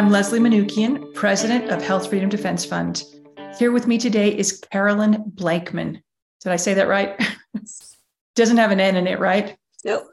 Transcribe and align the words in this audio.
I'm 0.00 0.08
Leslie 0.08 0.40
Manookian, 0.40 1.12
President 1.12 1.70
of 1.70 1.82
Health 1.82 2.08
Freedom 2.08 2.30
Defense 2.30 2.64
Fund. 2.64 3.04
Here 3.58 3.70
with 3.70 3.86
me 3.86 3.98
today 3.98 4.34
is 4.34 4.58
Carolyn 4.58 5.22
Blakeman. 5.26 6.02
Did 6.40 6.52
I 6.52 6.56
say 6.56 6.72
that 6.72 6.88
right? 6.88 7.22
Doesn't 8.34 8.56
have 8.56 8.70
an 8.70 8.80
N 8.80 8.96
in 8.96 9.06
it, 9.06 9.18
right? 9.18 9.58
Nope. 9.84 10.08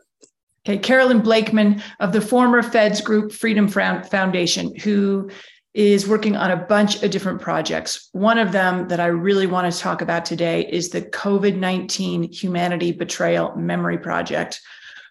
Okay, 0.68 0.78
Carolyn 0.78 1.22
Blakeman 1.22 1.82
of 2.02 2.12
the 2.12 2.20
former 2.20 2.62
Feds 2.62 3.00
Group 3.00 3.32
Freedom 3.32 3.70
Foundation, 3.70 4.76
who 4.76 5.30
is 5.74 6.06
working 6.06 6.36
on 6.36 6.52
a 6.52 6.66
bunch 6.66 7.02
of 7.02 7.10
different 7.10 7.40
projects. 7.40 8.10
One 8.12 8.40
of 8.40 8.52
them 8.52 8.90
that 8.90 9.00
I 9.00 9.06
really 9.06 9.48
want 9.48 9.72
to 9.72 9.80
talk 9.80 10.02
about 10.02 10.26
today 10.26 10.68
is 10.70 10.90
the 10.90 11.04
COVID 11.04 11.56
19 11.56 12.24
Humanity 12.34 12.92
Betrayal 12.92 13.56
Memory 13.56 14.00
Project, 14.00 14.60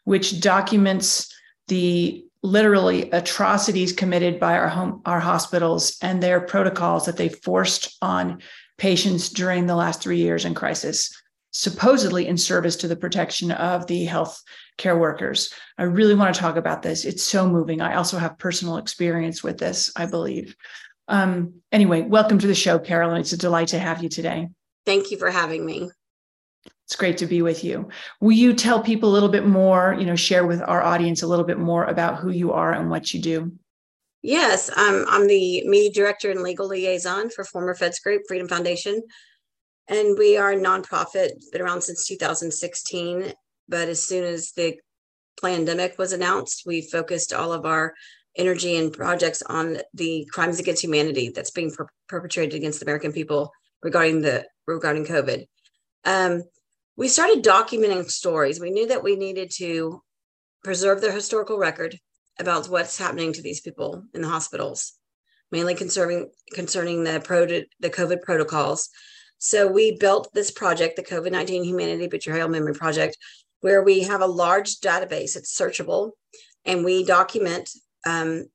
which 0.04 0.38
documents 0.38 1.34
the 1.68 2.25
literally 2.42 3.10
atrocities 3.10 3.92
committed 3.92 4.38
by 4.38 4.56
our 4.56 4.68
home 4.68 5.02
our 5.04 5.20
hospitals 5.20 5.96
and 6.02 6.22
their 6.22 6.40
protocols 6.40 7.06
that 7.06 7.16
they 7.16 7.28
forced 7.28 7.96
on 8.02 8.40
patients 8.78 9.30
during 9.30 9.66
the 9.66 9.74
last 9.74 10.02
three 10.02 10.18
years 10.18 10.44
in 10.44 10.54
crisis 10.54 11.10
supposedly 11.52 12.26
in 12.26 12.36
service 12.36 12.76
to 12.76 12.86
the 12.88 12.96
protection 12.96 13.50
of 13.50 13.86
the 13.86 14.04
health 14.04 14.42
care 14.76 14.98
workers. 14.98 15.54
I 15.78 15.84
really 15.84 16.14
want 16.14 16.34
to 16.34 16.38
talk 16.38 16.56
about 16.56 16.82
this. 16.82 17.06
It's 17.06 17.22
so 17.22 17.48
moving. 17.48 17.80
I 17.80 17.94
also 17.94 18.18
have 18.18 18.36
personal 18.36 18.76
experience 18.76 19.42
with 19.42 19.56
this 19.58 19.90
i 19.96 20.06
believe. 20.06 20.54
Um, 21.08 21.62
anyway 21.72 22.02
welcome 22.02 22.38
to 22.38 22.46
the 22.46 22.54
show 22.54 22.78
carolyn. 22.78 23.20
It's 23.20 23.32
a 23.32 23.38
delight 23.38 23.68
to 23.68 23.78
have 23.78 24.02
you 24.02 24.08
today. 24.08 24.48
Thank 24.84 25.10
you 25.10 25.18
for 25.18 25.30
having 25.30 25.64
me 25.64 25.90
it's 26.86 26.94
great 26.94 27.18
to 27.18 27.26
be 27.26 27.42
with 27.42 27.64
you. 27.64 27.88
Will 28.20 28.30
you 28.32 28.54
tell 28.54 28.80
people 28.80 29.10
a 29.10 29.14
little 29.14 29.28
bit 29.28 29.44
more, 29.44 29.96
you 29.98 30.06
know, 30.06 30.14
share 30.14 30.46
with 30.46 30.62
our 30.62 30.80
audience 30.82 31.22
a 31.22 31.26
little 31.26 31.44
bit 31.44 31.58
more 31.58 31.84
about 31.84 32.18
who 32.18 32.30
you 32.30 32.52
are 32.52 32.72
and 32.72 32.88
what 32.88 33.12
you 33.12 33.20
do? 33.20 33.52
Yes, 34.22 34.70
um, 34.76 35.04
I'm 35.08 35.26
the 35.26 35.66
media 35.66 35.90
director 35.92 36.30
and 36.30 36.42
legal 36.42 36.68
liaison 36.68 37.30
for 37.30 37.42
former 37.42 37.74
Feds 37.74 37.98
Group 37.98 38.22
Freedom 38.28 38.46
Foundation. 38.46 39.02
And 39.88 40.16
we 40.16 40.36
are 40.36 40.52
a 40.52 40.56
nonprofit, 40.56 41.30
been 41.50 41.60
around 41.60 41.82
since 41.82 42.06
2016. 42.06 43.32
But 43.68 43.88
as 43.88 44.00
soon 44.00 44.22
as 44.22 44.52
the 44.52 44.76
pandemic 45.42 45.98
was 45.98 46.12
announced, 46.12 46.62
we 46.66 46.82
focused 46.82 47.32
all 47.32 47.52
of 47.52 47.66
our 47.66 47.94
energy 48.36 48.76
and 48.76 48.92
projects 48.92 49.42
on 49.42 49.78
the 49.92 50.24
crimes 50.32 50.60
against 50.60 50.84
humanity 50.84 51.32
that's 51.34 51.50
being 51.50 51.72
per- 51.72 51.88
perpetrated 52.08 52.54
against 52.54 52.78
the 52.78 52.86
American 52.86 53.12
people 53.12 53.50
regarding 53.82 54.22
the 54.22 54.46
regarding 54.68 55.04
COVID. 55.04 55.46
Um, 56.04 56.42
we 56.96 57.08
started 57.08 57.44
documenting 57.44 58.10
stories. 58.10 58.60
We 58.60 58.70
knew 58.70 58.86
that 58.88 59.02
we 59.02 59.16
needed 59.16 59.50
to 59.56 60.02
preserve 60.64 61.00
the 61.00 61.12
historical 61.12 61.58
record 61.58 61.98
about 62.38 62.68
what's 62.68 62.98
happening 62.98 63.32
to 63.34 63.42
these 63.42 63.60
people 63.60 64.04
in 64.14 64.22
the 64.22 64.28
hospitals, 64.28 64.92
mainly 65.50 65.74
concerning 65.74 66.30
concerning 66.54 67.04
the 67.04 67.20
pro 67.20 67.46
the 67.46 67.90
COVID 67.90 68.22
protocols. 68.22 68.88
So 69.38 69.66
we 69.66 69.96
built 69.96 70.32
this 70.32 70.50
project, 70.50 70.96
the 70.96 71.02
COVID 71.02 71.32
nineteen 71.32 71.64
Humanity 71.64 72.08
Betrayal 72.08 72.48
Memory 72.48 72.74
Project, 72.74 73.16
where 73.60 73.82
we 73.82 74.00
have 74.02 74.22
a 74.22 74.26
large 74.26 74.80
database. 74.80 75.36
It's 75.36 75.56
searchable, 75.56 76.12
and 76.64 76.84
we 76.84 77.04
document 77.04 77.70
um, 78.06 78.46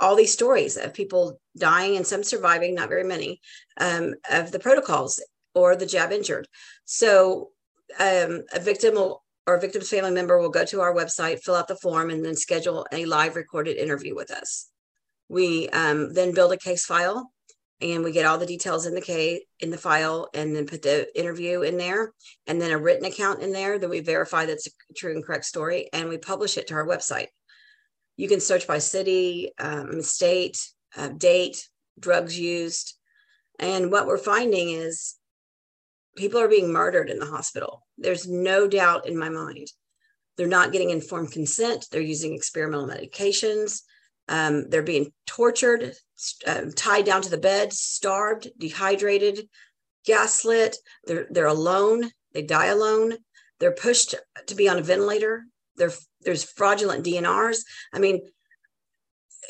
all 0.00 0.14
these 0.14 0.32
stories 0.32 0.76
of 0.76 0.94
people 0.94 1.40
dying 1.56 1.96
and 1.96 2.06
some 2.06 2.22
surviving, 2.22 2.74
not 2.74 2.88
very 2.88 3.02
many, 3.02 3.40
um, 3.80 4.14
of 4.30 4.52
the 4.52 4.60
protocols 4.60 5.20
or 5.54 5.74
the 5.74 5.86
jab 5.86 6.12
injured. 6.12 6.46
So 6.84 7.50
um, 7.98 8.42
a 8.52 8.60
victim 8.60 8.94
will, 8.94 9.22
or 9.46 9.54
a 9.54 9.60
victim's 9.60 9.90
family 9.90 10.10
member 10.10 10.38
will 10.38 10.50
go 10.50 10.64
to 10.64 10.80
our 10.80 10.94
website, 10.94 11.40
fill 11.40 11.54
out 11.54 11.68
the 11.68 11.76
form, 11.76 12.10
and 12.10 12.24
then 12.24 12.36
schedule 12.36 12.86
a 12.92 13.04
live 13.04 13.36
recorded 13.36 13.76
interview 13.76 14.14
with 14.14 14.30
us. 14.30 14.68
We 15.28 15.68
um, 15.70 16.12
then 16.12 16.34
build 16.34 16.52
a 16.52 16.56
case 16.56 16.84
file 16.84 17.30
and 17.80 18.02
we 18.02 18.12
get 18.12 18.26
all 18.26 18.38
the 18.38 18.46
details 18.46 18.86
in 18.86 18.94
the 18.94 19.00
case 19.00 19.40
in 19.60 19.70
the 19.70 19.78
file 19.78 20.28
and 20.34 20.54
then 20.54 20.66
put 20.66 20.82
the 20.82 21.06
interview 21.18 21.62
in 21.62 21.76
there 21.76 22.12
and 22.46 22.60
then 22.60 22.72
a 22.72 22.78
written 22.78 23.04
account 23.04 23.42
in 23.42 23.52
there 23.52 23.78
that 23.78 23.88
we 23.88 24.00
verify 24.00 24.44
that's 24.44 24.66
a 24.66 24.94
true 24.94 25.12
and 25.12 25.24
correct 25.24 25.44
story 25.44 25.88
and 25.92 26.08
we 26.08 26.18
publish 26.18 26.56
it 26.56 26.66
to 26.66 26.74
our 26.74 26.86
website 26.86 27.28
you 28.16 28.28
can 28.28 28.40
search 28.40 28.66
by 28.66 28.78
city 28.78 29.52
um, 29.58 30.02
state 30.02 30.58
uh, 30.96 31.08
date 31.08 31.68
drugs 31.98 32.38
used 32.38 32.94
and 33.58 33.90
what 33.90 34.06
we're 34.06 34.18
finding 34.18 34.70
is 34.70 35.16
people 36.18 36.40
are 36.40 36.48
being 36.48 36.72
murdered 36.72 37.08
in 37.08 37.18
the 37.18 37.26
hospital. 37.26 37.86
There's 37.96 38.28
no 38.28 38.66
doubt 38.66 39.08
in 39.08 39.16
my 39.16 39.28
mind. 39.28 39.68
They're 40.36 40.46
not 40.46 40.72
getting 40.72 40.90
informed 40.90 41.32
consent. 41.32 41.86
They're 41.90 42.00
using 42.00 42.34
experimental 42.34 42.88
medications. 42.88 43.82
Um, 44.28 44.68
they're 44.68 44.82
being 44.82 45.12
tortured, 45.26 45.94
uh, 46.46 46.64
tied 46.76 47.06
down 47.06 47.22
to 47.22 47.30
the 47.30 47.38
bed, 47.38 47.72
starved, 47.72 48.48
dehydrated, 48.58 49.48
gaslit. 50.04 50.76
They're 51.04 51.26
they're 51.30 51.46
alone. 51.46 52.10
They 52.34 52.42
die 52.42 52.66
alone. 52.66 53.16
They're 53.58 53.72
pushed 53.72 54.14
to 54.46 54.54
be 54.54 54.68
on 54.68 54.78
a 54.78 54.82
ventilator. 54.82 55.44
There, 55.76 55.92
there's 56.20 56.44
fraudulent 56.44 57.06
DNRs. 57.06 57.60
I 57.92 58.00
mean, 58.00 58.20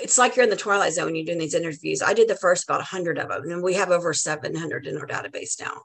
it's 0.01 0.19
like 0.19 0.37
you're 0.37 0.45
in 0.45 0.51
the 0.51 0.57
twilight 0.57 0.93
zone 0.93 1.17
you're 1.17 1.25
doing 1.25 1.39
these 1.39 1.55
interviews. 1.55 2.03
I 2.03 2.15
did 2.15 2.29
the 2.29 2.37
first 2.37 2.65
about 2.65 2.79
100 2.79 3.19
of 3.19 3.29
them, 3.29 3.51
and 3.51 3.63
we 3.63 3.75
have 3.75 3.91
over 3.91 4.15
700 4.15 4.87
in 4.87 4.97
our 4.97 5.07
database 5.07 5.61
now 5.61 5.83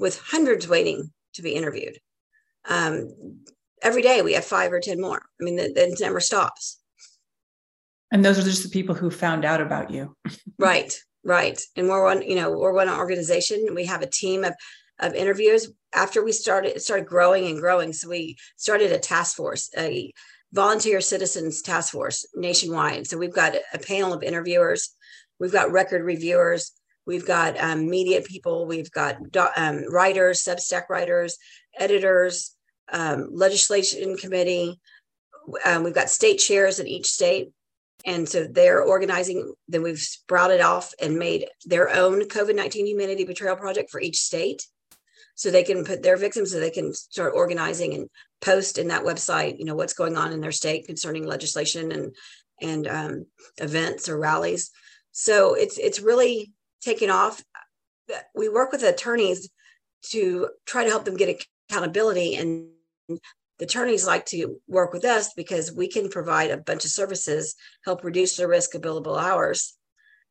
with 0.00 0.18
hundreds 0.18 0.66
waiting 0.66 1.12
to 1.34 1.42
be 1.42 1.52
interviewed. 1.52 1.98
Um, 2.68 3.42
every 3.82 4.02
day 4.02 4.22
we 4.22 4.32
have 4.32 4.44
five 4.44 4.72
or 4.72 4.80
10 4.80 5.00
more. 5.00 5.20
I 5.40 5.44
mean, 5.44 5.58
it, 5.58 5.76
it 5.76 6.00
never 6.00 6.20
stops. 6.20 6.80
And 8.10 8.24
those 8.24 8.38
are 8.38 8.42
just 8.42 8.64
the 8.64 8.70
people 8.70 8.94
who 8.94 9.10
found 9.10 9.44
out 9.44 9.60
about 9.60 9.90
you. 9.90 10.16
right, 10.58 10.92
right. 11.22 11.60
And 11.76 11.88
we're 11.88 12.02
one, 12.02 12.22
you 12.22 12.34
know, 12.34 12.50
we're 12.50 12.72
one 12.72 12.88
organization. 12.88 13.74
We 13.74 13.84
have 13.84 14.02
a 14.02 14.10
team 14.10 14.42
of, 14.42 14.54
of 14.98 15.14
interviewers. 15.14 15.68
After 15.94 16.24
we 16.24 16.32
started, 16.32 16.76
it 16.76 16.82
started 16.82 17.06
growing 17.06 17.46
and 17.46 17.60
growing. 17.60 17.92
So 17.92 18.08
we 18.08 18.36
started 18.56 18.90
a 18.90 18.98
task 18.98 19.36
force, 19.36 19.70
a 19.76 20.12
volunteer 20.52 21.02
citizens 21.02 21.60
task 21.60 21.92
force 21.92 22.26
nationwide. 22.34 23.06
So 23.06 23.18
we've 23.18 23.34
got 23.34 23.54
a 23.72 23.78
panel 23.78 24.14
of 24.14 24.22
interviewers. 24.22 24.94
We've 25.38 25.52
got 25.52 25.70
record 25.70 26.02
reviewers. 26.02 26.72
We've 27.06 27.26
got 27.26 27.58
um, 27.58 27.88
media 27.88 28.20
people, 28.22 28.66
we've 28.66 28.90
got 28.90 29.16
um, 29.56 29.84
writers, 29.90 30.44
Substack 30.44 30.88
writers, 30.88 31.38
editors, 31.78 32.54
um, 32.92 33.28
legislation 33.32 34.16
committee. 34.16 34.80
Um, 35.64 35.82
we've 35.82 35.94
got 35.94 36.10
state 36.10 36.38
chairs 36.38 36.78
in 36.78 36.86
each 36.86 37.06
state. 37.06 37.50
And 38.06 38.28
so 38.28 38.46
they're 38.46 38.82
organizing, 38.82 39.52
then 39.68 39.82
we've 39.82 39.98
sprouted 39.98 40.60
off 40.60 40.94
and 41.00 41.18
made 41.18 41.46
their 41.66 41.90
own 41.90 42.22
COVID 42.22 42.54
19 42.54 42.86
humanity 42.86 43.24
betrayal 43.24 43.56
project 43.56 43.90
for 43.90 44.00
each 44.00 44.18
state. 44.18 44.66
So 45.34 45.50
they 45.50 45.64
can 45.64 45.84
put 45.84 46.02
their 46.02 46.16
victims, 46.16 46.52
so 46.52 46.60
they 46.60 46.70
can 46.70 46.92
start 46.92 47.32
organizing 47.34 47.94
and 47.94 48.10
post 48.40 48.78
in 48.78 48.88
that 48.88 49.04
website, 49.04 49.58
you 49.58 49.64
know, 49.64 49.74
what's 49.74 49.94
going 49.94 50.16
on 50.16 50.32
in 50.32 50.40
their 50.40 50.52
state 50.52 50.86
concerning 50.86 51.26
legislation 51.26 51.92
and 51.92 52.14
and 52.60 52.86
um, 52.86 53.26
events 53.56 54.08
or 54.08 54.18
rallies. 54.18 54.70
So 55.12 55.54
it's 55.54 55.78
it's 55.78 56.00
really 56.00 56.52
taken 56.80 57.10
off. 57.10 57.42
We 58.34 58.48
work 58.48 58.72
with 58.72 58.82
attorneys 58.82 59.48
to 60.10 60.48
try 60.66 60.84
to 60.84 60.90
help 60.90 61.04
them 61.04 61.16
get 61.16 61.44
accountability. 61.70 62.36
And 62.36 62.68
the 63.08 63.64
attorneys 63.64 64.06
like 64.06 64.26
to 64.26 64.56
work 64.66 64.92
with 64.92 65.04
us 65.04 65.32
because 65.34 65.72
we 65.72 65.88
can 65.88 66.08
provide 66.08 66.50
a 66.50 66.56
bunch 66.56 66.84
of 66.84 66.90
services, 66.90 67.54
help 67.84 68.04
reduce 68.04 68.36
the 68.36 68.48
risk 68.48 68.74
of 68.74 68.82
billable 68.82 69.20
hours 69.20 69.74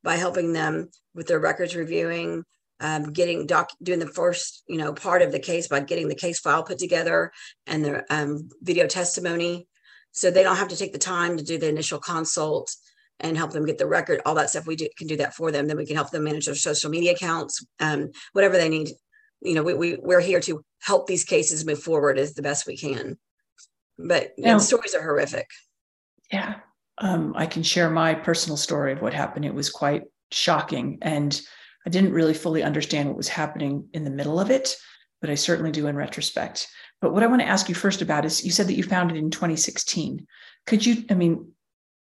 by 0.03 0.15
helping 0.15 0.53
them 0.53 0.89
with 1.13 1.27
their 1.27 1.39
records 1.39 1.75
reviewing, 1.75 2.43
um, 2.79 3.11
getting 3.11 3.45
doc 3.45 3.71
doing 3.83 3.99
the 3.99 4.07
first 4.07 4.63
you 4.67 4.77
know 4.77 4.93
part 4.93 5.21
of 5.21 5.31
the 5.31 5.39
case 5.39 5.67
by 5.67 5.79
getting 5.79 6.07
the 6.07 6.15
case 6.15 6.39
file 6.39 6.63
put 6.63 6.79
together 6.79 7.31
and 7.67 7.83
the 7.83 8.13
um, 8.13 8.49
video 8.61 8.87
testimony 8.87 9.67
so 10.11 10.31
they 10.31 10.43
don't 10.43 10.55
have 10.55 10.69
to 10.69 10.77
take 10.77 10.93
the 10.93 10.99
time 10.99 11.37
to 11.37 11.43
do 11.43 11.57
the 11.57 11.67
initial 11.67 11.99
consult 11.99 12.73
and 13.19 13.37
help 13.37 13.51
them 13.51 13.65
get 13.65 13.77
the 13.77 13.85
record, 13.85 14.21
all 14.25 14.35
that 14.35 14.49
stuff. 14.49 14.67
We 14.67 14.75
do, 14.75 14.87
can 14.97 15.07
do 15.07 15.17
that 15.17 15.33
for 15.33 15.51
them. 15.51 15.67
Then 15.67 15.77
we 15.77 15.85
can 15.85 15.95
help 15.95 16.11
them 16.11 16.23
manage 16.23 16.45
their 16.45 16.55
social 16.55 16.89
media 16.89 17.13
accounts, 17.13 17.65
um, 17.79 18.11
whatever 18.33 18.57
they 18.57 18.69
need. 18.69 18.89
You 19.41 19.55
know, 19.55 19.63
we, 19.63 19.73
we 19.73 19.97
we're 20.01 20.19
here 20.19 20.39
to 20.41 20.63
help 20.81 21.07
these 21.07 21.23
cases 21.23 21.65
move 21.65 21.81
forward 21.81 22.17
as 22.17 22.33
the 22.33 22.41
best 22.41 22.67
we 22.67 22.77
can. 22.77 23.17
But 23.97 24.31
now, 24.37 24.57
the 24.57 24.63
stories 24.63 24.95
are 24.95 25.01
horrific. 25.01 25.47
Yeah, 26.31 26.55
um, 26.99 27.33
I 27.35 27.45
can 27.45 27.63
share 27.63 27.89
my 27.89 28.13
personal 28.13 28.57
story 28.57 28.93
of 28.93 29.01
what 29.01 29.13
happened. 29.13 29.45
It 29.45 29.53
was 29.53 29.69
quite 29.69 30.03
shocking, 30.31 30.99
and 31.01 31.39
I 31.85 31.89
didn't 31.89 32.13
really 32.13 32.33
fully 32.33 32.63
understand 32.63 33.09
what 33.09 33.17
was 33.17 33.27
happening 33.27 33.87
in 33.93 34.03
the 34.03 34.09
middle 34.09 34.39
of 34.39 34.51
it, 34.51 34.75
but 35.21 35.29
I 35.29 35.35
certainly 35.35 35.71
do 35.71 35.87
in 35.87 35.95
retrospect. 35.95 36.67
But 37.01 37.13
what 37.13 37.23
I 37.23 37.27
want 37.27 37.41
to 37.41 37.47
ask 37.47 37.69
you 37.69 37.75
first 37.75 38.01
about 38.01 38.25
is 38.25 38.45
you 38.45 38.51
said 38.51 38.67
that 38.67 38.75
you 38.75 38.83
founded 38.83 39.17
in 39.17 39.31
2016. 39.31 40.25
Could 40.65 40.85
you, 40.85 41.05
I 41.09 41.13
mean, 41.13 41.51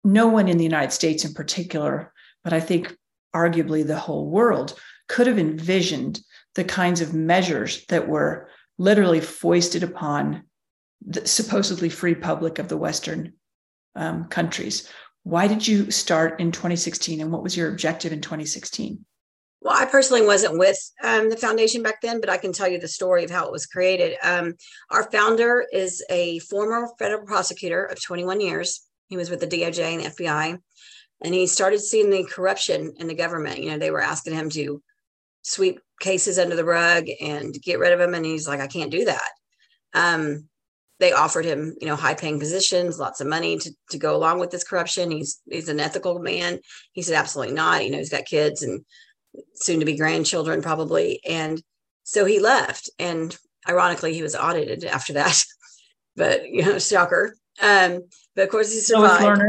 no 0.06 0.28
one 0.28 0.48
in 0.48 0.56
the 0.56 0.64
United 0.64 0.92
States 0.92 1.24
in 1.24 1.34
particular, 1.34 2.12
but 2.44 2.52
I 2.52 2.60
think 2.60 2.96
arguably 3.34 3.86
the 3.86 3.98
whole 3.98 4.30
world 4.30 4.78
could 5.08 5.26
have 5.26 5.38
envisioned 5.38 6.20
the 6.54 6.64
kinds 6.64 7.00
of 7.00 7.12
measures 7.12 7.84
that 7.86 8.08
were 8.08 8.48
literally 8.78 9.20
foisted 9.20 9.82
upon 9.82 10.44
the 11.04 11.26
supposedly 11.26 11.88
free 11.88 12.14
public 12.14 12.58
of 12.58 12.68
the 12.68 12.76
Western 12.76 13.32
um, 13.94 14.24
countries. 14.26 14.88
Why 15.24 15.48
did 15.48 15.66
you 15.66 15.90
start 15.90 16.40
in 16.40 16.52
2016 16.52 17.20
and 17.20 17.32
what 17.32 17.42
was 17.42 17.56
your 17.56 17.68
objective 17.68 18.12
in 18.12 18.20
2016? 18.20 19.04
Well, 19.60 19.76
I 19.76 19.86
personally 19.86 20.24
wasn't 20.24 20.58
with 20.58 20.78
um, 21.02 21.28
the 21.30 21.36
foundation 21.36 21.82
back 21.82 22.00
then, 22.00 22.20
but 22.20 22.30
I 22.30 22.36
can 22.36 22.52
tell 22.52 22.68
you 22.68 22.78
the 22.78 22.86
story 22.86 23.24
of 23.24 23.30
how 23.30 23.46
it 23.46 23.52
was 23.52 23.66
created. 23.66 24.16
Um, 24.22 24.54
our 24.90 25.10
founder 25.10 25.66
is 25.72 26.04
a 26.08 26.38
former 26.40 26.88
federal 26.98 27.26
prosecutor 27.26 27.84
of 27.84 28.00
21 28.00 28.40
years. 28.40 28.85
He 29.08 29.16
was 29.16 29.30
with 29.30 29.40
the 29.40 29.46
DOJ 29.46 29.94
and 29.94 30.00
the 30.00 30.10
FBI, 30.10 30.58
and 31.22 31.34
he 31.34 31.46
started 31.46 31.80
seeing 31.80 32.10
the 32.10 32.24
corruption 32.24 32.94
in 32.98 33.06
the 33.06 33.14
government. 33.14 33.62
You 33.62 33.70
know, 33.70 33.78
they 33.78 33.90
were 33.90 34.02
asking 34.02 34.34
him 34.34 34.50
to 34.50 34.82
sweep 35.42 35.80
cases 36.00 36.38
under 36.38 36.56
the 36.56 36.64
rug 36.64 37.06
and 37.20 37.54
get 37.62 37.78
rid 37.78 37.92
of 37.92 37.98
them, 37.98 38.14
and 38.14 38.24
he's 38.24 38.48
like, 38.48 38.60
"I 38.60 38.66
can't 38.66 38.90
do 38.90 39.04
that." 39.04 39.30
Um, 39.94 40.48
they 40.98 41.12
offered 41.12 41.44
him, 41.44 41.74
you 41.80 41.86
know, 41.86 41.96
high 41.96 42.14
paying 42.14 42.38
positions, 42.38 42.98
lots 42.98 43.20
of 43.20 43.26
money 43.26 43.58
to, 43.58 43.70
to 43.90 43.98
go 43.98 44.16
along 44.16 44.38
with 44.38 44.50
this 44.50 44.64
corruption. 44.64 45.10
He's 45.10 45.40
he's 45.50 45.68
an 45.68 45.80
ethical 45.80 46.18
man. 46.20 46.60
He 46.92 47.02
said, 47.02 47.16
absolutely 47.16 47.54
not. 47.54 47.84
You 47.84 47.90
know, 47.90 47.98
he's 47.98 48.10
got 48.10 48.24
kids 48.24 48.62
and 48.62 48.84
soon 49.54 49.80
to 49.80 49.86
be 49.86 49.96
grandchildren 49.96 50.62
probably. 50.62 51.20
And 51.28 51.62
so 52.04 52.24
he 52.24 52.40
left. 52.40 52.88
And 52.98 53.36
ironically, 53.68 54.14
he 54.14 54.22
was 54.22 54.34
audited 54.34 54.84
after 54.84 55.14
that. 55.14 55.42
but 56.16 56.48
you 56.48 56.62
know, 56.62 56.78
shocker. 56.78 57.36
Um, 57.60 58.02
but 58.36 58.44
of 58.44 58.50
course 58.50 58.72
he 58.72 58.78
survived. 58.78 59.42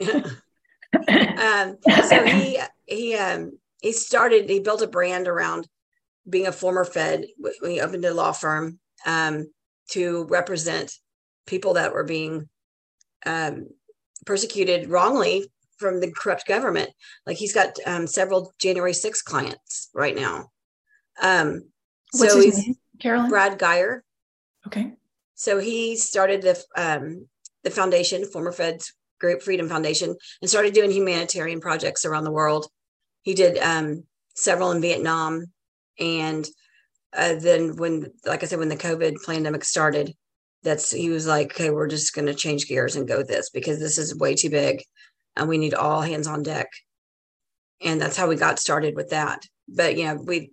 um, 0.08 1.76
so 2.08 2.24
he 2.24 2.58
he 2.86 3.14
um 3.16 3.58
he 3.82 3.92
started 3.92 4.48
he 4.48 4.60
built 4.60 4.80
a 4.80 4.86
brand 4.86 5.28
around 5.28 5.68
being 6.26 6.46
a 6.46 6.52
former 6.52 6.84
Fed 6.84 7.26
when 7.60 7.72
he 7.72 7.80
opened 7.80 8.06
a 8.06 8.14
law 8.14 8.32
firm. 8.32 8.78
Um, 9.04 9.48
to 9.92 10.24
represent 10.30 10.96
people 11.46 11.74
that 11.74 11.92
were 11.92 12.04
being 12.04 12.48
um, 13.26 13.68
persecuted 14.24 14.88
wrongly 14.88 15.50
from 15.78 16.00
the 16.00 16.10
corrupt 16.10 16.46
government. 16.46 16.90
Like 17.26 17.36
he's 17.36 17.52
got 17.52 17.76
um, 17.86 18.06
several 18.06 18.52
January 18.58 18.94
6 18.94 19.22
clients 19.22 19.90
right 19.94 20.16
now. 20.16 20.50
Um, 21.22 21.64
What's 22.12 22.32
so 22.32 22.40
his 22.40 22.58
name, 22.58 22.76
Carolyn? 23.00 23.28
Brad 23.28 23.58
Geyer. 23.58 24.02
Okay. 24.66 24.92
So 25.34 25.58
he 25.58 25.96
started 25.96 26.42
the 26.42 26.62
um, 26.76 27.28
the 27.64 27.70
foundation, 27.70 28.24
former 28.24 28.52
Feds 28.52 28.92
Group 29.20 29.42
Freedom 29.42 29.68
Foundation, 29.68 30.14
and 30.40 30.50
started 30.50 30.74
doing 30.74 30.90
humanitarian 30.90 31.60
projects 31.60 32.04
around 32.04 32.24
the 32.24 32.32
world. 32.32 32.66
He 33.22 33.34
did 33.34 33.58
um, 33.58 34.04
several 34.34 34.72
in 34.72 34.80
Vietnam, 34.80 35.46
and 35.98 36.46
uh, 37.16 37.34
then 37.34 37.76
when, 37.76 38.12
like 38.26 38.42
I 38.42 38.46
said, 38.46 38.58
when 38.58 38.68
the 38.68 38.76
COVID 38.76 39.16
pandemic 39.24 39.64
started, 39.64 40.14
that's 40.62 40.90
he 40.90 41.10
was 41.10 41.26
like, 41.26 41.52
okay, 41.52 41.70
we're 41.70 41.88
just 41.88 42.14
going 42.14 42.26
to 42.26 42.34
change 42.34 42.66
gears 42.66 42.96
and 42.96 43.08
go 43.08 43.22
this 43.22 43.50
because 43.50 43.78
this 43.78 43.98
is 43.98 44.16
way 44.16 44.34
too 44.34 44.50
big, 44.50 44.82
and 45.36 45.48
we 45.48 45.58
need 45.58 45.74
all 45.74 46.00
hands 46.00 46.26
on 46.26 46.42
deck. 46.42 46.68
And 47.84 48.00
that's 48.00 48.16
how 48.16 48.28
we 48.28 48.36
got 48.36 48.60
started 48.60 48.94
with 48.94 49.10
that. 49.10 49.42
But 49.68 49.96
you 49.96 50.06
know, 50.06 50.14
we 50.14 50.52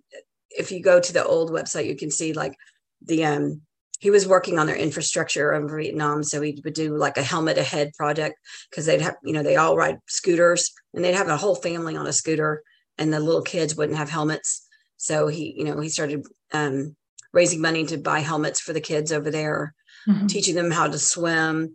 if 0.50 0.72
you 0.72 0.82
go 0.82 1.00
to 1.00 1.12
the 1.12 1.24
old 1.24 1.50
website, 1.50 1.86
you 1.86 1.96
can 1.96 2.10
see 2.10 2.32
like 2.32 2.54
the 3.02 3.24
um 3.24 3.62
he 4.00 4.10
was 4.10 4.26
working 4.26 4.58
on 4.58 4.66
their 4.66 4.76
infrastructure 4.76 5.52
in 5.52 5.68
Vietnam. 5.68 6.22
So 6.22 6.40
he 6.40 6.60
would 6.64 6.74
do 6.74 6.96
like 6.96 7.16
a 7.16 7.22
helmet 7.22 7.58
ahead 7.58 7.92
project 7.96 8.36
because 8.68 8.86
they'd 8.86 9.02
have, 9.02 9.16
you 9.22 9.32
know, 9.32 9.42
they 9.42 9.56
all 9.56 9.76
ride 9.76 9.98
scooters 10.08 10.72
and 10.94 11.04
they'd 11.04 11.14
have 11.14 11.28
a 11.28 11.36
whole 11.36 11.54
family 11.54 11.96
on 11.96 12.06
a 12.06 12.12
scooter 12.12 12.62
and 12.98 13.12
the 13.12 13.20
little 13.20 13.42
kids 13.42 13.76
wouldn't 13.76 13.98
have 13.98 14.10
helmets. 14.10 14.66
So 14.96 15.28
he, 15.28 15.54
you 15.56 15.64
know, 15.64 15.80
he 15.80 15.88
started 15.88 16.26
um, 16.52 16.96
raising 17.32 17.60
money 17.60 17.84
to 17.86 17.98
buy 17.98 18.20
helmets 18.20 18.60
for 18.60 18.72
the 18.72 18.80
kids 18.80 19.12
over 19.12 19.30
there, 19.30 19.74
mm-hmm. 20.08 20.26
teaching 20.26 20.54
them 20.54 20.70
how 20.70 20.86
to 20.86 20.98
swim. 20.98 21.74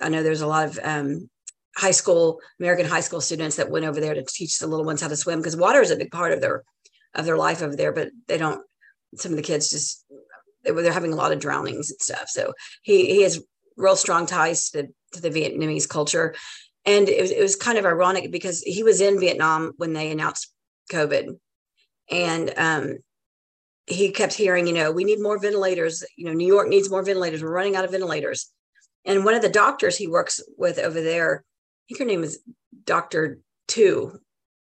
I 0.00 0.08
know 0.08 0.22
there's 0.22 0.40
a 0.40 0.46
lot 0.46 0.66
of 0.66 0.78
um, 0.82 1.28
high 1.76 1.90
school, 1.90 2.40
American 2.60 2.86
high 2.86 3.00
school 3.00 3.20
students 3.20 3.56
that 3.56 3.70
went 3.70 3.84
over 3.84 4.00
there 4.00 4.14
to 4.14 4.24
teach 4.24 4.58
the 4.58 4.66
little 4.66 4.86
ones 4.86 5.00
how 5.00 5.08
to 5.08 5.16
swim 5.16 5.40
because 5.40 5.56
water 5.56 5.80
is 5.80 5.90
a 5.90 5.96
big 5.96 6.10
part 6.10 6.32
of 6.32 6.40
their 6.40 6.62
of 7.14 7.24
their 7.24 7.36
life 7.36 7.62
over 7.62 7.76
there. 7.76 7.92
But 7.92 8.10
they 8.26 8.38
don't. 8.38 8.64
Some 9.16 9.32
of 9.32 9.36
the 9.36 9.42
kids 9.42 9.70
just 9.70 10.03
they're 10.64 10.92
having 10.92 11.12
a 11.12 11.16
lot 11.16 11.32
of 11.32 11.38
drownings 11.38 11.90
and 11.90 12.00
stuff. 12.00 12.28
So 12.28 12.52
he 12.82 13.06
he 13.06 13.22
has 13.22 13.42
real 13.76 13.96
strong 13.96 14.26
ties 14.26 14.70
to, 14.70 14.82
the, 14.82 14.88
to 15.12 15.20
the 15.20 15.30
Vietnamese 15.30 15.88
culture. 15.88 16.34
And 16.86 17.08
it 17.08 17.20
was, 17.20 17.30
it 17.30 17.40
was 17.40 17.56
kind 17.56 17.78
of 17.78 17.86
ironic 17.86 18.30
because 18.30 18.60
he 18.60 18.82
was 18.82 19.00
in 19.00 19.18
Vietnam 19.18 19.72
when 19.78 19.94
they 19.94 20.10
announced 20.10 20.52
COVID 20.92 21.38
and 22.10 22.52
um, 22.56 22.98
he 23.86 24.10
kept 24.10 24.34
hearing, 24.34 24.66
you 24.66 24.74
know, 24.74 24.92
we 24.92 25.04
need 25.04 25.20
more 25.20 25.38
ventilators. 25.38 26.04
You 26.16 26.26
know, 26.26 26.32
New 26.32 26.46
York 26.46 26.68
needs 26.68 26.90
more 26.90 27.02
ventilators. 27.02 27.42
We're 27.42 27.50
running 27.50 27.76
out 27.76 27.84
of 27.84 27.90
ventilators. 27.90 28.50
And 29.04 29.24
one 29.24 29.34
of 29.34 29.42
the 29.42 29.48
doctors 29.48 29.96
he 29.96 30.06
works 30.06 30.40
with 30.56 30.78
over 30.78 31.00
there, 31.00 31.44
I 31.44 31.82
think 31.88 31.98
her 31.98 32.06
name 32.06 32.24
is 32.24 32.40
Doctor 32.84 33.38
Two. 33.66 34.18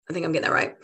I 0.09 0.13
think 0.13 0.25
I'm 0.25 0.31
getting 0.31 0.47
that 0.47 0.53
right. 0.53 0.75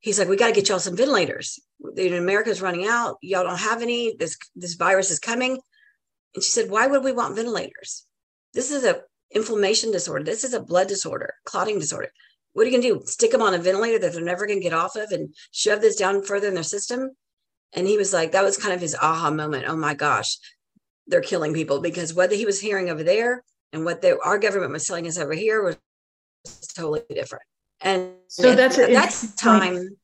He's 0.00 0.18
like, 0.18 0.28
we 0.28 0.36
got 0.36 0.48
to 0.48 0.52
get 0.52 0.68
y'all 0.68 0.78
some 0.78 0.96
ventilators. 0.96 1.58
America's 1.98 2.62
running 2.62 2.86
out. 2.86 3.16
Y'all 3.22 3.44
don't 3.44 3.58
have 3.58 3.82
any. 3.82 4.14
This 4.18 4.36
this 4.56 4.74
virus 4.74 5.10
is 5.10 5.18
coming. 5.18 5.60
And 6.34 6.42
she 6.42 6.50
said, 6.50 6.70
why 6.70 6.86
would 6.86 7.04
we 7.04 7.12
want 7.12 7.36
ventilators? 7.36 8.06
This 8.52 8.70
is 8.70 8.84
a 8.84 9.02
inflammation 9.30 9.92
disorder. 9.92 10.24
This 10.24 10.44
is 10.44 10.54
a 10.54 10.60
blood 10.60 10.88
disorder, 10.88 11.34
clotting 11.44 11.78
disorder 11.78 12.10
what 12.54 12.62
are 12.62 12.70
you 12.70 12.80
going 12.80 12.82
to 12.82 13.00
do? 13.00 13.06
Stick 13.06 13.32
them 13.32 13.42
on 13.42 13.52
a 13.52 13.58
ventilator 13.58 13.98
that 13.98 14.12
they're 14.12 14.24
never 14.24 14.46
going 14.46 14.58
to 14.58 14.62
get 14.62 14.72
off 14.72 14.96
of 14.96 15.10
and 15.10 15.34
shove 15.50 15.80
this 15.80 15.96
down 15.96 16.22
further 16.22 16.48
in 16.48 16.54
their 16.54 16.62
system? 16.62 17.10
And 17.74 17.86
he 17.86 17.98
was 17.98 18.12
like, 18.12 18.32
that 18.32 18.44
was 18.44 18.56
kind 18.56 18.72
of 18.72 18.80
his 18.80 18.94
aha 18.94 19.30
moment. 19.30 19.66
Oh 19.68 19.76
my 19.76 19.94
gosh, 19.94 20.38
they're 21.08 21.20
killing 21.20 21.52
people 21.52 21.80
because 21.80 22.14
what 22.14 22.32
he 22.32 22.46
was 22.46 22.60
hearing 22.60 22.90
over 22.90 23.02
there 23.02 23.42
and 23.72 23.84
what 23.84 24.00
they, 24.00 24.12
our 24.12 24.38
government 24.38 24.72
was 24.72 24.86
telling 24.86 25.08
us 25.08 25.18
over 25.18 25.34
here 25.34 25.62
was 25.64 25.76
totally 26.76 27.02
different. 27.10 27.44
And 27.80 28.12
so 28.28 28.54
that's 28.54 28.78
at 28.78 28.90
that 28.90 29.32
time. 29.36 29.96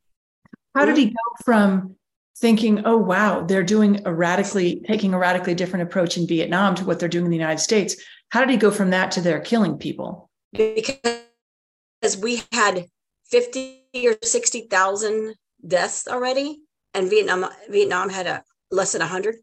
How 0.75 0.85
did 0.85 0.97
he 0.97 1.07
go 1.07 1.45
from 1.45 1.97
thinking, 2.39 2.83
oh 2.85 2.97
wow, 2.97 3.43
they're 3.43 3.63
doing 3.63 4.01
a 4.07 4.15
radically 4.15 4.83
taking 4.87 5.15
a 5.15 5.19
radically 5.19 5.55
different 5.55 5.83
approach 5.83 6.17
in 6.17 6.27
Vietnam 6.27 6.75
to 6.77 6.85
what 6.85 6.99
they're 6.99 7.09
doing 7.09 7.27
in 7.27 7.31
the 7.31 7.37
United 7.37 7.61
States? 7.61 7.97
How 8.31 8.41
did 8.41 8.51
he 8.51 8.57
go 8.57 8.71
from 8.71 8.91
that 8.91 9.11
to 9.13 9.21
they're 9.21 9.41
killing 9.41 9.77
people? 9.77 10.31
Because 10.53 12.17
we 12.21 12.43
had 12.53 12.87
50 13.31 13.85
or 14.05 14.17
60,000 14.23 15.35
deaths 15.67 16.09
already, 16.09 16.61
and 16.95 17.11
Vietnam 17.11 17.47
Vietnam 17.69 18.09
had 18.09 18.27
a 18.27 18.45
less 18.71 18.93
than 18.93 19.01
100. 19.01 19.37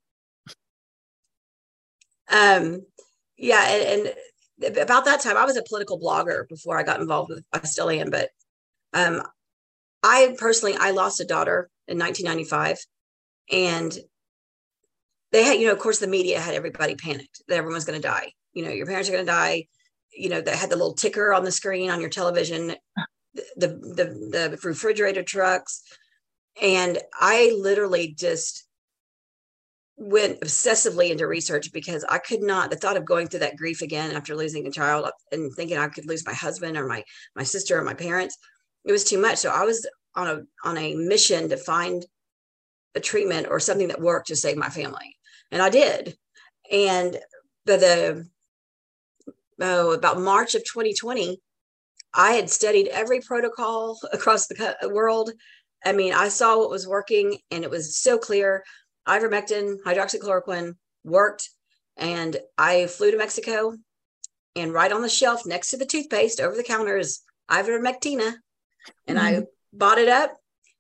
Um, 2.29 2.81
yeah, 3.38 3.63
and, 3.69 4.13
and 4.60 4.77
about 4.77 5.05
that 5.05 5.22
time, 5.22 5.38
I 5.38 5.46
was 5.46 5.57
a 5.57 5.63
political 5.63 6.00
blogger 6.00 6.48
before 6.50 6.77
I 6.77 6.84
got 6.84 7.00
involved 7.00 7.29
with. 7.29 7.43
I 7.53 7.60
still 7.63 7.89
am, 7.89 8.10
but 8.10 8.29
um, 8.93 9.22
I 10.04 10.36
personally, 10.38 10.75
I 10.80 10.92
lost 10.92 11.20
a 11.20 11.25
daughter 11.25 11.70
in 11.88 11.98
1995, 11.98 12.77
and 13.51 13.98
they 15.32 15.44
had, 15.44 15.60
you 15.60 15.68
know, 15.68 15.74
of 15.74 15.80
course, 15.80 16.00
the 16.00 16.08
media 16.08 16.39
had 16.39 16.56
everybody 16.56 16.96
panicked 16.96 17.42
that 17.48 17.58
everyone's 17.58 17.86
going 17.86 18.01
to 18.01 18.08
die. 18.08 18.32
You 18.54 18.63
know, 18.63 18.72
your 18.72 18.86
parents 18.86 19.10
are 19.10 19.13
going 19.13 19.25
to 19.25 19.32
die 19.32 19.68
you 20.18 20.30
know 20.30 20.42
they 20.42 20.56
had 20.56 20.70
the 20.70 20.75
little 20.75 20.94
ticker 20.94 21.34
on 21.34 21.44
the 21.44 21.51
screen 21.51 21.89
on 21.89 22.01
your 22.01 22.10
television 22.10 22.75
the 23.56 23.68
the 23.68 24.06
the 24.32 24.60
refrigerator 24.63 25.24
trucks 25.24 25.84
and 26.62 26.98
i 27.20 27.56
literally 27.60 28.13
just 28.18 28.66
went 29.96 30.39
obsessively 30.42 31.10
into 31.12 31.27
research 31.27 31.72
because 31.72 32.04
i 32.10 32.18
could 32.18 32.42
not 32.42 32.70
the 32.70 32.75
thought 32.75 32.98
of 32.98 33.06
going 33.06 33.27
through 33.27 33.39
that 33.39 33.56
grief 33.56 33.82
again 33.82 34.12
after 34.12 34.36
losing 34.36 34.66
a 34.66 34.72
child 34.72 35.10
and 35.32 35.54
thinking 35.56 35.77
i 35.77 35.88
could 35.88 36.08
lose 36.08 36.25
my 36.25 36.34
husband 36.34 36.77
or 36.77 36.88
my 36.88 37.04
my 37.36 37.44
sister 37.44 37.77
or 37.77 37.84
my 37.84 37.94
parents 37.94 38.38
it 38.88 38.91
was 38.91 39.03
too 39.03 39.20
much 39.20 39.38
so 39.38 39.50
i 39.50 39.63
was 39.63 39.88
on 40.15 40.27
a 40.27 40.67
on 40.67 40.77
a 40.77 40.96
mission 40.96 41.50
to 41.50 41.58
find 41.58 42.06
a 42.96 43.00
treatment 43.00 43.48
or 43.50 43.60
something 43.60 43.89
that 43.89 44.01
worked 44.01 44.27
to 44.27 44.36
save 44.36 44.58
my 44.58 44.70
family 44.70 45.15
and 45.51 45.62
i 45.62 45.70
did 45.70 46.17
and 46.72 47.20
the 47.65 47.77
the 47.77 48.27
oh, 49.62 49.91
about 49.91 50.20
March 50.20 50.56
of 50.56 50.63
2020, 50.63 51.39
I 52.13 52.32
had 52.34 52.50
studied 52.50 52.88
every 52.88 53.22
protocol 53.22 54.00
across 54.13 54.48
the 54.48 54.75
world. 54.91 55.32
I 55.86 55.94
mean, 55.94 56.13
I 56.13 56.29
saw 56.29 56.58
what 56.58 56.70
was 56.70 56.88
working 56.88 57.38
and 57.51 57.63
it 57.63 57.70
was 57.70 57.98
so 57.98 58.17
clear. 58.17 58.63
Ivermectin, 59.08 59.77
hydroxychloroquine 59.86 60.74
worked. 61.03 61.50
And 61.96 62.38
I 62.58 62.88
flew 62.88 63.12
to 63.12 63.17
Mexico 63.17 63.75
and 64.56 64.74
right 64.74 64.91
on 64.91 65.01
the 65.01 65.10
shelf 65.10 65.46
next 65.46 65.70
to 65.70 65.77
the 65.77 65.86
toothpaste 65.86 66.39
over 66.39 66.56
the 66.56 66.63
counter 66.63 66.98
is 66.98 67.22
ivermectina. 67.50 68.36
And 69.08 69.17
mm-hmm. 69.17 69.41
I 69.41 69.44
bought 69.74 69.98
it 69.98 70.10
up 70.10 70.36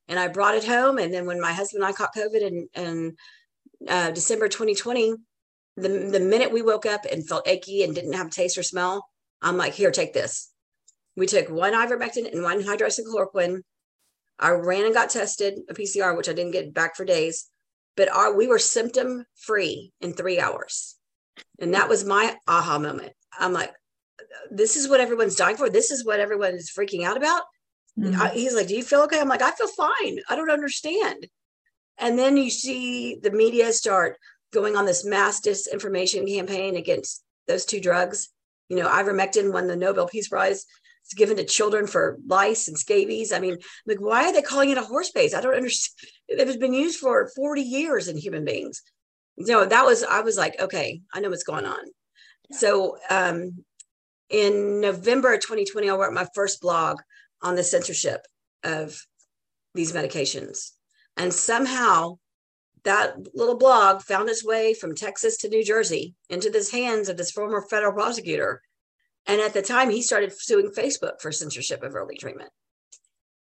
and 0.07 0.19
I 0.19 0.27
brought 0.27 0.55
it 0.55 0.65
home. 0.65 0.97
And 0.97 1.13
then 1.13 1.25
when 1.25 1.41
my 1.41 1.51
husband 1.51 1.83
and 1.83 1.89
I 1.89 1.95
caught 1.95 2.15
COVID 2.15 2.41
in, 2.41 2.67
in 2.75 3.15
uh, 3.87 4.11
December 4.11 4.47
2020, 4.47 5.15
the, 5.75 5.89
the 5.89 6.19
minute 6.19 6.51
we 6.51 6.61
woke 6.61 6.85
up 6.85 7.05
and 7.11 7.27
felt 7.27 7.47
achy 7.47 7.83
and 7.83 7.93
didn't 7.93 8.13
have 8.13 8.29
taste 8.29 8.57
or 8.57 8.63
smell, 8.63 9.07
I'm 9.41 9.57
like, 9.57 9.73
here, 9.73 9.91
take 9.91 10.13
this. 10.13 10.51
We 11.15 11.27
took 11.27 11.49
one 11.49 11.73
ivermectin 11.73 12.31
and 12.31 12.43
one 12.43 12.63
hydroxychloroquine. 12.63 13.61
I 14.39 14.51
ran 14.51 14.85
and 14.85 14.93
got 14.93 15.09
tested, 15.09 15.59
a 15.69 15.73
PCR, 15.73 16.15
which 16.15 16.29
I 16.29 16.33
didn't 16.33 16.51
get 16.51 16.73
back 16.73 16.95
for 16.95 17.05
days, 17.05 17.49
but 17.95 18.09
our, 18.09 18.35
we 18.35 18.47
were 18.47 18.59
symptom 18.59 19.25
free 19.35 19.91
in 19.99 20.13
three 20.13 20.39
hours. 20.39 20.95
And 21.59 21.73
that 21.73 21.89
was 21.89 22.05
my 22.05 22.35
aha 22.47 22.77
moment. 22.77 23.13
I'm 23.37 23.53
like, 23.53 23.73
this 24.51 24.75
is 24.75 24.87
what 24.87 25.01
everyone's 25.01 25.35
dying 25.35 25.57
for. 25.57 25.69
This 25.69 25.91
is 25.91 26.05
what 26.05 26.19
everyone 26.19 26.53
is 26.53 26.71
freaking 26.71 27.03
out 27.03 27.17
about. 27.17 27.43
Mm-hmm. 27.99 28.21
I, 28.21 28.29
he's 28.29 28.55
like, 28.55 28.67
Do 28.67 28.75
you 28.75 28.83
feel 28.83 29.01
okay? 29.01 29.19
I'm 29.19 29.29
like, 29.29 29.41
I 29.41 29.51
feel 29.51 29.67
fine. 29.67 30.19
I 30.29 30.35
don't 30.35 30.51
understand. 30.51 31.27
And 31.97 32.17
then 32.17 32.37
you 32.37 32.49
see 32.49 33.17
the 33.21 33.31
media 33.31 33.71
start 33.73 34.17
going 34.53 34.75
on 34.75 34.85
this 34.85 35.05
mass 35.05 35.41
disinformation 35.41 36.27
campaign 36.27 36.75
against 36.75 37.23
those 37.47 37.65
two 37.65 37.81
drugs. 37.81 38.29
You 38.69 38.77
know, 38.77 38.87
ivermectin 38.87 39.51
won 39.51 39.67
the 39.67 39.75
Nobel 39.75 40.07
Peace 40.07 40.27
Prize. 40.27 40.65
It's 41.03 41.13
given 41.13 41.37
to 41.37 41.45
children 41.45 41.87
for 41.87 42.17
lice 42.27 42.67
and 42.67 42.77
scabies. 42.77 43.31
I 43.31 43.39
mean, 43.39 43.57
like, 43.85 43.99
why 43.99 44.25
are 44.25 44.33
they 44.33 44.41
calling 44.41 44.69
it 44.69 44.77
a 44.77 44.83
horse 44.83 45.09
base? 45.11 45.33
I 45.33 45.41
don't 45.41 45.55
understand. 45.55 46.11
It 46.29 46.45
has 46.45 46.57
been 46.57 46.73
used 46.73 46.99
for 46.99 47.31
40 47.37 47.61
years 47.61 48.09
in 48.09 48.17
human 48.17 48.43
beings. 48.43 48.81
You 49.37 49.45
know, 49.47 49.65
that 49.65 49.85
was, 49.85 50.03
I 50.03 50.19
was 50.19 50.35
like, 50.35 50.59
okay, 50.59 50.99
I 51.13 51.21
know 51.21 51.29
what's 51.29 51.45
going 51.45 51.65
on. 51.65 51.85
Yeah. 52.49 52.57
So 52.57 52.97
um, 53.09 53.63
in 54.29 54.81
November 54.81 55.33
of 55.33 55.39
2020, 55.39 55.89
I 55.89 55.95
wrote 55.95 56.11
my 56.11 56.27
first 56.35 56.59
blog 56.59 56.99
on 57.41 57.55
the 57.55 57.63
censorship 57.63 58.21
of 58.63 58.99
these 59.73 59.93
medications. 59.93 60.71
And 61.15 61.33
somehow 61.33 62.17
that 62.83 63.15
little 63.33 63.57
blog 63.57 64.01
found 64.01 64.29
its 64.29 64.45
way 64.45 64.73
from 64.73 64.95
Texas 64.95 65.37
to 65.37 65.49
New 65.49 65.63
Jersey 65.63 66.15
into 66.29 66.49
the 66.49 66.67
hands 66.71 67.09
of 67.09 67.17
this 67.17 67.31
former 67.31 67.61
federal 67.61 67.93
prosecutor. 67.93 68.61
And 69.25 69.41
at 69.41 69.53
the 69.53 69.61
time, 69.61 69.89
he 69.89 70.01
started 70.01 70.33
suing 70.37 70.71
Facebook 70.71 71.19
for 71.21 71.31
censorship 71.31 71.83
of 71.83 71.95
early 71.95 72.17
treatment. 72.17 72.49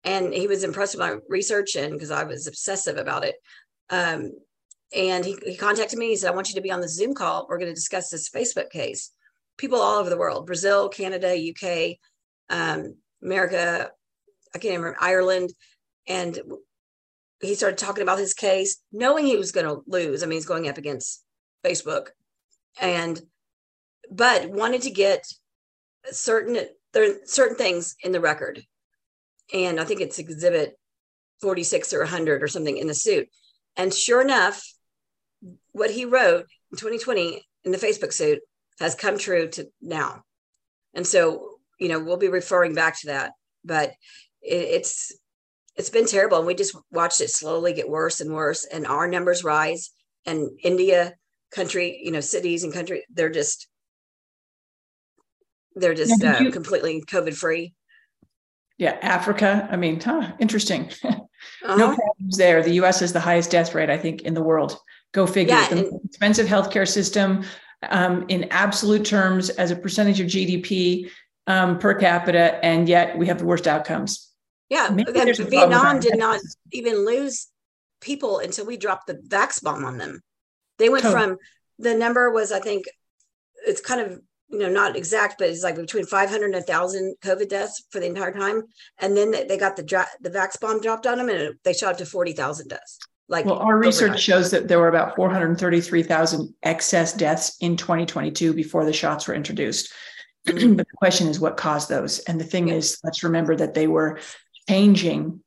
And 0.05 0.33
he 0.33 0.47
was 0.47 0.65
impressed 0.65 0.95
with 0.95 1.01
my 1.01 1.17
research, 1.29 1.75
and 1.75 1.93
because 1.93 2.11
I 2.11 2.25
was 2.25 2.47
obsessive 2.47 2.97
about 2.97 3.25
it. 3.25 3.37
Um, 3.89 4.33
and 4.95 5.25
he, 5.25 5.39
he 5.45 5.57
contacted 5.57 5.99
me. 5.99 6.09
He 6.09 6.17
said, 6.17 6.31
I 6.31 6.35
want 6.35 6.49
you 6.49 6.55
to 6.57 6.61
be 6.61 6.71
on 6.71 6.81
the 6.81 6.89
Zoom 6.89 7.15
call. 7.15 7.47
We're 7.49 7.59
going 7.59 7.71
to 7.71 7.75
discuss 7.75 8.11
this 8.11 8.29
Facebook 8.29 8.71
case. 8.71 9.11
People 9.57 9.81
all 9.81 9.99
over 9.99 10.11
the 10.11 10.19
world 10.19 10.47
Brazil, 10.47 10.89
Canada, 10.89 11.35
UK, 11.35 11.97
um, 12.49 12.97
America, 13.23 13.91
I 14.55 14.59
can't 14.59 14.77
remember, 14.77 14.97
Ireland. 15.01 15.53
And 16.09 16.39
he 17.41 17.55
started 17.55 17.79
talking 17.79 18.03
about 18.03 18.19
his 18.19 18.35
case, 18.35 18.79
knowing 18.93 19.27
he 19.27 19.37
was 19.37 19.53
going 19.53 19.67
to 19.67 19.83
lose. 19.87 20.23
I 20.23 20.27
mean, 20.27 20.37
he's 20.37 20.47
going 20.47 20.69
up 20.69 20.79
against 20.79 21.25
Facebook, 21.65 22.09
and 22.81 23.21
but 24.11 24.51
wanted 24.51 24.83
to 24.83 24.91
get 24.91 25.25
certain 26.11 26.67
there 26.93 27.17
certain 27.25 27.57
things 27.57 27.97
in 28.03 28.13
the 28.13 28.21
record, 28.21 28.63
and 29.55 29.81
I 29.81 29.85
think 29.85 30.01
it's 30.01 30.19
Exhibit 30.19 30.79
forty 31.41 31.63
six 31.63 31.93
or 31.93 32.05
hundred 32.05 32.43
or 32.43 32.49
something 32.49 32.77
in 32.77 32.87
the 32.87 32.95
suit. 32.95 33.29
And 33.77 33.95
sure 33.95 34.21
enough, 34.21 34.63
what 35.73 35.91
he 35.91 36.05
wrote 36.05 36.47
in 36.71 36.79
2020 36.79 37.47
in 37.65 37.73
the 37.73 37.79
Facebook 37.79 38.13
suit 38.13 38.41
has 38.79 38.95
come 38.95 39.19
true 39.19 39.49
to 39.49 39.69
now. 39.81 40.25
And 40.95 41.07
so, 41.07 41.50
you 41.81 41.89
know, 41.89 41.99
we'll 41.99 42.17
be 42.17 42.29
referring 42.29 42.75
back 42.75 43.01
to 43.01 43.07
that, 43.09 43.33
but 43.65 43.91
it, 44.43 44.55
it's 44.55 45.13
it's 45.77 45.91
been 45.91 46.07
terrible. 46.07 46.39
And 46.39 46.47
we 46.47 46.55
just 46.55 46.77
watched 46.93 47.21
it 47.21 47.31
slowly 47.31 47.73
get 47.73 47.89
worse 47.89 48.21
and 48.21 48.33
worse. 48.33 48.65
And 48.65 48.87
our 48.87 49.09
numbers 49.09 49.43
rise. 49.43 49.91
And 50.27 50.51
India, 50.63 51.15
country, 51.51 52.01
you 52.05 52.13
know, 52.13 52.21
cities 52.21 52.65
and 52.65 52.73
country, 52.73 53.05
they're 53.13 53.31
just 53.31 53.67
they're 55.75 55.95
just 55.95 56.23
uh, 56.23 56.39
you, 56.41 56.51
completely 56.51 57.03
COVID 57.09 57.35
free. 57.35 57.75
Yeah, 58.77 58.99
Africa. 59.03 59.69
I 59.71 59.77
mean, 59.77 60.01
huh, 60.01 60.33
interesting. 60.39 60.91
Uh-huh. 61.65 61.77
no 61.77 61.95
problems 61.95 62.37
there. 62.37 62.63
The 62.63 62.75
U.S. 62.75 63.01
has 63.01 63.15
the 63.15 63.21
highest 63.21 63.51
death 63.51 63.75
rate, 63.75 63.89
I 63.89 63.97
think, 63.97 64.23
in 64.23 64.35
the 64.35 64.43
world. 64.43 64.79
Go 65.13 65.27
figure. 65.27 65.55
Yeah, 65.55 65.69
the 65.69 65.89
and, 65.89 66.01
expensive 66.05 66.47
healthcare 66.47 66.87
system, 66.87 67.45
um, 67.89 68.27
in 68.29 68.45
absolute 68.51 69.07
terms, 69.07 69.49
as 69.49 69.71
a 69.71 69.77
percentage 69.77 70.21
of 70.21 70.27
GDP 70.27 71.11
um, 71.51 71.79
per 71.79 71.95
capita, 71.95 72.65
and 72.65 72.89
yet 72.89 73.19
we 73.19 73.27
have 73.27 73.39
the 73.39 73.45
worst 73.45 73.67
outcomes. 73.67 74.29
Yeah, 74.69 74.91
Vietnam 74.93 75.99
did 75.99 76.17
not 76.17 76.41
even 76.71 77.05
lose 77.05 77.49
people 78.01 78.39
until 78.39 78.67
we 78.67 78.77
dropped 78.77 79.09
the 79.09 79.15
vax 79.15 79.63
bomb 79.63 79.85
on 79.85 79.99
them. 79.99 80.23
They 80.79 80.89
went 80.89 81.05
oh. 81.05 81.11
from 81.11 81.39
the 81.79 81.95
number 81.95 82.31
was 82.31 82.53
I 82.53 82.61
think 82.61 82.85
it's 83.67 83.81
kind 83.81 84.01
of 84.01 84.21
you 84.49 84.61
know 84.61 84.69
not 84.69 84.97
exact, 84.97 85.39
but 85.39 85.49
it's 85.49 85.65
like 85.65 85.75
between 85.75 86.07
500 86.07 86.45
and 86.45 86.55
1,000 86.55 87.17
COVID 87.23 87.49
deaths 87.49 87.85
for 87.91 87.99
the 87.99 88.07
entire 88.07 88.33
time, 88.33 88.63
and 88.99 89.17
then 89.17 89.33
they 89.33 89.59
got 89.59 89.77
the 89.77 89.83
dra- 89.83 90.07
the 90.21 90.31
vax 90.31 90.61
bomb 90.61 90.81
dropped 90.81 91.07
on 91.07 91.19
them, 91.19 91.29
and 91.29 91.57
they 91.65 91.73
shot 91.73 91.93
up 91.93 91.99
to 91.99 92.07
40,000 92.07 92.69
deaths. 92.69 92.99
Like 93.29 93.45
well, 93.45 93.59
our 93.59 93.77
research 93.77 94.21
shows 94.21 94.51
that 94.51 94.67
there 94.67 94.81
were 94.81 94.89
about 94.89 95.15
433,000 95.15 96.55
excess 96.65 97.13
deaths 97.13 97.57
in 97.61 97.77
2022 97.77 98.53
before 98.53 98.85
the 98.85 98.93
shots 98.93 99.29
were 99.29 99.35
introduced. 99.35 99.93
Mm-hmm. 100.47 100.75
but 100.75 100.87
the 100.89 100.97
question 100.97 101.29
is 101.29 101.39
what 101.39 101.57
caused 101.57 101.89
those? 101.89 102.19
And 102.21 102.41
the 102.41 102.45
thing 102.45 102.69
yeah. 102.69 102.75
is, 102.75 102.99
let's 103.05 103.23
remember 103.23 103.55
that 103.57 103.75
they 103.75 103.87
were 103.87 104.19
changing 104.69 105.43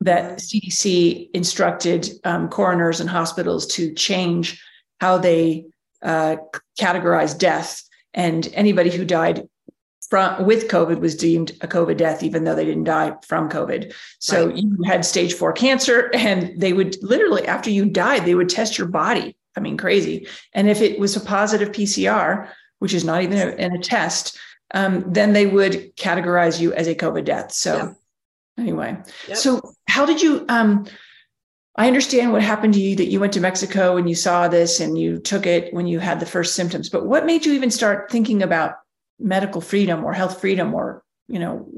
that 0.00 0.38
CDC 0.38 1.30
instructed 1.32 2.08
um, 2.24 2.48
coroners 2.48 3.00
and 3.00 3.08
hospitals 3.08 3.66
to 3.66 3.94
change 3.94 4.62
how 5.00 5.18
they 5.18 5.66
uh, 6.02 6.36
categorize 6.80 7.36
death. 7.36 7.82
And 8.14 8.48
anybody 8.54 8.90
who 8.90 9.04
died 9.04 9.48
from 10.08 10.44
with 10.44 10.68
COVID 10.68 11.00
was 11.00 11.16
deemed 11.16 11.52
a 11.60 11.66
COVID 11.66 11.96
death, 11.96 12.22
even 12.22 12.44
though 12.44 12.54
they 12.54 12.64
didn't 12.64 12.84
die 12.84 13.14
from 13.26 13.48
COVID. 13.48 13.92
So 14.20 14.46
right. 14.46 14.56
you 14.56 14.78
had 14.84 15.04
stage 15.04 15.34
four 15.34 15.52
cancer, 15.52 16.10
and 16.14 16.58
they 16.60 16.72
would 16.72 16.96
literally, 17.02 17.46
after 17.46 17.70
you 17.70 17.86
died, 17.86 18.24
they 18.24 18.34
would 18.34 18.48
test 18.48 18.78
your 18.78 18.86
body. 18.86 19.36
I 19.56 19.60
mean, 19.60 19.76
crazy. 19.76 20.28
And 20.52 20.68
if 20.68 20.80
it 20.80 20.98
was 20.98 21.16
a 21.16 21.20
positive 21.20 21.70
PCR, 21.72 22.50
which 22.78 22.94
is 22.94 23.04
not 23.04 23.22
even 23.22 23.38
a, 23.38 23.50
in 23.52 23.74
a 23.74 23.78
test, 23.78 24.38
um, 24.74 25.04
then 25.12 25.32
they 25.32 25.46
would 25.46 25.96
categorize 25.96 26.60
you 26.60 26.72
as 26.72 26.86
a 26.86 26.94
COVID 26.94 27.24
death. 27.24 27.52
So. 27.52 27.76
Yeah 27.76 27.92
anyway 28.58 28.96
yep. 29.28 29.36
so 29.36 29.60
how 29.88 30.06
did 30.06 30.20
you 30.20 30.44
um 30.48 30.86
i 31.76 31.86
understand 31.86 32.32
what 32.32 32.42
happened 32.42 32.74
to 32.74 32.80
you 32.80 32.96
that 32.96 33.06
you 33.06 33.20
went 33.20 33.32
to 33.32 33.40
mexico 33.40 33.96
and 33.96 34.08
you 34.08 34.14
saw 34.14 34.48
this 34.48 34.80
and 34.80 34.98
you 34.98 35.18
took 35.18 35.46
it 35.46 35.72
when 35.74 35.86
you 35.86 35.98
had 35.98 36.20
the 36.20 36.26
first 36.26 36.54
symptoms 36.54 36.88
but 36.88 37.06
what 37.06 37.26
made 37.26 37.44
you 37.44 37.52
even 37.52 37.70
start 37.70 38.10
thinking 38.10 38.42
about 38.42 38.74
medical 39.18 39.60
freedom 39.60 40.04
or 40.04 40.12
health 40.12 40.40
freedom 40.40 40.74
or 40.74 41.02
you 41.28 41.38
know 41.38 41.68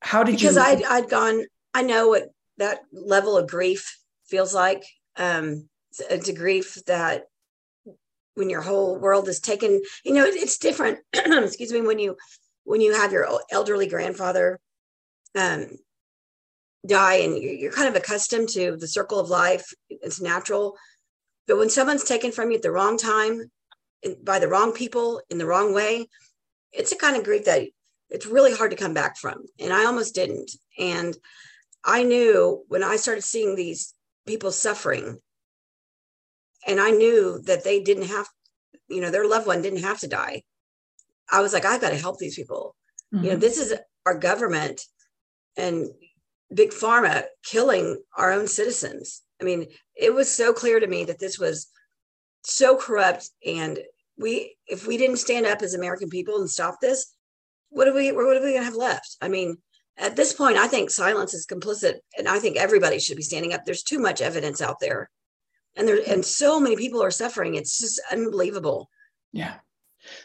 how 0.00 0.22
did 0.22 0.32
because 0.32 0.42
you 0.42 0.48
because 0.48 0.56
I'd, 0.56 0.84
I'd 0.84 1.10
gone 1.10 1.44
i 1.74 1.82
know 1.82 2.08
what 2.08 2.30
that 2.58 2.80
level 2.92 3.36
of 3.36 3.48
grief 3.48 3.98
feels 4.26 4.54
like 4.54 4.84
um 5.16 5.68
it's 6.10 6.28
a 6.28 6.34
grief 6.34 6.78
that 6.86 7.27
when 8.38 8.48
your 8.48 8.62
whole 8.62 8.98
world 8.98 9.28
is 9.28 9.40
taken 9.40 9.80
you 10.04 10.14
know 10.14 10.24
it, 10.24 10.34
it's 10.34 10.58
different 10.58 10.98
excuse 11.12 11.72
me 11.72 11.80
when 11.80 11.98
you 11.98 12.16
when 12.64 12.80
you 12.80 12.94
have 12.94 13.12
your 13.12 13.28
elderly 13.50 13.88
grandfather 13.88 14.58
um 15.34 15.66
die 16.86 17.16
and 17.16 17.42
you're 17.42 17.72
kind 17.72 17.88
of 17.88 17.96
accustomed 17.96 18.48
to 18.48 18.76
the 18.76 18.86
circle 18.86 19.18
of 19.18 19.28
life 19.28 19.72
it's 19.90 20.20
natural. 20.20 20.76
But 21.46 21.58
when 21.58 21.70
someone's 21.70 22.04
taken 22.04 22.30
from 22.30 22.50
you 22.50 22.56
at 22.56 22.62
the 22.62 22.70
wrong 22.70 22.98
time 22.98 23.50
by 24.22 24.38
the 24.38 24.48
wrong 24.48 24.72
people 24.72 25.20
in 25.28 25.38
the 25.38 25.46
wrong 25.46 25.74
way 25.74 26.06
it's 26.72 26.92
a 26.92 26.96
kind 26.96 27.16
of 27.16 27.24
grief 27.24 27.46
that 27.46 27.62
it's 28.10 28.26
really 28.26 28.54
hard 28.54 28.70
to 28.70 28.76
come 28.76 28.94
back 28.94 29.16
from. 29.16 29.44
And 29.58 29.72
i 29.72 29.84
almost 29.84 30.14
didn't. 30.14 30.50
And 30.78 31.16
i 31.84 32.02
knew 32.02 32.64
when 32.68 32.84
i 32.84 32.96
started 32.96 33.22
seeing 33.22 33.54
these 33.54 33.94
people 34.26 34.52
suffering 34.52 35.18
and 36.68 36.80
i 36.80 36.90
knew 36.90 37.40
that 37.44 37.64
they 37.64 37.82
didn't 37.82 38.06
have 38.06 38.28
you 38.88 39.00
know 39.00 39.10
their 39.10 39.26
loved 39.26 39.46
one 39.46 39.62
didn't 39.62 39.82
have 39.82 39.98
to 39.98 40.06
die 40.06 40.42
i 41.30 41.40
was 41.40 41.52
like 41.52 41.64
i've 41.64 41.80
got 41.80 41.90
to 41.90 41.96
help 41.96 42.18
these 42.18 42.36
people 42.36 42.76
mm-hmm. 43.12 43.24
you 43.24 43.30
know 43.30 43.36
mm-hmm. 43.36 43.40
this 43.40 43.58
is 43.58 43.74
our 44.06 44.16
government 44.16 44.80
and 45.56 45.88
big 46.54 46.70
pharma 46.70 47.24
killing 47.44 48.00
our 48.16 48.32
own 48.32 48.46
citizens. 48.48 49.22
I 49.40 49.44
mean, 49.44 49.66
it 49.94 50.14
was 50.14 50.30
so 50.30 50.52
clear 50.52 50.80
to 50.80 50.86
me 50.86 51.04
that 51.04 51.18
this 51.18 51.38
was 51.38 51.68
so 52.42 52.76
corrupt 52.76 53.30
and 53.44 53.78
we 54.16 54.56
if 54.66 54.86
we 54.86 54.96
didn't 54.96 55.18
stand 55.18 55.46
up 55.46 55.62
as 55.62 55.74
American 55.74 56.08
people 56.08 56.38
and 56.38 56.50
stop 56.50 56.76
this, 56.80 57.14
what 57.68 57.86
are 57.86 57.94
we 57.94 58.10
what 58.12 58.24
are 58.36 58.42
we 58.42 58.54
gonna 58.54 58.64
have 58.64 58.74
left? 58.74 59.16
I 59.20 59.28
mean, 59.28 59.58
at 59.96 60.16
this 60.16 60.32
point, 60.32 60.56
I 60.56 60.66
think 60.66 60.90
silence 60.90 61.34
is 61.34 61.46
complicit, 61.46 61.96
and 62.16 62.28
I 62.28 62.38
think 62.38 62.56
everybody 62.56 62.98
should 62.98 63.16
be 63.16 63.22
standing 63.22 63.52
up. 63.52 63.64
There's 63.64 63.82
too 63.82 63.98
much 63.98 64.20
evidence 64.20 64.60
out 64.60 64.80
there, 64.80 65.10
and 65.76 65.86
there 65.86 66.00
and 66.06 66.24
so 66.24 66.58
many 66.60 66.76
people 66.76 67.02
are 67.02 67.10
suffering. 67.10 67.54
It's 67.54 67.78
just 67.78 68.00
unbelievable. 68.10 68.88
Yeah. 69.32 69.54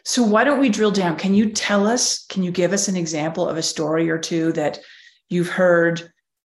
So 0.06 0.24
why 0.24 0.44
don't 0.44 0.60
we 0.60 0.70
drill 0.70 0.92
down? 0.92 1.18
Can 1.18 1.34
you 1.34 1.50
tell 1.50 1.88
us? 1.88 2.26
Can 2.28 2.44
you 2.44 2.52
give 2.52 2.74
us 2.74 2.88
an 2.88 2.96
example 2.96 3.48
of 3.48 3.58
a 3.58 3.64
story 3.64 4.10
or 4.10 4.18
two 4.18 4.54
that 4.54 4.80
you've 5.30 5.50
heard 5.50 6.10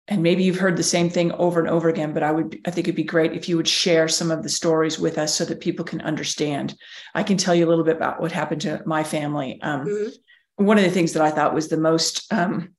and 0.09 0.23
maybe 0.23 0.42
you've 0.42 0.59
heard 0.59 0.76
the 0.76 0.83
same 0.83 1.11
thing 1.11 1.33
over 1.33 1.61
and 1.61 1.68
over 1.68 1.88
again 1.88 2.12
but 2.12 2.23
i 2.23 2.33
would 2.33 2.59
i 2.66 2.71
think 2.71 2.87
it'd 2.87 2.97
be 2.97 3.04
great 3.04 3.35
if 3.35 3.49
you 3.49 3.57
would 3.57 3.68
share 3.68 4.09
some 4.09 4.30
of 4.30 4.42
the 4.42 4.49
stories 4.49 4.99
with 4.99 5.18
us 5.18 5.35
so 5.35 5.45
that 5.45 5.61
people 5.61 5.85
can 5.85 6.00
understand 6.00 6.75
i 7.14 7.23
can 7.23 7.37
tell 7.37 7.54
you 7.54 7.66
a 7.66 7.68
little 7.68 7.85
bit 7.85 7.97
about 7.97 8.21
what 8.21 8.33
happened 8.33 8.61
to 8.61 8.83
my 8.87 9.04
family 9.04 9.61
um, 9.62 9.85
mm-hmm. 9.85 10.64
one 10.64 10.78
of 10.78 10.85
the 10.85 10.90
things 10.90 11.12
that 11.12 11.23
i 11.23 11.30
thought 11.30 11.54
was 11.54 11.68
the 11.68 11.76
most 11.76 12.33
um, 12.33 12.75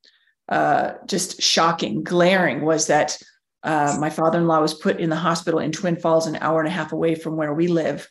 uh, 0.50 0.94
just 1.06 1.42
shocking 1.42 2.04
glaring 2.04 2.62
was 2.62 2.88
that 2.88 3.18
uh, 3.64 3.98
my 4.00 4.10
father-in-law 4.10 4.62
was 4.62 4.74
put 4.74 5.00
in 5.00 5.10
the 5.10 5.16
hospital 5.16 5.60
in 5.60 5.72
twin 5.72 5.98
falls 5.98 6.28
an 6.28 6.38
hour 6.38 6.60
and 6.60 6.68
a 6.68 6.72
half 6.72 6.92
away 6.92 7.16
from 7.16 7.36
where 7.36 7.54
we 7.54 7.68
live 7.68 8.08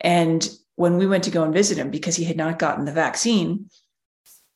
and 0.00 0.48
when 0.78 0.96
we 0.96 1.08
went 1.08 1.24
to 1.24 1.30
go 1.32 1.42
and 1.42 1.52
visit 1.52 1.76
him 1.76 1.90
because 1.90 2.14
he 2.14 2.22
had 2.22 2.36
not 2.36 2.60
gotten 2.60 2.84
the 2.84 2.92
vaccine, 2.92 3.68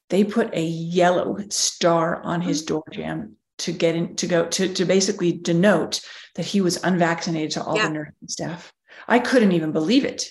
they 0.08 0.22
put 0.22 0.54
a 0.54 0.62
yellow 0.62 1.36
star 1.48 2.22
on 2.22 2.40
his 2.40 2.62
mm-hmm. 2.62 2.74
door 2.74 2.84
jamb 2.92 3.36
to 3.58 3.72
get 3.72 3.96
in 3.96 4.14
to 4.14 4.28
go 4.28 4.46
to, 4.46 4.72
to 4.72 4.84
basically 4.84 5.32
denote 5.32 6.00
that 6.36 6.46
he 6.46 6.60
was 6.60 6.82
unvaccinated 6.84 7.50
to 7.50 7.64
all 7.64 7.76
yeah. 7.76 7.88
the 7.88 7.94
nursing 7.94 8.28
staff. 8.28 8.72
I 9.08 9.18
couldn't 9.18 9.50
even 9.50 9.72
believe 9.72 10.04
it. 10.04 10.30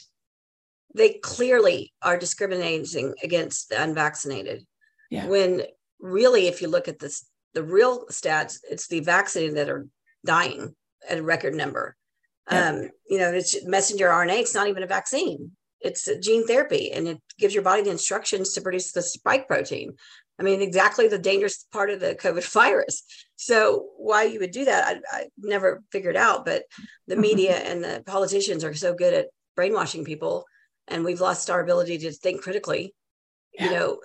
They 0.95 1.19
clearly 1.23 1.91
are 2.01 2.17
discriminating 2.17 3.13
against 3.21 3.67
the 3.67 3.83
unvaccinated. 3.83 4.65
Yeah. 5.09 5.27
When 5.27 5.63
really, 5.99 6.47
if 6.47 6.61
you 6.61 6.69
look 6.69 6.87
at 6.87 6.99
this, 6.99 7.25
the 7.53 7.63
real 7.63 8.05
stats, 8.07 8.59
it's 8.69 8.87
the 8.87 8.99
vaccinated 9.01 9.57
that 9.57 9.69
are 9.69 9.87
dying 10.25 10.75
at 11.09 11.19
a 11.19 11.23
record 11.23 11.55
number. 11.55 11.95
Yeah. 12.49 12.69
Um, 12.69 12.89
you 13.09 13.19
know, 13.19 13.31
it's 13.31 13.65
messenger 13.65 14.07
RNA. 14.07 14.39
It's 14.39 14.55
not 14.55 14.67
even 14.67 14.83
a 14.83 14.87
vaccine. 14.87 15.51
It's 15.79 16.07
a 16.07 16.19
gene 16.19 16.45
therapy, 16.45 16.91
and 16.91 17.07
it 17.07 17.21
gives 17.39 17.53
your 17.53 17.63
body 17.63 17.81
the 17.81 17.89
instructions 17.89 18.53
to 18.53 18.61
produce 18.61 18.91
the 18.91 19.01
spike 19.01 19.47
protein. 19.47 19.95
I 20.39 20.43
mean, 20.43 20.61
exactly 20.61 21.07
the 21.07 21.19
dangerous 21.19 21.65
part 21.71 21.89
of 21.89 21.99
the 21.99 22.15
COVID 22.15 22.43
virus. 22.53 23.03
So 23.35 23.87
why 23.97 24.23
you 24.23 24.39
would 24.39 24.51
do 24.51 24.65
that, 24.65 25.01
I, 25.11 25.17
I 25.17 25.25
never 25.37 25.83
figured 25.91 26.15
out. 26.15 26.45
But 26.45 26.63
the 27.07 27.15
media 27.27 27.55
and 27.55 27.83
the 27.83 28.03
politicians 28.05 28.63
are 28.63 28.73
so 28.73 28.93
good 28.93 29.13
at 29.13 29.27
brainwashing 29.55 30.05
people, 30.05 30.45
and 30.87 31.03
we've 31.03 31.21
lost 31.21 31.49
our 31.49 31.61
ability 31.61 31.99
to 31.99 32.11
think 32.11 32.41
critically. 32.41 32.93
Yeah. 33.53 33.65
You 33.65 33.71
know, 33.71 34.01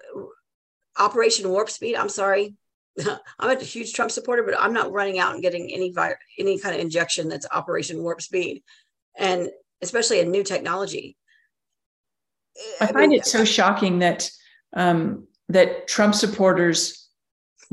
Operation 0.98 1.48
Warp 1.50 1.70
Speed. 1.70 1.96
I'm 1.96 2.08
sorry, 2.08 2.54
I'm 3.38 3.56
a 3.56 3.62
huge 3.62 3.92
Trump 3.92 4.10
supporter, 4.10 4.42
but 4.42 4.58
I'm 4.58 4.72
not 4.72 4.92
running 4.92 5.18
out 5.18 5.34
and 5.34 5.42
getting 5.42 5.70
any 5.72 5.90
vi- 5.90 6.14
any 6.38 6.58
kind 6.58 6.74
of 6.74 6.80
injection 6.80 7.28
that's 7.28 7.46
Operation 7.52 8.02
Warp 8.02 8.22
Speed, 8.22 8.62
and 9.16 9.50
especially 9.82 10.20
a 10.20 10.24
new 10.24 10.42
technology. 10.42 11.16
I, 12.80 12.84
I 12.84 12.92
find 12.92 13.10
mean, 13.10 13.18
it 13.18 13.26
so 13.26 13.44
shocking 13.44 13.98
that 13.98 14.30
um, 14.74 15.26
that 15.48 15.88
Trump 15.88 16.14
supporters 16.14 17.08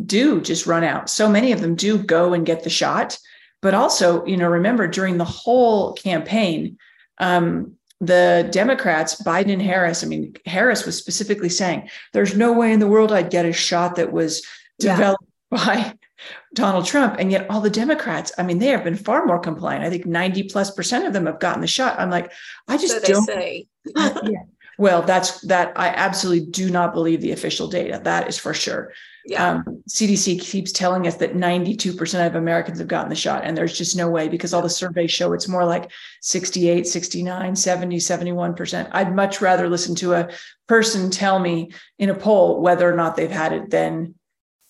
do 0.03 0.41
just 0.41 0.65
run 0.65 0.83
out. 0.83 1.09
So 1.09 1.29
many 1.29 1.51
of 1.51 1.61
them 1.61 1.75
do 1.75 1.97
go 1.97 2.33
and 2.33 2.45
get 2.45 2.63
the 2.63 2.69
shot, 2.69 3.17
but 3.61 3.73
also, 3.73 4.25
you 4.25 4.37
know, 4.37 4.49
remember 4.49 4.87
during 4.87 5.17
the 5.17 5.25
whole 5.25 5.93
campaign, 5.93 6.77
um, 7.19 7.75
the 8.01 8.49
Democrats, 8.51 9.21
Biden 9.21 9.53
and 9.53 9.61
Harris, 9.61 10.03
I 10.03 10.07
mean, 10.07 10.35
Harris 10.45 10.85
was 10.85 10.97
specifically 10.97 11.49
saying, 11.49 11.89
there's 12.11 12.35
no 12.35 12.51
way 12.51 12.73
in 12.73 12.79
the 12.79 12.87
world 12.87 13.11
I'd 13.11 13.29
get 13.29 13.45
a 13.45 13.53
shot 13.53 13.95
that 13.95 14.11
was 14.11 14.45
developed 14.79 15.23
yeah. 15.51 15.65
by 15.65 15.93
Donald 16.53 16.85
Trump. 16.85 17.15
And 17.19 17.31
yet 17.31 17.49
all 17.49 17.61
the 17.61 17.69
Democrats, 17.69 18.31
I 18.37 18.43
mean, 18.43 18.59
they 18.59 18.67
have 18.67 18.83
been 18.83 18.95
far 18.95 19.25
more 19.25 19.39
compliant. 19.39 19.83
I 19.83 19.89
think 19.89 20.05
90 20.05 20.43
plus 20.43 20.71
percent 20.71 21.05
of 21.05 21.13
them 21.13 21.25
have 21.25 21.39
gotten 21.39 21.61
the 21.61 21.67
shot. 21.67 21.99
I'm 21.99 22.09
like, 22.09 22.31
I 22.67 22.77
just 22.77 23.05
so 23.05 23.13
don't 23.13 23.25
say. 23.25 23.67
yeah. 23.95 24.43
Well, 24.77 25.03
that's 25.03 25.41
that 25.41 25.73
I 25.75 25.89
absolutely 25.89 26.49
do 26.49 26.69
not 26.71 26.93
believe 26.93 27.21
the 27.21 27.31
official 27.31 27.67
data. 27.67 28.01
That 28.03 28.27
is 28.27 28.37
for 28.37 28.53
sure. 28.53 28.91
Yeah. 29.25 29.51
Um, 29.51 29.83
CDC 29.87 30.41
keeps 30.41 30.71
telling 30.71 31.07
us 31.07 31.15
that 31.15 31.33
92% 31.33 32.27
of 32.27 32.35
Americans 32.35 32.79
have 32.79 32.89
gotten 32.89 33.09
the 33.09 33.15
shot, 33.15 33.43
and 33.45 33.55
there's 33.55 33.77
just 33.77 33.95
no 33.95 34.09
way 34.09 34.27
because 34.27 34.53
all 34.53 34.61
the 34.61 34.69
surveys 34.69 35.11
show 35.11 35.31
it's 35.31 35.47
more 35.47 35.63
like 35.63 35.91
68, 36.21 36.87
69, 36.87 37.55
70, 37.55 37.97
71%. 37.97 38.89
I'd 38.91 39.15
much 39.15 39.41
rather 39.41 39.69
listen 39.69 39.95
to 39.95 40.13
a 40.13 40.29
person 40.67 41.09
tell 41.09 41.39
me 41.39 41.71
in 41.99 42.09
a 42.09 42.15
poll 42.15 42.61
whether 42.61 42.91
or 42.91 42.95
not 42.95 43.15
they've 43.15 43.31
had 43.31 43.53
it 43.53 43.69
than 43.69 44.15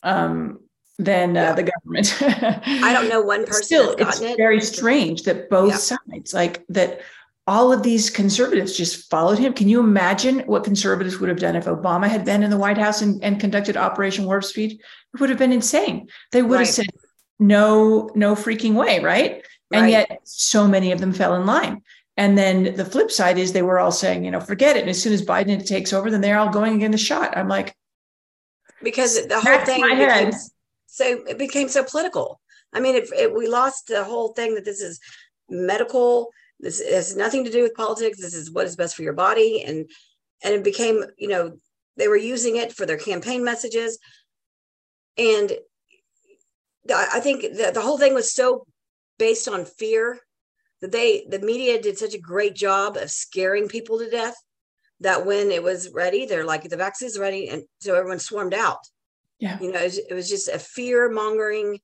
um, 0.03 0.59
than 0.99 1.35
uh, 1.35 1.41
yeah. 1.41 1.53
the 1.53 1.63
government. 1.63 2.17
I 2.83 2.93
don't 2.93 3.09
know 3.09 3.21
one 3.35 3.45
person. 3.45 3.63
Still, 3.63 3.95
it's 3.97 4.21
it. 4.21 4.37
very 4.37 4.61
strange 4.61 5.23
that 5.23 5.49
both 5.49 5.71
yeah. 5.71 5.77
sides, 5.77 6.33
like 6.33 6.63
that, 6.69 7.01
all 7.47 7.73
of 7.73 7.83
these 7.83 8.09
conservatives 8.09 8.77
just 8.77 9.09
followed 9.09 9.39
him. 9.39 9.53
Can 9.53 9.67
you 9.67 9.79
imagine 9.79 10.39
what 10.41 10.63
conservatives 10.63 11.19
would 11.19 11.29
have 11.29 11.39
done 11.39 11.55
if 11.55 11.65
Obama 11.65 12.07
had 12.07 12.23
been 12.23 12.43
in 12.43 12.49
the 12.49 12.57
White 12.57 12.77
House 12.77 13.01
and, 13.01 13.21
and 13.23 13.39
conducted 13.39 13.75
Operation 13.75 14.25
Warp 14.25 14.43
Speed? 14.43 14.79
It 15.13 15.19
would 15.19 15.29
have 15.29 15.39
been 15.39 15.51
insane. 15.51 16.07
They 16.31 16.41
would 16.41 16.57
right. 16.57 16.65
have 16.65 16.75
said, 16.75 16.87
no, 17.39 18.09
no 18.15 18.35
freaking 18.35 18.75
way, 18.75 18.99
right? 18.99 19.43
And 19.73 19.83
right. 19.83 19.89
yet 19.89 20.19
so 20.23 20.67
many 20.67 20.91
of 20.91 21.01
them 21.01 21.11
fell 21.11 21.35
in 21.35 21.45
line. 21.45 21.81
And 22.15 22.37
then 22.37 22.75
the 22.75 22.85
flip 22.85 23.11
side 23.11 23.37
is 23.37 23.51
they 23.51 23.63
were 23.63 23.79
all 23.79 23.91
saying, 23.91 24.23
you 24.23 24.31
know, 24.31 24.39
forget 24.39 24.77
it. 24.77 24.81
And 24.81 24.89
as 24.89 25.01
soon 25.01 25.13
as 25.13 25.25
Biden 25.25 25.65
takes 25.65 25.93
over, 25.93 26.11
then 26.11 26.21
they're 26.21 26.37
all 26.37 26.49
going 26.49 26.75
again 26.75 26.91
the 26.91 26.97
shot. 26.97 27.35
I'm 27.35 27.47
like, 27.47 27.75
because 28.83 29.25
the 29.27 29.39
whole 29.39 29.65
thing 29.65 29.81
became, 29.81 30.31
so 30.87 31.05
it 31.27 31.37
became 31.37 31.69
so 31.69 31.83
political. 31.83 32.39
I 32.73 32.79
mean, 32.79 32.95
it, 32.95 33.09
it, 33.15 33.33
we 33.33 33.47
lost 33.47 33.87
the 33.87 34.03
whole 34.03 34.29
thing 34.29 34.55
that 34.55 34.65
this 34.65 34.81
is 34.81 34.99
medical 35.49 36.31
this 36.63 36.81
has 36.81 37.15
nothing 37.15 37.43
to 37.43 37.51
do 37.51 37.61
with 37.61 37.75
politics. 37.75 38.19
This 38.19 38.33
is 38.33 38.49
what 38.49 38.65
is 38.65 38.77
best 38.77 38.95
for 38.95 39.03
your 39.03 39.13
body. 39.13 39.63
And 39.63 39.89
and 40.43 40.53
it 40.53 40.63
became, 40.63 41.03
you 41.17 41.27
know, 41.27 41.57
they 41.97 42.07
were 42.07 42.17
using 42.17 42.55
it 42.55 42.73
for 42.73 42.85
their 42.85 42.97
campaign 42.97 43.43
messages. 43.43 43.99
And 45.17 45.51
I 46.93 47.19
think 47.19 47.41
the, 47.41 47.71
the 47.73 47.81
whole 47.81 47.97
thing 47.97 48.13
was 48.13 48.33
so 48.33 48.65
based 49.19 49.47
on 49.47 49.65
fear 49.65 50.19
that 50.81 50.91
they 50.91 51.25
the 51.29 51.39
media 51.39 51.81
did 51.81 51.97
such 51.97 52.13
a 52.13 52.19
great 52.19 52.55
job 52.55 52.97
of 52.97 53.11
scaring 53.11 53.67
people 53.67 53.99
to 53.99 54.09
death 54.09 54.35
that 55.03 55.25
when 55.25 55.51
it 55.51 55.63
was 55.63 55.89
ready, 55.93 56.25
they're 56.25 56.45
like 56.45 56.63
the 56.63 56.77
vaccine's 56.77 57.19
ready, 57.19 57.49
and 57.49 57.63
so 57.79 57.95
everyone 57.95 58.19
swarmed 58.19 58.53
out. 58.53 58.79
Yeah, 59.39 59.59
you 59.59 59.71
know, 59.71 59.79
it 59.79 59.85
was, 59.85 59.97
it 59.97 60.13
was 60.13 60.29
just 60.29 60.49
a 60.49 60.59
fear 60.59 61.09
mongering, 61.09 61.79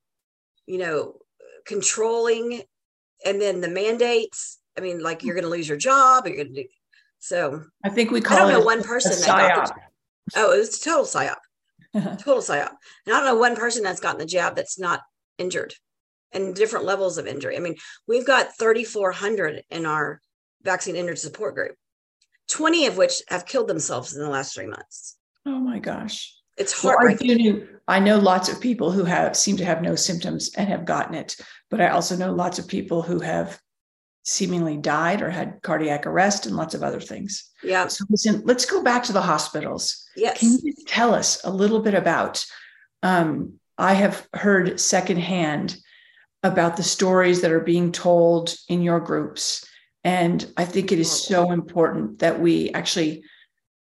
you 0.66 0.78
know, 0.78 1.16
controlling, 1.66 2.64
and 3.26 3.40
then 3.40 3.62
the 3.62 3.70
mandates 3.70 4.60
I 4.80 4.82
mean, 4.82 5.00
like 5.02 5.24
you're 5.24 5.36
going 5.36 5.44
to 5.44 5.50
lose 5.50 5.68
your 5.68 5.78
job. 5.78 6.26
You're 6.26 6.38
going 6.38 6.54
to 6.54 6.64
do 6.64 6.70
so. 7.20 7.64
I 7.84 7.90
think 7.90 8.12
we 8.12 8.22
call. 8.22 8.38
I 8.38 8.42
don't 8.42 8.52
know 8.54 8.66
one 8.66 8.82
person 8.82 9.12
that 9.12 9.28
got 9.28 9.68
the, 9.68 9.74
Oh, 10.38 10.54
it 10.54 10.58
was 10.60 10.80
total 10.80 11.04
psyop. 11.04 11.36
total 12.20 12.42
psyop. 12.42 12.72
And 13.06 13.14
I 13.14 13.20
don't 13.20 13.26
know 13.26 13.36
one 13.36 13.58
person 13.58 13.84
that's 13.84 14.00
gotten 14.00 14.20
the 14.20 14.26
jab 14.26 14.56
that's 14.56 14.80
not 14.80 15.02
injured, 15.38 15.74
and 16.32 16.56
different 16.56 16.86
levels 16.86 17.18
of 17.18 17.28
injury. 17.28 17.58
I 17.58 17.60
mean, 17.60 17.76
we've 18.08 18.26
got 18.26 18.58
3,400 18.58 19.64
in 19.70 19.86
our 19.86 20.22
vaccine 20.64 20.96
injured 20.96 21.20
support 21.20 21.56
group, 21.56 21.76
20 22.50 22.88
of 22.88 22.98
which 22.98 23.22
have 23.30 23.46
killed 23.46 23.68
themselves 23.68 24.16
in 24.16 24.22
the 24.22 24.30
last 24.30 24.54
three 24.54 24.68
months. 24.68 25.18
Oh 25.46 25.60
my 25.60 25.80
gosh. 25.80 26.36
It's 26.58 26.80
heartbreaking. 26.80 27.56
Well, 27.56 27.68
I, 27.88 27.98
I 27.98 28.00
know 28.00 28.20
lots 28.20 28.50
of 28.50 28.60
people 28.60 28.92
who 28.92 29.06
have 29.06 29.38
seem 29.38 29.56
to 29.58 29.66
have 29.66 29.82
no 29.82 29.96
symptoms 29.96 30.52
and 30.58 30.68
have 30.68 30.86
gotten 30.86 31.16
it, 31.16 31.38
but 31.70 31.80
I 31.80 31.90
also 31.90 32.18
know 32.18 32.34
lots 32.34 32.60
of 32.60 32.68
people 32.68 33.02
who 33.02 33.20
have 33.20 33.60
seemingly 34.24 34.78
died 34.78 35.22
or 35.22 35.30
had 35.30 35.62
cardiac 35.62 36.06
arrest 36.06 36.46
and 36.46 36.56
lots 36.56 36.76
of 36.76 36.84
other 36.84 37.00
things. 37.00 37.50
Yeah. 37.64 37.88
So 37.88 38.06
listen, 38.10 38.42
let's 38.46 38.66
go 38.66 38.84
back 38.84 39.04
to 39.04 39.14
the 39.14 39.22
hospitals. 39.22 40.06
Yes. 40.16 40.40
Can 40.40 40.58
you 40.62 40.74
tell 40.86 41.16
us 41.16 41.44
a 41.46 41.50
little 41.50 41.80
bit 41.80 41.94
about? 41.94 42.46
Um, 43.02 43.60
I 43.78 43.94
have 43.94 44.28
heard 44.34 44.80
secondhand 44.80 45.78
about 46.44 46.78
the 46.78 46.84
stories 46.84 47.42
that 47.42 47.52
are 47.52 47.60
being 47.62 47.92
told 47.92 48.56
in 48.68 48.82
your 48.82 49.00
groups, 49.00 49.66
and 50.10 50.52
I 50.58 50.66
think 50.66 50.92
it 50.92 50.98
is 50.98 51.12
so 51.12 51.52
important 51.52 52.18
that 52.18 52.40
we 52.40 52.72
actually, 52.72 53.22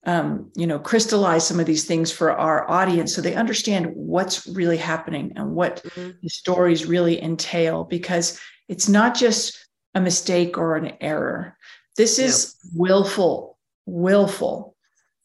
um, 0.06 0.52
you 0.56 0.68
know, 0.68 0.78
crystallize 0.78 1.48
some 1.48 1.60
of 1.60 1.65
these 1.65 1.86
things 1.86 2.12
for 2.12 2.32
our 2.32 2.70
audience 2.70 3.15
so 3.15 3.20
they 3.20 3.34
understand 3.34 3.88
what's 3.96 4.46
really 4.46 4.78
happening 4.78 5.34
and 5.36 5.56
what 5.56 5.82
mm-hmm. 5.84 6.12
the 6.22 6.30
stories 6.30 6.86
really 6.86 7.20
entail. 7.20 7.84
Because 7.84 8.39
it's 8.68 8.88
not 8.88 9.15
just 9.15 9.58
a 9.96 10.02
mistake 10.02 10.56
or 10.56 10.76
an 10.76 10.94
error. 11.02 11.58
This 11.98 12.20
is 12.20 12.56
yep. 12.63 12.74
willful, 12.76 13.58
willful. 13.88 14.76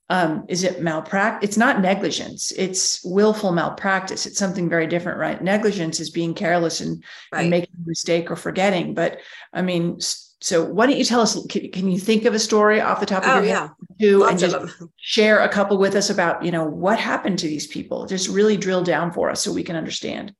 Um, 0.08 0.46
is 0.48 0.64
it 0.64 0.82
malpractice? 0.82 1.50
It's 1.50 1.58
not 1.58 1.82
negligence. 1.82 2.50
It's 2.56 3.04
willful 3.04 3.52
malpractice. 3.52 4.24
It's 4.24 4.38
something 4.38 4.70
very 4.70 4.86
different, 4.86 5.18
right? 5.18 5.42
Negligence 5.42 6.00
is 6.00 6.08
being 6.08 6.32
careless 6.32 6.80
and, 6.80 7.04
right. 7.30 7.42
and 7.42 7.50
making 7.50 7.74
a 7.76 7.88
mistake 7.88 8.30
or 8.30 8.36
forgetting. 8.36 8.94
But 8.94 9.18
I 9.52 9.60
mean, 9.60 9.98
so 10.44 10.62
why 10.62 10.84
don't 10.84 10.98
you 10.98 11.06
tell 11.06 11.22
us? 11.22 11.42
Can, 11.46 11.70
can 11.70 11.90
you 11.90 11.98
think 11.98 12.26
of 12.26 12.34
a 12.34 12.38
story 12.38 12.78
off 12.78 13.00
the 13.00 13.06
top 13.06 13.22
of 13.22 13.30
oh, 13.30 13.40
your 13.40 13.56
head? 13.56 13.70
Too, 13.98 14.24
and 14.24 14.38
just 14.38 14.54
share 14.98 15.40
a 15.40 15.48
couple 15.48 15.78
with 15.78 15.94
us 15.94 16.10
about 16.10 16.44
you 16.44 16.52
know 16.52 16.64
what 16.64 16.98
happened 16.98 17.38
to 17.38 17.46
these 17.46 17.66
people. 17.66 18.04
Just 18.04 18.28
really 18.28 18.58
drill 18.58 18.84
down 18.84 19.10
for 19.10 19.30
us 19.30 19.40
so 19.40 19.50
we 19.50 19.62
can 19.62 19.74
understand. 19.74 20.34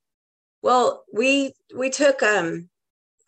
Well, 0.60 1.04
we 1.10 1.54
we 1.74 1.88
took 1.88 2.22
um 2.22 2.68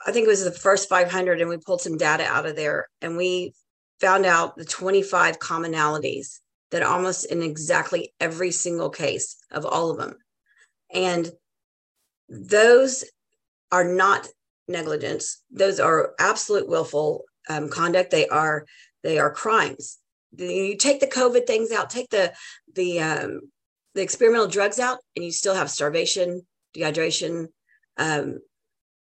I 0.07 0.13
think 0.13 0.27
it 0.27 0.29
was 0.29 0.45
the 0.45 0.51
first 0.51 0.91
500, 0.91 1.41
and 1.41 1.49
we 1.49 1.57
pulled 1.57 1.81
some 1.81 1.97
data 1.97 2.27
out 2.27 2.45
of 2.45 2.57
there, 2.57 2.89
and 3.01 3.17
we 3.17 3.55
found 3.99 4.27
out 4.27 4.59
the 4.59 4.67
25 4.67 5.39
commonalities 5.39 6.41
that 6.73 6.83
almost 6.83 7.25
in 7.25 7.41
exactly 7.41 8.13
every 8.21 8.51
single 8.51 8.91
case 8.91 9.39
of 9.51 9.65
all 9.65 9.91
of 9.91 9.97
them. 9.97 10.19
And 10.93 11.31
those 12.29 13.03
are 13.73 13.85
not 13.85 14.29
negligence; 14.69 15.43
those 15.51 15.81
are 15.81 16.15
absolute 16.19 16.69
willful 16.69 17.25
um, 17.49 17.69
conduct. 17.69 18.11
They 18.11 18.29
are 18.29 18.67
they 19.03 19.19
are 19.19 19.31
crimes. 19.31 19.99
You 20.37 20.77
take 20.77 21.01
the 21.01 21.07
COVID 21.07 21.47
things 21.47 21.73
out, 21.73 21.91
take 21.91 22.11
the 22.11 22.33
the 22.75 23.01
um, 23.01 23.41
the 23.95 24.03
experimental 24.03 24.49
drugs 24.49 24.79
out, 24.79 24.99
and 25.15 25.25
you 25.25 25.33
still 25.33 25.55
have 25.55 25.71
starvation, 25.71 26.47
dehydration, 26.77 27.47
um, 27.97 28.41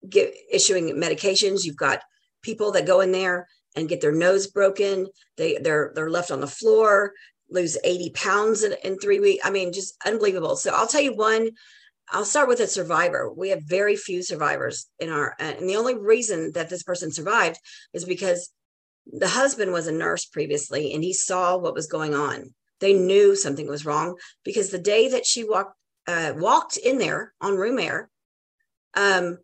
get, 0.08 0.34
issuing 0.50 0.88
medications. 0.96 1.64
You've 1.64 1.76
got 1.76 2.02
people 2.42 2.72
that 2.72 2.86
go 2.86 3.00
in 3.00 3.12
there 3.12 3.46
and 3.76 3.88
get 3.88 4.00
their 4.00 4.12
nose 4.12 4.46
broken. 4.46 5.06
They 5.36 5.58
they're 5.58 5.92
they're 5.94 6.10
left 6.10 6.30
on 6.30 6.40
the 6.40 6.46
floor, 6.46 7.12
lose 7.50 7.76
80 7.84 8.10
pounds 8.10 8.62
in, 8.62 8.74
in 8.84 8.98
three 8.98 9.20
weeks. 9.20 9.44
I 9.44 9.50
mean, 9.50 9.72
just 9.72 9.94
unbelievable. 10.06 10.56
So 10.56 10.72
I'll 10.74 10.86
tell 10.86 11.02
you 11.02 11.14
one. 11.14 11.50
I'll 12.12 12.24
start 12.24 12.48
with 12.48 12.60
a 12.60 12.66
survivor. 12.66 13.32
We 13.32 13.50
have 13.50 13.62
very 13.62 13.96
few 13.96 14.22
survivors 14.22 14.86
in 14.98 15.10
our, 15.10 15.36
and 15.38 15.68
the 15.68 15.76
only 15.76 15.96
reason 15.96 16.52
that 16.52 16.68
this 16.68 16.82
person 16.82 17.12
survived 17.12 17.58
is 17.92 18.04
because 18.04 18.50
the 19.06 19.28
husband 19.28 19.72
was 19.72 19.86
a 19.86 19.92
nurse 19.92 20.24
previously 20.24 20.92
and 20.92 21.02
he 21.02 21.12
saw 21.12 21.56
what 21.56 21.74
was 21.74 21.86
going 21.86 22.14
on. 22.14 22.54
They 22.80 22.92
knew 22.94 23.36
something 23.36 23.68
was 23.68 23.84
wrong 23.84 24.16
because 24.44 24.70
the 24.70 24.78
day 24.78 25.08
that 25.08 25.26
she 25.26 25.44
walked 25.44 25.76
uh, 26.06 26.32
walked 26.36 26.76
in 26.78 26.98
there 26.98 27.34
on 27.40 27.56
room 27.56 27.78
air, 27.78 28.10
um, 28.94 29.38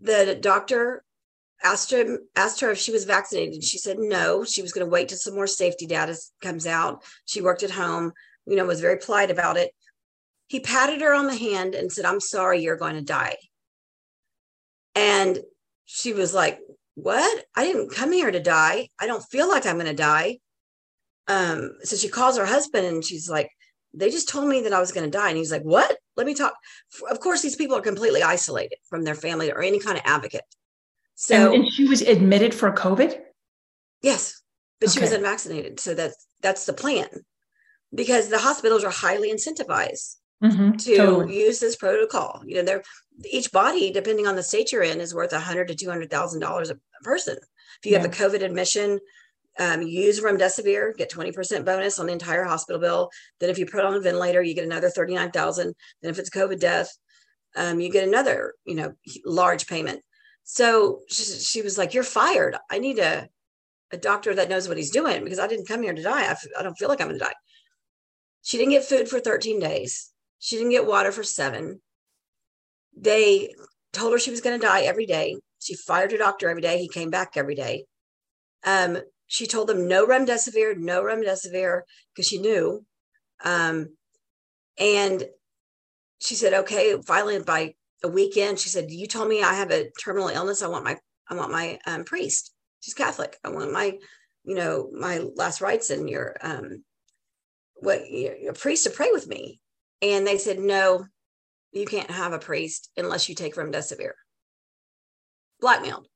the 0.00 0.38
doctor 0.40 1.04
asked 1.62 1.90
her 1.90 2.18
asked 2.36 2.60
her 2.60 2.70
if 2.70 2.78
she 2.78 2.92
was 2.92 3.04
vaccinated. 3.04 3.64
She 3.64 3.78
said 3.78 3.98
no. 3.98 4.44
She 4.44 4.62
was 4.62 4.72
going 4.72 4.86
to 4.86 4.90
wait 4.90 5.08
till 5.08 5.18
some 5.18 5.34
more 5.34 5.46
safety 5.46 5.86
data 5.86 6.16
comes 6.40 6.66
out. 6.66 7.02
She 7.24 7.40
worked 7.40 7.64
at 7.64 7.70
home, 7.70 8.12
you 8.46 8.56
know, 8.56 8.64
was 8.64 8.80
very 8.80 8.98
polite 8.98 9.30
about 9.30 9.56
it. 9.56 9.72
He 10.48 10.60
patted 10.60 11.02
her 11.02 11.14
on 11.14 11.26
the 11.26 11.36
hand 11.36 11.74
and 11.74 11.92
said, 11.92 12.06
"I'm 12.06 12.20
sorry, 12.20 12.60
you're 12.60 12.76
going 12.76 12.94
to 12.94 13.02
die." 13.02 13.36
And 14.94 15.38
she 15.84 16.12
was 16.12 16.34
like, 16.34 16.58
"What? 16.94 17.44
I 17.54 17.64
didn't 17.64 17.94
come 17.94 18.12
here 18.12 18.30
to 18.30 18.40
die. 18.40 18.88
I 18.98 19.06
don't 19.06 19.22
feel 19.22 19.48
like 19.48 19.66
I'm 19.66 19.76
going 19.76 19.86
to 19.86 19.94
die." 19.94 20.38
Um, 21.28 21.72
so 21.82 21.96
she 21.96 22.08
calls 22.08 22.38
her 22.38 22.46
husband 22.46 22.86
and 22.86 23.04
she's 23.04 23.28
like, 23.28 23.50
"They 23.92 24.10
just 24.10 24.28
told 24.28 24.48
me 24.48 24.62
that 24.62 24.72
I 24.72 24.80
was 24.80 24.90
going 24.90 25.08
to 25.08 25.18
die." 25.18 25.28
And 25.28 25.36
he's 25.36 25.52
like, 25.52 25.62
"What? 25.62 25.98
Let 26.16 26.26
me 26.26 26.34
talk." 26.34 26.54
Of 27.10 27.20
course, 27.20 27.42
these 27.42 27.56
people 27.56 27.76
are 27.76 27.82
completely 27.82 28.22
isolated 28.22 28.78
from 28.88 29.04
their 29.04 29.14
family 29.14 29.52
or 29.52 29.62
any 29.62 29.78
kind 29.78 29.98
of 29.98 30.02
advocate. 30.06 30.48
So 31.14 31.52
and, 31.52 31.64
and 31.64 31.72
she 31.72 31.86
was 31.86 32.00
admitted 32.00 32.54
for 32.54 32.72
COVID? 32.72 33.20
Yes, 34.02 34.40
but 34.80 34.88
okay. 34.88 34.94
she 34.94 35.00
was 35.00 35.12
unvaccinated. 35.12 35.78
So 35.78 35.94
that's 35.94 36.26
that's 36.40 36.64
the 36.64 36.72
plan. 36.72 37.08
Because 37.94 38.28
the 38.28 38.38
hospitals 38.38 38.84
are 38.84 38.90
highly 38.90 39.32
incentivized 39.32 40.16
mm-hmm, 40.42 40.72
to 40.72 40.96
totally. 40.96 41.38
use 41.38 41.58
this 41.60 41.76
protocol. 41.76 42.42
You 42.46 42.56
know, 42.56 42.62
they're 42.62 42.82
each 43.30 43.50
body, 43.50 43.90
depending 43.90 44.26
on 44.26 44.36
the 44.36 44.42
state 44.42 44.70
you're 44.70 44.82
in, 44.82 45.00
is 45.00 45.14
worth 45.14 45.32
a 45.32 45.40
hundred 45.40 45.68
to 45.68 45.74
two 45.74 45.88
hundred 45.88 46.10
thousand 46.10 46.40
dollars 46.40 46.70
a 46.70 46.78
person. 47.02 47.36
If 47.80 47.86
you 47.86 47.92
yeah. 47.92 48.00
have 48.00 48.06
a 48.06 48.14
COVID 48.14 48.42
admission, 48.42 48.98
um, 49.58 49.82
use 49.82 50.20
remdesivir, 50.20 50.96
get 50.96 51.10
20% 51.10 51.64
bonus 51.64 51.98
on 51.98 52.06
the 52.06 52.12
entire 52.12 52.44
hospital 52.44 52.80
bill. 52.80 53.10
Then 53.40 53.50
if 53.50 53.58
you 53.58 53.66
put 53.66 53.84
on 53.84 53.94
a 53.94 54.00
ventilator, 54.00 54.42
you 54.42 54.54
get 54.54 54.64
another 54.64 54.88
39,000. 54.88 55.74
Then 56.00 56.10
if 56.10 56.18
it's 56.18 56.28
a 56.28 56.38
COVID 56.38 56.60
death, 56.60 56.96
um, 57.56 57.80
you 57.80 57.90
get 57.90 58.06
another, 58.06 58.54
you 58.64 58.76
know, 58.76 58.94
large 59.24 59.66
payment. 59.66 60.02
So 60.44 61.00
she, 61.08 61.24
she 61.24 61.62
was 61.62 61.76
like, 61.76 61.92
You're 61.92 62.04
fired. 62.04 62.56
I 62.70 62.78
need 62.78 62.98
a, 62.98 63.28
a 63.92 63.96
doctor 63.96 64.34
that 64.34 64.48
knows 64.48 64.68
what 64.68 64.76
he's 64.76 64.90
doing 64.90 65.24
because 65.24 65.38
I 65.38 65.48
didn't 65.48 65.68
come 65.68 65.82
here 65.82 65.94
to 65.94 66.02
die. 66.02 66.22
I 66.22 66.30
f- 66.30 66.46
I 66.58 66.62
don't 66.62 66.78
feel 66.78 66.88
like 66.88 67.00
I'm 67.00 67.08
going 67.08 67.18
to 67.18 67.24
die. 67.24 67.34
She 68.42 68.58
didn't 68.58 68.72
get 68.72 68.84
food 68.84 69.08
for 69.08 69.18
13 69.18 69.58
days. 69.60 70.10
She 70.38 70.56
didn't 70.56 70.72
get 70.72 70.86
water 70.86 71.12
for 71.12 71.22
seven. 71.22 71.80
They 72.96 73.54
told 73.92 74.12
her 74.12 74.18
she 74.18 74.30
was 74.30 74.40
going 74.40 74.58
to 74.58 74.66
die 74.66 74.82
every 74.82 75.06
day. 75.06 75.36
She 75.60 75.74
fired 75.74 76.12
her 76.12 76.18
doctor 76.18 76.48
every 76.48 76.62
day. 76.62 76.78
He 76.78 76.88
came 76.88 77.10
back 77.10 77.36
every 77.36 77.54
day. 77.54 77.84
Um, 78.64 78.98
she 79.26 79.46
told 79.46 79.68
them 79.68 79.88
no 79.88 80.06
remdesivir, 80.06 80.76
no 80.76 81.02
remdesivir, 81.02 81.82
because 82.14 82.26
she 82.26 82.38
knew. 82.38 82.84
Um, 83.44 83.96
and 84.78 85.24
she 86.20 86.34
said, 86.34 86.54
okay, 86.54 86.96
finally 87.06 87.38
by 87.40 87.74
a 88.02 88.08
weekend. 88.08 88.58
She 88.58 88.68
said, 88.68 88.90
"You 88.90 89.06
told 89.06 89.28
me 89.28 89.42
I 89.42 89.54
have 89.54 89.70
a 89.70 89.90
terminal 90.02 90.28
illness. 90.28 90.62
I 90.62 90.68
want 90.68 90.84
my 90.84 90.98
I 91.28 91.34
want 91.34 91.52
my 91.52 91.78
um, 91.86 92.04
priest. 92.04 92.52
She's 92.80 92.94
Catholic. 92.94 93.36
I 93.44 93.50
want 93.50 93.72
my, 93.72 93.98
you 94.44 94.54
know, 94.54 94.90
my 94.92 95.18
last 95.34 95.60
rites 95.60 95.90
and 95.90 96.08
your 96.08 96.36
um, 96.40 96.84
what 97.76 98.10
your, 98.10 98.36
your 98.36 98.52
priest 98.52 98.84
to 98.84 98.90
pray 98.90 99.10
with 99.12 99.26
me." 99.26 99.60
And 100.02 100.26
they 100.26 100.38
said, 100.38 100.58
"No, 100.58 101.06
you 101.72 101.86
can't 101.86 102.10
have 102.10 102.32
a 102.32 102.38
priest 102.38 102.90
unless 102.96 103.28
you 103.28 103.34
take 103.34 103.56
remdesivir." 103.56 104.12
Blackmailed. 105.60 106.06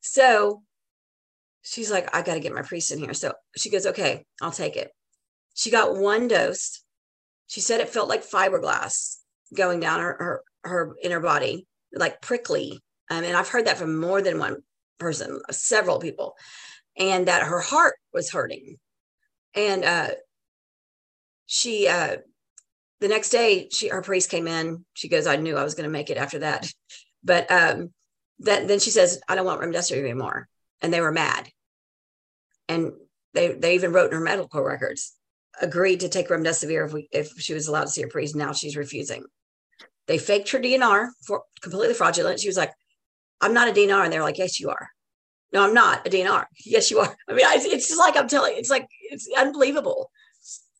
So 0.00 0.62
she's 1.62 1.90
like, 1.90 2.14
"I 2.14 2.22
got 2.22 2.34
to 2.34 2.40
get 2.40 2.54
my 2.54 2.62
priest 2.62 2.90
in 2.90 2.98
here." 2.98 3.14
So 3.14 3.32
she 3.56 3.70
goes, 3.70 3.86
"Okay, 3.86 4.24
I'll 4.40 4.52
take 4.52 4.76
it." 4.76 4.90
She 5.54 5.70
got 5.70 5.96
one 5.96 6.28
dose. 6.28 6.82
She 7.46 7.60
said 7.60 7.80
it 7.80 7.88
felt 7.88 8.08
like 8.08 8.24
fiberglass 8.24 9.18
going 9.54 9.80
down 9.80 10.00
her, 10.00 10.16
her 10.18 10.42
her 10.64 10.96
inner 11.02 11.20
body, 11.20 11.66
like 11.92 12.20
prickly. 12.20 12.80
Um, 13.10 13.24
and 13.24 13.36
I've 13.36 13.48
heard 13.48 13.66
that 13.66 13.78
from 13.78 13.98
more 13.98 14.22
than 14.22 14.38
one 14.38 14.62
person, 14.98 15.40
several 15.50 15.98
people, 15.98 16.34
and 16.96 17.28
that 17.28 17.42
her 17.42 17.60
heart 17.60 17.96
was 18.12 18.30
hurting. 18.30 18.76
And 19.54 19.84
uh, 19.84 20.08
she, 21.46 21.86
uh, 21.86 22.16
the 23.00 23.08
next 23.08 23.30
day, 23.30 23.68
she 23.70 23.88
her 23.88 24.02
priest 24.02 24.30
came 24.30 24.46
in. 24.46 24.84
She 24.94 25.08
goes, 25.08 25.26
"I 25.26 25.36
knew 25.36 25.56
I 25.56 25.64
was 25.64 25.74
going 25.74 25.88
to 25.88 25.92
make 25.92 26.10
it 26.10 26.16
after 26.16 26.40
that," 26.40 26.72
but 27.24 27.50
um, 27.50 27.92
that 28.40 28.68
then 28.68 28.80
she 28.80 28.90
says, 28.90 29.20
"I 29.28 29.34
don't 29.34 29.46
want 29.46 29.60
remdesivir 29.60 30.02
anymore," 30.02 30.48
and 30.80 30.92
they 30.92 31.00
were 31.00 31.12
mad. 31.12 31.48
And 32.68 32.92
they 33.34 33.52
they 33.52 33.74
even 33.74 33.92
wrote 33.92 34.10
in 34.10 34.18
her 34.18 34.24
medical 34.24 34.62
records, 34.62 35.14
agreed 35.60 36.00
to 36.00 36.08
take 36.08 36.28
remdesivir 36.28 36.86
if 36.86 36.92
we 36.92 37.08
if 37.12 37.32
she 37.38 37.54
was 37.54 37.68
allowed 37.68 37.84
to 37.84 37.90
see 37.90 38.02
a 38.02 38.08
priest. 38.08 38.36
Now 38.36 38.52
she's 38.52 38.76
refusing. 38.76 39.24
They 40.06 40.18
faked 40.18 40.50
her 40.50 40.58
DNR 40.58 41.08
for 41.26 41.42
completely 41.62 41.94
fraudulent. 41.94 42.40
She 42.40 42.48
was 42.48 42.56
like, 42.56 42.72
I'm 43.40 43.54
not 43.54 43.68
a 43.68 43.72
DNR. 43.72 44.04
And 44.04 44.12
they're 44.12 44.22
like, 44.22 44.38
yes, 44.38 44.60
you 44.60 44.70
are. 44.70 44.88
No, 45.52 45.62
I'm 45.62 45.74
not 45.74 46.06
a 46.06 46.10
DNR. 46.10 46.44
Yes, 46.66 46.90
you 46.90 46.98
are. 46.98 47.16
I 47.28 47.32
mean, 47.32 47.46
it's 47.46 47.88
just 47.88 48.00
like 48.00 48.16
I'm 48.16 48.28
telling. 48.28 48.54
It's 48.56 48.70
like 48.70 48.86
it's 49.10 49.28
unbelievable. 49.36 50.10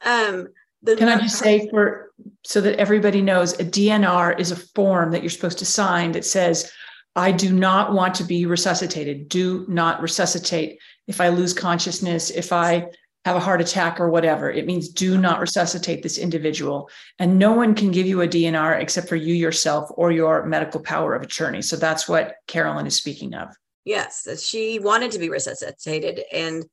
Um, 0.04 0.48
the, 0.84 0.96
Can 0.96 1.08
I 1.08 1.18
just 1.18 1.38
say 1.38 1.68
for 1.70 2.12
so 2.44 2.60
that 2.60 2.78
everybody 2.78 3.22
knows, 3.22 3.58
a 3.58 3.64
DNR 3.64 4.38
is 4.38 4.50
a 4.50 4.56
form 4.56 5.10
that 5.10 5.22
you're 5.22 5.30
supposed 5.30 5.58
to 5.58 5.66
sign 5.66 6.12
that 6.12 6.24
says, 6.24 6.70
"I 7.16 7.32
do 7.32 7.52
not 7.52 7.92
want 7.92 8.14
to 8.16 8.24
be 8.24 8.46
resuscitated. 8.46 9.28
Do 9.28 9.64
not 9.68 10.02
resuscitate 10.02 10.78
if 11.06 11.20
I 11.20 11.28
lose 11.30 11.52
consciousness, 11.52 12.30
if 12.30 12.52
I 12.52 12.86
have 13.24 13.36
a 13.36 13.40
heart 13.40 13.60
attack 13.60 14.00
or 14.00 14.10
whatever. 14.10 14.50
It 14.50 14.66
means 14.66 14.88
do 14.90 15.16
not 15.16 15.40
resuscitate 15.40 16.02
this 16.02 16.18
individual. 16.18 16.90
And 17.18 17.38
no 17.38 17.52
one 17.52 17.74
can 17.74 17.90
give 17.90 18.06
you 18.06 18.20
a 18.20 18.28
DNR 18.28 18.78
except 18.78 19.08
for 19.08 19.16
you 19.16 19.34
yourself 19.34 19.88
or 19.96 20.12
your 20.12 20.44
medical 20.44 20.80
power 20.80 21.14
of 21.14 21.22
attorney. 21.22 21.62
So 21.62 21.76
that's 21.76 22.06
what 22.06 22.34
Carolyn 22.46 22.86
is 22.86 22.96
speaking 22.96 23.34
of. 23.34 23.48
Yes, 23.86 24.26
she 24.42 24.78
wanted 24.78 25.10
to 25.12 25.18
be 25.18 25.30
resuscitated. 25.30 26.22
And 26.32 26.64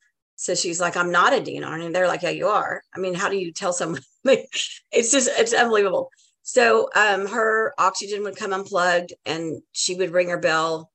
so 0.42 0.56
she's 0.56 0.80
like, 0.80 0.96
I'm 0.96 1.12
not 1.12 1.32
a 1.32 1.36
DNR. 1.40 1.86
And 1.86 1.94
they're 1.94 2.08
like, 2.08 2.22
Yeah, 2.22 2.30
you 2.30 2.48
are. 2.48 2.82
I 2.92 2.98
mean, 2.98 3.14
how 3.14 3.28
do 3.28 3.36
you 3.36 3.52
tell 3.52 3.72
someone? 3.72 4.00
it's 4.24 5.12
just, 5.12 5.30
it's 5.38 5.54
unbelievable. 5.54 6.10
So 6.42 6.88
um, 6.96 7.28
her 7.28 7.72
oxygen 7.78 8.24
would 8.24 8.34
come 8.34 8.52
unplugged 8.52 9.12
and 9.24 9.62
she 9.70 9.94
would 9.94 10.10
ring 10.10 10.30
her 10.30 10.40
bell 10.40 10.90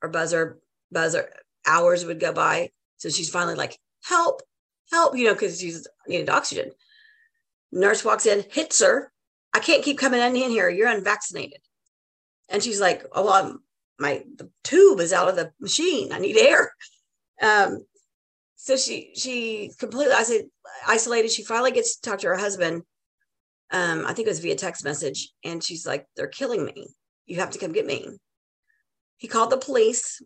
or 0.00 0.08
buzzer, 0.08 0.60
buzzer, 0.92 1.28
hours 1.66 2.04
would 2.04 2.20
go 2.20 2.32
by. 2.32 2.70
So 2.98 3.08
she's 3.08 3.28
finally 3.28 3.56
like, 3.56 3.76
Help, 4.04 4.42
help, 4.92 5.18
you 5.18 5.24
know, 5.24 5.34
because 5.34 5.58
she's 5.58 5.88
needed 6.06 6.30
oxygen. 6.30 6.70
Nurse 7.72 8.04
walks 8.04 8.24
in, 8.24 8.44
hits 8.52 8.80
her. 8.80 9.10
I 9.52 9.58
can't 9.58 9.82
keep 9.82 9.98
coming 9.98 10.20
in 10.20 10.36
here. 10.36 10.70
You're 10.70 10.86
unvaccinated. 10.86 11.58
And 12.48 12.62
she's 12.62 12.80
like, 12.80 13.04
Oh, 13.10 13.32
I'm, 13.32 13.58
my 13.98 14.22
the 14.36 14.48
tube 14.62 15.00
is 15.00 15.12
out 15.12 15.28
of 15.28 15.34
the 15.34 15.50
machine. 15.58 16.12
I 16.12 16.20
need 16.20 16.36
air. 16.36 16.70
Um, 17.42 17.84
so 18.56 18.76
she 18.76 19.12
she 19.14 19.70
completely 19.78 20.14
isolated. 20.86 21.30
She 21.30 21.44
finally 21.44 21.72
gets 21.72 21.96
to 21.96 22.10
talk 22.10 22.20
to 22.20 22.28
her 22.28 22.36
husband. 22.36 22.82
Um, 23.70 24.04
I 24.06 24.12
think 24.12 24.26
it 24.26 24.30
was 24.30 24.40
via 24.40 24.54
text 24.54 24.84
message, 24.84 25.30
and 25.44 25.62
she's 25.62 25.86
like, 25.86 26.06
"They're 26.16 26.26
killing 26.26 26.64
me. 26.64 26.88
You 27.26 27.36
have 27.36 27.50
to 27.50 27.58
come 27.58 27.72
get 27.72 27.86
me." 27.86 28.08
He 29.18 29.28
called 29.28 29.50
the 29.50 29.58
police. 29.58 30.20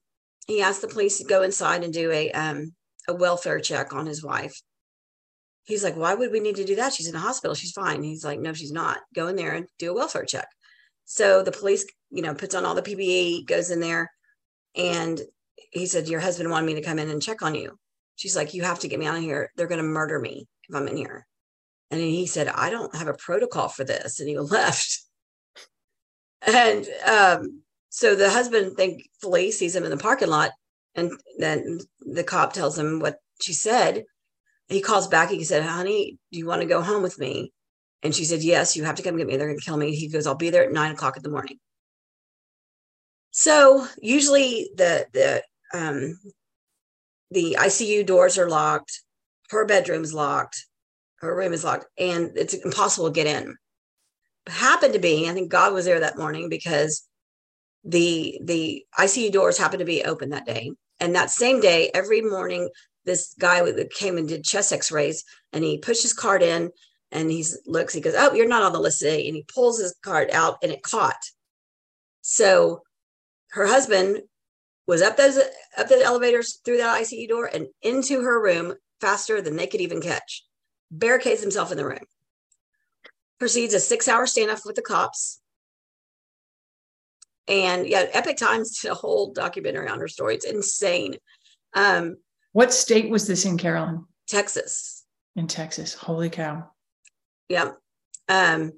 He 0.46 0.62
asked 0.62 0.80
the 0.80 0.88
police 0.88 1.18
to 1.18 1.24
go 1.24 1.42
inside 1.42 1.84
and 1.84 1.92
do 1.92 2.10
a 2.10 2.30
um, 2.32 2.74
a 3.08 3.14
welfare 3.14 3.60
check 3.60 3.92
on 3.92 4.06
his 4.06 4.22
wife. 4.22 4.60
He's 5.64 5.84
like, 5.84 5.96
why 5.96 6.14
would 6.14 6.32
we 6.32 6.40
need 6.40 6.56
to 6.56 6.64
do 6.64 6.76
that? 6.76 6.92
She's 6.92 7.08
in 7.08 7.14
a 7.14 7.20
hospital. 7.20 7.54
She's 7.54 7.72
fine. 7.72 8.02
He's 8.02 8.24
like, 8.24 8.40
no, 8.40 8.52
she's 8.52 8.72
not. 8.72 8.98
Go 9.14 9.28
in 9.28 9.36
there 9.36 9.52
and 9.52 9.66
do 9.78 9.90
a 9.90 9.94
welfare 9.94 10.24
check. 10.24 10.48
So 11.04 11.42
the 11.42 11.52
police, 11.52 11.84
you 12.10 12.22
know, 12.22 12.34
puts 12.34 12.54
on 12.54 12.64
all 12.64 12.74
the 12.74 12.82
PPE, 12.82 13.46
goes 13.46 13.70
in 13.70 13.80
there, 13.80 14.10
and 14.76 15.20
he 15.72 15.86
said, 15.86 16.08
Your 16.08 16.20
husband 16.20 16.50
wanted 16.50 16.66
me 16.66 16.74
to 16.74 16.82
come 16.82 16.98
in 16.98 17.10
and 17.10 17.22
check 17.22 17.42
on 17.42 17.54
you. 17.54 17.78
She's 18.20 18.36
like, 18.36 18.52
You 18.52 18.64
have 18.64 18.80
to 18.80 18.88
get 18.88 18.98
me 18.98 19.06
out 19.06 19.16
of 19.16 19.22
here. 19.22 19.50
They're 19.56 19.66
going 19.66 19.80
to 19.80 19.84
murder 19.84 20.20
me 20.20 20.46
if 20.68 20.76
I'm 20.76 20.86
in 20.88 20.96
here. 20.98 21.26
And 21.90 21.98
he 21.98 22.26
said, 22.26 22.48
I 22.48 22.68
don't 22.68 22.94
have 22.94 23.08
a 23.08 23.14
protocol 23.14 23.68
for 23.68 23.82
this. 23.82 24.20
And 24.20 24.28
he 24.28 24.38
left. 24.38 25.00
And 26.46 26.86
um, 27.06 27.62
so 27.88 28.14
the 28.14 28.28
husband 28.28 28.76
thankfully 28.76 29.50
sees 29.50 29.74
him 29.74 29.84
in 29.84 29.90
the 29.90 29.96
parking 29.96 30.28
lot 30.28 30.50
and 30.94 31.12
then 31.38 31.78
the 32.00 32.22
cop 32.22 32.52
tells 32.52 32.78
him 32.78 33.00
what 33.00 33.16
she 33.40 33.54
said. 33.54 34.04
He 34.68 34.82
calls 34.82 35.08
back. 35.08 35.30
He 35.30 35.42
said, 35.42 35.62
Honey, 35.62 36.18
do 36.30 36.38
you 36.38 36.46
want 36.46 36.60
to 36.60 36.68
go 36.68 36.82
home 36.82 37.02
with 37.02 37.18
me? 37.18 37.54
And 38.02 38.14
she 38.14 38.26
said, 38.26 38.42
Yes, 38.42 38.76
you 38.76 38.84
have 38.84 38.96
to 38.96 39.02
come 39.02 39.16
get 39.16 39.26
me. 39.26 39.38
They're 39.38 39.48
going 39.48 39.58
to 39.58 39.64
kill 39.64 39.78
me. 39.78 39.94
He 39.94 40.08
goes, 40.08 40.26
I'll 40.26 40.34
be 40.34 40.50
there 40.50 40.64
at 40.64 40.72
nine 40.72 40.92
o'clock 40.92 41.16
in 41.16 41.22
the 41.22 41.30
morning. 41.30 41.58
So 43.30 43.86
usually 44.02 44.70
the 44.76 45.06
the 45.14 45.42
um, 45.72 46.18
the 47.30 47.56
ICU 47.58 48.04
doors 48.04 48.38
are 48.38 48.48
locked, 48.48 49.02
her 49.50 49.66
bedroom's 49.66 50.14
locked, 50.14 50.66
her 51.20 51.34
room 51.34 51.52
is 51.52 51.64
locked, 51.64 51.86
and 51.98 52.32
it's 52.36 52.54
impossible 52.54 53.08
to 53.08 53.14
get 53.14 53.26
in. 53.26 53.56
happened 54.46 54.94
to 54.94 54.98
be, 54.98 55.28
I 55.28 55.32
think 55.32 55.50
God 55.50 55.72
was 55.72 55.84
there 55.84 56.00
that 56.00 56.18
morning 56.18 56.48
because 56.48 57.06
the 57.84 58.40
the 58.44 58.84
ICU 58.98 59.32
doors 59.32 59.58
happened 59.58 59.80
to 59.80 59.86
be 59.86 60.04
open 60.04 60.30
that 60.30 60.46
day. 60.46 60.72
And 60.98 61.14
that 61.14 61.30
same 61.30 61.60
day, 61.60 61.90
every 61.94 62.20
morning, 62.20 62.68
this 63.04 63.34
guy 63.38 63.62
came 63.94 64.18
and 64.18 64.28
did 64.28 64.44
chest 64.44 64.72
X-rays, 64.72 65.24
and 65.52 65.64
he 65.64 65.78
pushed 65.78 66.02
his 66.02 66.12
card 66.12 66.42
in, 66.42 66.70
and 67.10 67.30
he 67.30 67.44
looks, 67.66 67.94
he 67.94 68.00
goes, 68.00 68.14
"Oh, 68.16 68.34
you're 68.34 68.48
not 68.48 68.62
on 68.62 68.72
the 68.72 68.80
list 68.80 68.98
today," 69.00 69.26
and 69.26 69.36
he 69.36 69.44
pulls 69.54 69.80
his 69.80 69.94
card 70.02 70.30
out, 70.30 70.58
and 70.62 70.72
it 70.72 70.82
caught. 70.82 71.22
So, 72.20 72.82
her 73.52 73.66
husband 73.66 74.22
was 74.90 75.02
up 75.02 75.16
those 75.16 75.38
up 75.78 75.86
the 75.88 76.02
elevators 76.02 76.60
through 76.64 76.78
that 76.78 77.00
ICU 77.00 77.28
door 77.28 77.48
and 77.54 77.68
into 77.80 78.22
her 78.22 78.42
room 78.42 78.74
faster 79.00 79.40
than 79.40 79.54
they 79.54 79.68
could 79.68 79.80
even 79.80 80.02
catch. 80.02 80.44
Barricades 80.90 81.40
himself 81.40 81.70
in 81.70 81.78
the 81.78 81.86
room. 81.86 82.04
Proceeds 83.38 83.72
a 83.72 83.78
six-hour 83.78 84.26
standoff 84.26 84.66
with 84.66 84.74
the 84.74 84.82
cops. 84.82 85.40
And 87.46 87.86
yeah, 87.86 88.06
Epoch 88.12 88.36
Times 88.36 88.80
did 88.80 88.90
a 88.90 88.94
whole 88.94 89.32
documentary 89.32 89.88
on 89.88 90.00
her 90.00 90.08
story. 90.08 90.34
It's 90.34 90.44
insane. 90.44 91.18
Um, 91.72 92.16
what 92.50 92.72
state 92.72 93.10
was 93.10 93.28
this 93.28 93.44
in, 93.44 93.58
Carolyn? 93.58 94.04
Texas. 94.28 95.04
In 95.36 95.46
Texas. 95.46 95.94
Holy 95.94 96.30
cow. 96.30 96.68
Yeah. 97.48 97.72
Um, 98.28 98.72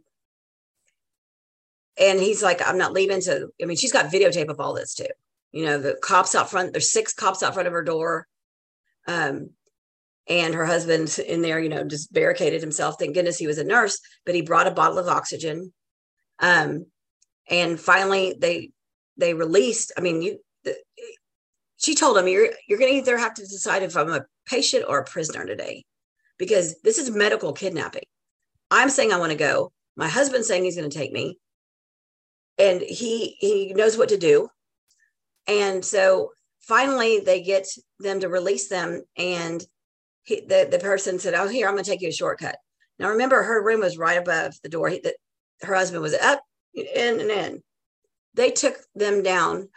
and 1.99 2.21
he's 2.21 2.43
like, 2.43 2.61
I'm 2.67 2.77
not 2.77 2.93
leaving. 2.93 3.23
So, 3.23 3.49
I 3.63 3.65
mean, 3.65 3.79
she's 3.79 3.93
got 3.93 4.13
videotape 4.13 4.51
of 4.51 4.61
all 4.61 4.75
this 4.75 4.95
too. 4.95 5.07
You 5.53 5.67
know, 5.67 5.79
the 5.79 5.97
cops 6.03 6.35
out 6.35 6.51
front, 6.51 6.73
there's 6.73 6.93
six 6.93 7.13
cops 7.13 7.43
out 7.43 7.55
front 7.55 7.67
of 7.67 7.75
her 7.75 7.85
door. 7.85 8.27
Um, 9.07 9.51
and 10.29 10.55
her 10.55 10.65
husband 10.65 11.19
in 11.27 11.43
there, 11.43 11.61
you 11.61 11.69
know, 11.69 11.85
just 11.85 12.13
barricaded 12.13 12.61
himself. 12.61 12.97
Thank 12.99 13.15
goodness 13.15 13.39
he 13.39 13.47
was 13.47 13.59
a 13.59 13.65
nurse, 13.65 14.01
but 14.25 14.35
he 14.35 14.43
brought 14.43 14.69
a 14.69 14.73
bottle 14.73 14.99
of 14.99 15.09
oxygen. 15.09 15.73
Um, 16.39 16.87
and 17.49 17.79
finally 17.79 18.35
they 18.39 18.71
they 19.17 19.35
released. 19.35 19.93
I 19.97 20.01
mean, 20.01 20.23
you 20.23 20.39
the, 20.65 20.77
she 21.77 21.95
told 21.95 22.17
him 22.17 22.29
you're 22.29 22.51
you're 22.69 22.79
going 22.79 22.93
to 22.93 22.99
either 22.99 23.19
have 23.19 23.35
to 23.35 23.43
decide 23.43 23.83
if 23.83 23.97
I'm 23.97 24.11
a 24.11 24.25
patient 24.47 24.85
or 24.89 25.01
a 25.01 25.05
prisoner 25.05 25.45
today, 25.45 25.85
because 26.39 26.81
this 26.83 26.99
is 26.99 27.11
medical 27.11 27.53
kidnapping. 27.53 28.05
I'm 28.71 28.91
saying 28.91 29.13
I 29.13 29.19
want 29.19 29.33
to 29.33 29.39
go. 29.39 29.73
My 29.97 30.09
husband's 30.09 30.47
saying 30.49 30.65
he's 30.65 30.77
going 30.77 30.89
to 30.89 30.97
take 30.97 31.13
me, 31.13 31.39
and 32.59 32.81
he 32.81 33.37
he 33.41 33.75
knows 33.75 33.99
what 33.99 34.11
to 34.11 34.17
do. 34.17 34.49
And 35.47 35.85
so 35.85 36.31
finally, 36.61 37.21
they 37.21 37.43
get 37.43 37.67
them 37.99 38.21
to 38.21 38.29
release 38.29 38.69
them, 38.69 39.03
and 39.17 39.65
he, 40.25 40.41
the 40.47 40.69
the 40.71 40.79
person 40.79 41.19
said, 41.19 41.35
"Oh, 41.35 41.49
here 41.49 41.67
I'm 41.67 41.75
going 41.75 41.85
to 41.85 41.91
take 41.91 42.01
you 42.01 42.09
a 42.09 42.13
shortcut." 42.13 42.57
Now 42.99 43.11
remember, 43.11 43.43
her 43.43 43.63
room 43.63 43.81
was 43.81 43.99
right 43.99 44.19
above 44.19 44.55
the 44.63 44.69
door. 44.69 44.89
He, 44.89 45.01
the, 45.01 45.15
her 45.63 45.75
husband 45.75 46.03
was 46.03 46.15
up 46.15 46.43
in 46.75 47.21
and 47.21 47.31
in. 47.31 47.63
They 48.35 48.51
took 48.51 48.77
them 48.95 49.23
down, 49.23 49.69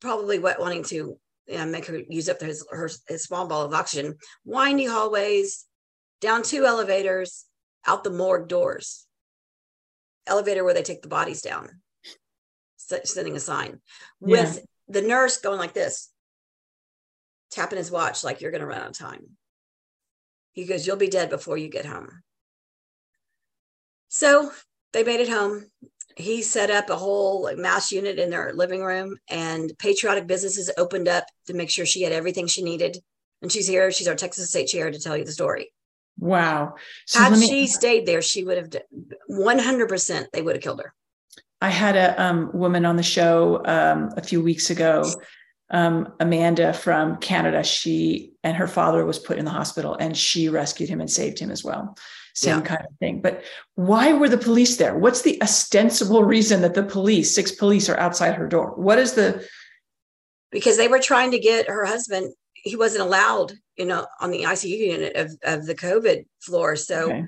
probably 0.00 0.38
what 0.38 0.60
wanting 0.60 0.84
to 0.84 1.18
you 1.46 1.56
know, 1.58 1.66
make 1.66 1.86
her 1.86 2.00
use 2.08 2.28
up 2.28 2.40
his, 2.40 2.66
her 2.70 2.90
his 3.08 3.22
small 3.22 3.46
ball 3.46 3.62
of 3.62 3.74
oxygen. 3.74 4.16
Windy 4.44 4.86
hallways, 4.86 5.66
down 6.20 6.42
two 6.42 6.64
elevators, 6.64 7.44
out 7.86 8.04
the 8.04 8.10
morgue 8.10 8.48
doors. 8.48 9.06
Elevator 10.26 10.64
where 10.64 10.72
they 10.72 10.82
take 10.82 11.02
the 11.02 11.08
bodies 11.08 11.42
down, 11.42 11.68
sending 12.76 13.36
a 13.36 13.40
sign 13.40 13.80
yeah. 14.22 14.42
with 14.42 14.64
the 14.88 15.02
nurse 15.02 15.38
going 15.38 15.58
like 15.58 15.74
this, 15.74 16.10
tapping 17.50 17.78
his 17.78 17.90
watch 17.90 18.24
like 18.24 18.40
you're 18.40 18.50
going 18.50 18.60
to 18.60 18.66
run 18.66 18.80
out 18.80 18.90
of 18.90 18.98
time. 18.98 19.36
He 20.52 20.66
goes, 20.66 20.86
You'll 20.86 20.96
be 20.96 21.08
dead 21.08 21.30
before 21.30 21.56
you 21.56 21.68
get 21.68 21.86
home. 21.86 22.22
So 24.08 24.52
they 24.92 25.02
made 25.02 25.20
it 25.20 25.28
home. 25.28 25.66
He 26.16 26.42
set 26.42 26.70
up 26.70 26.90
a 26.90 26.96
whole 26.96 27.42
like, 27.42 27.56
mass 27.56 27.90
unit 27.90 28.20
in 28.20 28.30
their 28.30 28.52
living 28.54 28.82
room 28.82 29.16
and 29.28 29.72
patriotic 29.78 30.28
businesses 30.28 30.70
opened 30.78 31.08
up 31.08 31.24
to 31.48 31.54
make 31.54 31.70
sure 31.70 31.84
she 31.84 32.02
had 32.02 32.12
everything 32.12 32.46
she 32.46 32.62
needed. 32.62 32.98
And 33.42 33.50
she's 33.50 33.66
here. 33.66 33.90
She's 33.90 34.06
our 34.06 34.14
texas 34.14 34.48
state 34.48 34.68
chair 34.68 34.90
to 34.90 35.00
tell 35.00 35.16
you 35.16 35.24
the 35.24 35.32
story. 35.32 35.72
Wow. 36.18 36.74
So 37.06 37.18
had 37.18 37.32
me, 37.32 37.46
she 37.46 37.66
stayed 37.66 38.06
there 38.06 38.22
she 38.22 38.44
would 38.44 38.56
have 38.56 38.70
100% 39.28 40.26
they 40.32 40.42
would 40.42 40.54
have 40.54 40.62
killed 40.62 40.80
her 40.80 40.94
i 41.60 41.68
had 41.68 41.96
a 41.96 42.22
um, 42.22 42.50
woman 42.52 42.84
on 42.84 42.96
the 42.96 43.02
show 43.02 43.62
um, 43.66 44.10
a 44.16 44.22
few 44.22 44.42
weeks 44.42 44.70
ago 44.70 45.04
um, 45.70 46.12
amanda 46.20 46.72
from 46.72 47.16
canada 47.18 47.62
she 47.62 48.32
and 48.42 48.56
her 48.56 48.68
father 48.68 49.04
was 49.04 49.18
put 49.18 49.38
in 49.38 49.44
the 49.44 49.50
hospital 49.50 49.94
and 49.94 50.16
she 50.16 50.48
rescued 50.48 50.88
him 50.88 51.00
and 51.00 51.10
saved 51.10 51.38
him 51.38 51.50
as 51.50 51.64
well 51.64 51.96
same 52.34 52.58
yeah. 52.58 52.64
kind 52.64 52.80
of 52.80 52.98
thing. 52.98 53.20
But 53.20 53.44
why 53.76 54.12
were 54.12 54.28
the 54.28 54.36
police 54.36 54.76
there? 54.76 54.98
What's 54.98 55.22
the 55.22 55.40
ostensible 55.40 56.24
reason 56.24 56.62
that 56.62 56.74
the 56.74 56.82
police, 56.82 57.32
six 57.32 57.52
police, 57.52 57.88
are 57.88 57.96
outside 57.96 58.34
her 58.34 58.48
door? 58.48 58.72
What 58.74 58.98
is 58.98 59.12
the? 59.12 59.46
Because 60.50 60.76
they 60.76 60.88
were 60.88 60.98
trying 60.98 61.30
to 61.30 61.38
get 61.38 61.68
her 61.68 61.84
husband. 61.84 62.34
He 62.54 62.76
wasn't 62.76 63.04
allowed, 63.04 63.52
you 63.76 63.84
know, 63.84 64.06
on 64.20 64.30
the 64.30 64.42
ICU 64.42 64.78
unit 64.78 65.16
of, 65.16 65.30
of 65.44 65.66
the 65.66 65.74
COVID 65.74 66.24
floor. 66.40 66.74
So 66.74 67.06
okay. 67.06 67.24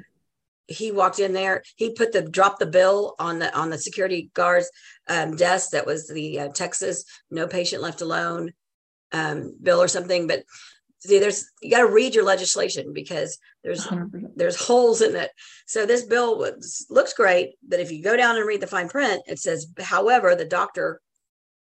He 0.68 0.90
walked 0.92 1.18
in 1.18 1.32
there. 1.32 1.62
He 1.76 1.92
put 1.92 2.12
the 2.12 2.22
drop 2.22 2.58
the 2.58 2.66
bill 2.66 3.14
on 3.18 3.38
the 3.38 3.54
on 3.56 3.70
the 3.70 3.78
security 3.78 4.30
guard's 4.34 4.70
um, 5.08 5.36
desk. 5.36 5.70
That 5.70 5.86
was 5.86 6.08
the 6.08 6.40
uh, 6.40 6.48
Texas 6.48 7.04
no 7.30 7.46
patient 7.46 7.82
left 7.82 8.00
alone 8.00 8.52
um, 9.12 9.56
bill 9.62 9.80
or 9.80 9.88
something. 9.88 10.26
But 10.26 10.44
see 11.06 11.18
there's 11.18 11.50
you 11.62 11.70
got 11.70 11.80
to 11.80 11.92
read 11.92 12.14
your 12.14 12.24
legislation 12.24 12.92
because 12.92 13.38
there's 13.62 13.86
100%. 13.86 14.32
there's 14.36 14.56
holes 14.56 15.02
in 15.02 15.14
it 15.16 15.30
so 15.66 15.86
this 15.86 16.04
bill 16.04 16.38
was, 16.38 16.86
looks 16.90 17.12
great 17.12 17.54
but 17.66 17.80
if 17.80 17.92
you 17.92 18.02
go 18.02 18.16
down 18.16 18.36
and 18.36 18.46
read 18.46 18.60
the 18.60 18.66
fine 18.66 18.88
print 18.88 19.22
it 19.26 19.38
says 19.38 19.66
however 19.78 20.34
the 20.34 20.44
doctor 20.44 21.00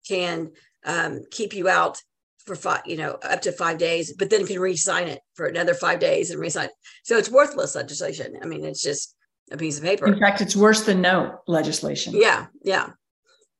can 0.08 0.52
um, 0.86 1.22
keep 1.32 1.54
you 1.54 1.70
out 1.70 2.02
for 2.50 2.56
five 2.56 2.82
you 2.86 2.98
know 2.98 3.12
up 3.24 3.42
to 3.42 3.52
five 3.52 3.78
days 3.78 4.14
but 4.18 4.30
then 4.30 4.46
can 4.46 4.60
re-sign 4.60 5.08
it 5.08 5.22
for 5.36 5.46
another 5.46 5.74
five 5.74 6.00
days 6.00 6.32
and 6.32 6.40
re-sign 6.40 6.66
it. 6.66 6.72
so 7.04 7.18
it's 7.18 7.30
worthless 7.30 7.76
legislation 7.76 8.38
i 8.42 8.46
mean 8.46 8.66
it's 8.66 8.82
just 8.82 9.16
a 9.52 9.58
piece 9.58 9.78
of 9.78 9.84
paper 9.84 10.08
in 10.08 10.20
fact 10.20 10.42
it's 10.42 10.56
worse 10.56 10.84
than 10.84 11.00
no 11.00 11.40
legislation 11.48 12.14
yeah 12.16 12.48
yeah 12.64 12.90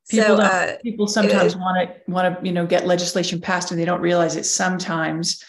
people 0.08 0.36
so, 0.36 0.42
uh, 0.42 0.76
people 0.82 1.06
sometimes 1.06 1.54
want 1.56 1.88
to 1.88 2.10
want 2.10 2.38
to 2.40 2.46
you 2.46 2.52
know 2.52 2.66
get 2.66 2.86
legislation 2.86 3.40
passed 3.40 3.70
and 3.70 3.80
they 3.80 3.84
don't 3.84 4.00
realize 4.00 4.34
it 4.36 4.44
sometimes 4.44 5.44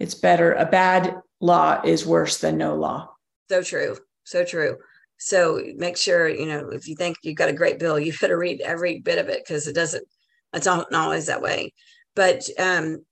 it's 0.00 0.14
better. 0.14 0.52
A 0.54 0.66
bad 0.66 1.20
law 1.40 1.80
is 1.84 2.06
worse 2.06 2.38
than 2.38 2.58
no 2.58 2.74
law. 2.74 3.10
So 3.48 3.62
true. 3.62 3.96
So 4.24 4.44
true. 4.44 4.76
So 5.18 5.62
make 5.76 5.96
sure, 5.96 6.28
you 6.28 6.46
know, 6.46 6.70
if 6.70 6.88
you 6.88 6.96
think 6.96 7.16
you've 7.22 7.36
got 7.36 7.48
a 7.48 7.54
great 7.54 7.78
bill, 7.78 7.98
you 7.98 8.12
better 8.20 8.38
read 8.38 8.60
every 8.60 9.00
bit 9.00 9.18
of 9.18 9.28
it 9.28 9.42
because 9.44 9.68
it 9.68 9.74
doesn't, 9.74 10.04
it's 10.52 10.66
not 10.66 10.92
always 10.92 11.26
that 11.26 11.42
way. 11.42 11.72
But 12.14 12.48
um, 12.58 13.04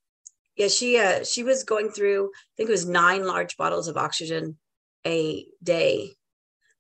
yeah, 0.56 0.68
she 0.68 0.98
uh, 0.98 1.24
she 1.24 1.42
was 1.42 1.64
going 1.64 1.90
through, 1.90 2.26
I 2.26 2.52
think 2.56 2.68
it 2.68 2.72
was 2.72 2.86
nine 2.86 3.26
large 3.26 3.56
bottles 3.56 3.88
of 3.88 3.96
oxygen 3.96 4.58
a 5.06 5.46
day 5.62 6.14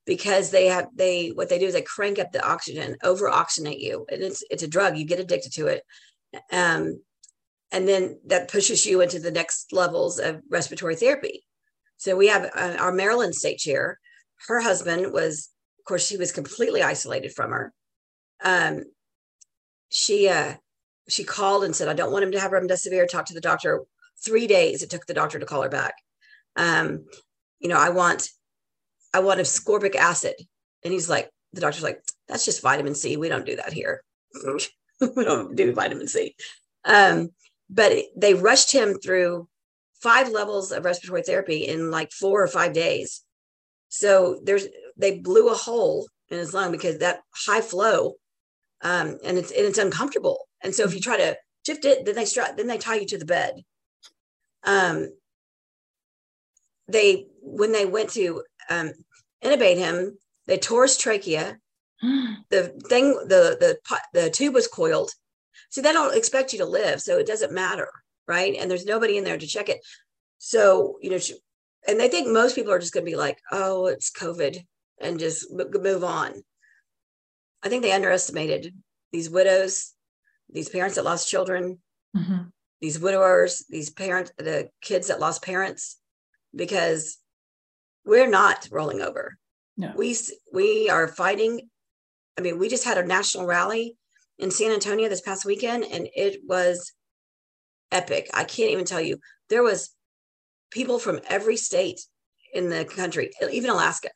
because 0.06 0.50
they 0.50 0.66
have 0.66 0.88
they 0.94 1.28
what 1.28 1.48
they 1.48 1.58
do 1.58 1.66
is 1.66 1.74
they 1.74 1.82
crank 1.82 2.18
up 2.18 2.32
the 2.32 2.46
oxygen, 2.46 2.96
over 3.02 3.28
oxygenate 3.28 3.80
you, 3.80 4.06
and 4.10 4.22
it's 4.22 4.42
it's 4.50 4.62
a 4.62 4.68
drug. 4.68 4.96
You 4.96 5.04
get 5.04 5.20
addicted 5.20 5.52
to 5.54 5.66
it. 5.68 5.82
Um, 6.50 7.00
and 7.70 7.88
then 7.88 8.20
that 8.26 8.50
pushes 8.50 8.84
you 8.84 9.00
into 9.00 9.18
the 9.18 9.30
next 9.30 9.72
levels 9.72 10.18
of 10.18 10.42
respiratory 10.50 10.94
therapy. 10.96 11.44
So 11.96 12.16
we 12.16 12.28
have 12.28 12.50
uh, 12.54 12.76
our 12.78 12.92
Maryland 12.92 13.34
state 13.34 13.58
chair. 13.58 13.98
Her 14.48 14.60
husband 14.60 15.12
was, 15.12 15.48
of 15.78 15.84
course, 15.84 16.06
she 16.06 16.16
was 16.16 16.32
completely 16.32 16.82
isolated 16.82 17.32
from 17.32 17.50
her. 17.50 17.72
Um, 18.44 18.84
she 19.88 20.28
uh, 20.28 20.54
she 21.12 21.24
called 21.24 21.64
and 21.64 21.74
said, 21.74 21.88
"I 21.88 21.94
don't 21.94 22.12
want 22.12 22.24
him 22.24 22.32
to 22.32 22.40
have 22.40 22.52
remdesivir." 22.52 23.08
Talk 23.08 23.26
to 23.26 23.34
the 23.34 23.40
doctor. 23.40 23.82
Three 24.24 24.46
days 24.46 24.82
it 24.82 24.90
took 24.90 25.06
the 25.06 25.14
doctor 25.14 25.38
to 25.38 25.46
call 25.46 25.62
her 25.62 25.68
back. 25.68 25.94
Um, 26.56 27.06
you 27.60 27.68
know, 27.68 27.78
I 27.78 27.90
want 27.90 28.28
I 29.14 29.20
want 29.20 29.40
ascorbic 29.40 29.94
acid, 29.94 30.34
and 30.84 30.92
he's 30.92 31.08
like, 31.08 31.30
the 31.52 31.60
doctor's 31.60 31.82
like, 31.82 32.02
"That's 32.28 32.44
just 32.44 32.62
vitamin 32.62 32.94
C. 32.94 33.16
We 33.16 33.28
don't 33.28 33.46
do 33.46 33.56
that 33.56 33.72
here. 33.72 34.02
we 35.16 35.24
don't 35.24 35.54
do 35.54 35.72
vitamin 35.72 36.08
C." 36.08 36.34
Um, 36.84 37.30
but 37.68 37.92
they 38.16 38.34
rushed 38.34 38.72
him 38.72 38.94
through 38.94 39.48
five 40.02 40.28
levels 40.28 40.72
of 40.72 40.84
respiratory 40.84 41.22
therapy 41.22 41.66
in 41.66 41.90
like 41.90 42.10
four 42.12 42.42
or 42.42 42.48
five 42.48 42.72
days. 42.72 43.22
So 43.88 44.40
there's 44.42 44.66
they 44.96 45.18
blew 45.18 45.50
a 45.50 45.54
hole 45.54 46.08
in 46.28 46.38
his 46.38 46.54
lung 46.54 46.72
because 46.72 46.98
that 46.98 47.20
high 47.34 47.60
flow, 47.60 48.14
um, 48.82 49.18
and 49.24 49.38
it's 49.38 49.50
and 49.50 49.66
it's 49.66 49.78
uncomfortable. 49.78 50.48
And 50.62 50.74
so 50.74 50.84
if 50.84 50.94
you 50.94 51.00
try 51.00 51.16
to 51.16 51.36
shift 51.66 51.84
it, 51.84 52.04
then 52.04 52.14
they 52.14 52.24
start 52.24 52.56
then 52.56 52.66
they 52.66 52.78
tie 52.78 52.96
you 52.96 53.06
to 53.06 53.18
the 53.18 53.24
bed. 53.24 53.62
Um, 54.64 55.08
they 56.88 57.26
when 57.40 57.72
they 57.72 57.86
went 57.86 58.10
to 58.10 58.42
um, 58.70 58.92
intubate 59.42 59.78
him, 59.78 60.18
they 60.46 60.58
tore 60.58 60.82
his 60.82 60.96
trachea. 60.96 61.58
the 62.02 62.76
thing 62.88 63.14
the 63.26 63.56
the 63.60 63.98
the 64.12 64.30
tube 64.30 64.54
was 64.54 64.66
coiled 64.66 65.12
See, 65.72 65.80
they 65.80 65.92
don't 65.94 66.14
expect 66.14 66.52
you 66.52 66.58
to 66.58 66.66
live, 66.66 67.00
so 67.00 67.16
it 67.18 67.26
doesn't 67.26 67.50
matter, 67.50 67.88
right? 68.28 68.54
And 68.58 68.70
there's 68.70 68.84
nobody 68.84 69.16
in 69.16 69.24
there 69.24 69.38
to 69.38 69.46
check 69.46 69.70
it. 69.70 69.80
So, 70.36 70.98
you 71.00 71.08
know, 71.08 71.16
she, 71.16 71.36
and 71.88 71.98
they 71.98 72.08
think 72.08 72.28
most 72.28 72.54
people 72.54 72.72
are 72.72 72.78
just 72.78 72.92
going 72.92 73.06
to 73.06 73.10
be 73.10 73.16
like, 73.16 73.38
oh, 73.50 73.86
it's 73.86 74.10
COVID 74.10 74.66
and 75.00 75.18
just 75.18 75.50
move 75.50 76.04
on. 76.04 76.42
I 77.62 77.70
think 77.70 77.82
they 77.82 77.92
underestimated 77.92 78.74
these 79.12 79.30
widows, 79.30 79.94
these 80.52 80.68
parents 80.68 80.96
that 80.96 81.04
lost 81.04 81.28
children, 81.28 81.78
mm-hmm. 82.16 82.44
these 82.80 83.00
widowers, 83.00 83.64
these 83.68 83.90
parents, 83.90 84.32
the 84.38 84.68
kids 84.80 85.08
that 85.08 85.20
lost 85.20 85.42
parents, 85.42 85.98
because 86.54 87.18
we're 88.04 88.28
not 88.28 88.68
rolling 88.70 89.00
over. 89.00 89.36
No. 89.76 89.92
We 89.96 90.16
we 90.52 90.90
are 90.90 91.08
fighting. 91.08 91.68
I 92.38 92.42
mean, 92.42 92.58
we 92.58 92.68
just 92.68 92.84
had 92.84 92.98
a 92.98 93.06
national 93.06 93.46
rally 93.46 93.96
in 94.38 94.50
San 94.50 94.72
Antonio 94.72 95.08
this 95.08 95.20
past 95.20 95.44
weekend, 95.44 95.84
and 95.84 96.08
it 96.14 96.40
was 96.46 96.92
epic. 97.90 98.28
I 98.34 98.44
can't 98.44 98.70
even 98.70 98.84
tell 98.84 99.00
you. 99.00 99.18
There 99.48 99.62
was 99.62 99.94
people 100.70 100.98
from 100.98 101.20
every 101.28 101.56
state 101.56 102.00
in 102.52 102.68
the 102.68 102.84
country, 102.84 103.30
even 103.50 103.70
Alaska. 103.70 104.10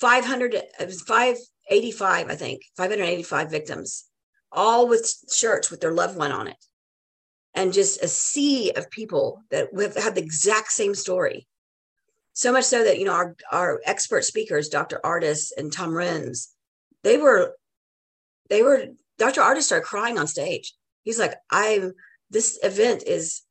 500, 0.00 0.54
it 0.54 0.86
was 0.86 1.02
585, 1.02 2.30
I 2.30 2.34
think, 2.34 2.62
585 2.76 3.50
victims, 3.50 4.04
all 4.52 4.88
with 4.88 5.12
shirts 5.32 5.70
with 5.70 5.80
their 5.80 5.92
loved 5.92 6.16
one 6.16 6.32
on 6.32 6.48
it. 6.48 6.56
And 7.54 7.72
just 7.72 8.02
a 8.02 8.08
sea 8.08 8.72
of 8.72 8.90
people 8.90 9.42
that 9.50 9.68
have 9.78 9.96
had 9.96 10.14
the 10.14 10.22
exact 10.22 10.72
same 10.72 10.94
story. 10.94 11.46
So 12.32 12.52
much 12.52 12.64
so 12.64 12.82
that, 12.84 12.98
you 12.98 13.04
know, 13.04 13.12
our, 13.12 13.36
our 13.50 13.80
expert 13.84 14.24
speakers, 14.24 14.68
Dr. 14.68 15.00
Ardis 15.04 15.52
and 15.56 15.70
Tom 15.70 15.90
Renz, 15.90 16.48
they 17.04 17.18
were, 17.18 17.56
they 18.48 18.62
were, 18.62 18.86
Dr. 19.18 19.42
Ardis 19.42 19.62
started 19.62 19.84
crying 19.84 20.18
on 20.18 20.26
stage. 20.26 20.74
He's 21.04 21.18
like, 21.18 21.34
I'm, 21.50 21.92
this 22.30 22.58
event 22.62 23.02
is 23.06 23.42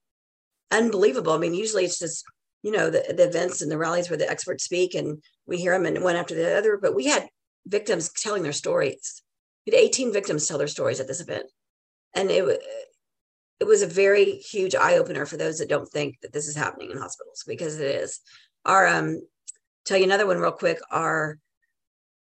unbelievable. 0.71 1.33
I 1.33 1.37
mean, 1.37 1.53
usually 1.53 1.85
it's 1.85 1.99
just, 1.99 2.23
you 2.63 2.71
know, 2.71 2.89
the, 2.89 3.13
the 3.15 3.27
events 3.27 3.61
and 3.61 3.69
the 3.69 3.77
rallies 3.77 4.09
where 4.09 4.17
the 4.17 4.29
experts 4.29 4.63
speak 4.63 4.95
and 4.95 5.21
we 5.45 5.57
hear 5.57 5.73
them 5.73 5.85
and 5.85 6.03
one 6.03 6.15
after 6.15 6.33
the 6.33 6.57
other, 6.57 6.77
but 6.81 6.95
we 6.95 7.05
had 7.05 7.27
victims 7.67 8.09
telling 8.11 8.41
their 8.41 8.51
stories. 8.51 9.21
Had 9.65 9.75
18 9.75 10.11
victims 10.11 10.47
tell 10.47 10.57
their 10.57 10.67
stories 10.67 10.99
at 10.99 11.07
this 11.07 11.21
event. 11.21 11.45
And 12.15 12.29
it, 12.29 12.61
it 13.59 13.67
was 13.67 13.81
a 13.81 13.87
very 13.87 14.37
huge 14.37 14.75
eye 14.75 14.97
opener 14.97 15.25
for 15.25 15.37
those 15.37 15.59
that 15.59 15.69
don't 15.69 15.87
think 15.87 16.19
that 16.21 16.33
this 16.33 16.47
is 16.47 16.55
happening 16.55 16.91
in 16.91 16.97
hospitals 16.97 17.43
because 17.47 17.79
it 17.79 17.95
is. 17.95 18.19
Our, 18.65 18.87
um, 18.87 19.21
tell 19.85 19.97
you 19.97 20.03
another 20.03 20.27
one 20.27 20.39
real 20.39 20.51
quick, 20.51 20.79
our 20.89 21.37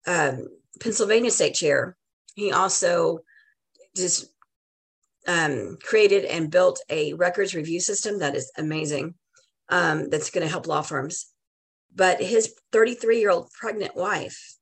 um, 0.06 0.48
Pennsylvania 0.82 1.32
state 1.32 1.56
chair, 1.56 1.96
he 2.36 2.52
also 2.52 3.20
just 3.96 4.28
um, 5.28 5.78
created 5.82 6.26
and 6.26 6.52
built 6.52 6.82
a 6.90 7.14
records 7.14 7.56
review 7.56 7.80
system 7.80 8.20
that 8.20 8.36
is 8.36 8.52
amazing. 8.58 9.16
Um, 9.70 10.10
that's 10.10 10.32
going 10.32 10.46
to 10.46 10.52
help 10.52 10.68
law 10.68 10.82
firms. 10.82 11.28
But 11.94 12.22
his 12.22 12.56
33 12.72 13.20
year 13.20 13.30
old 13.30 13.52
pregnant 13.52 13.96
wife 13.96 14.56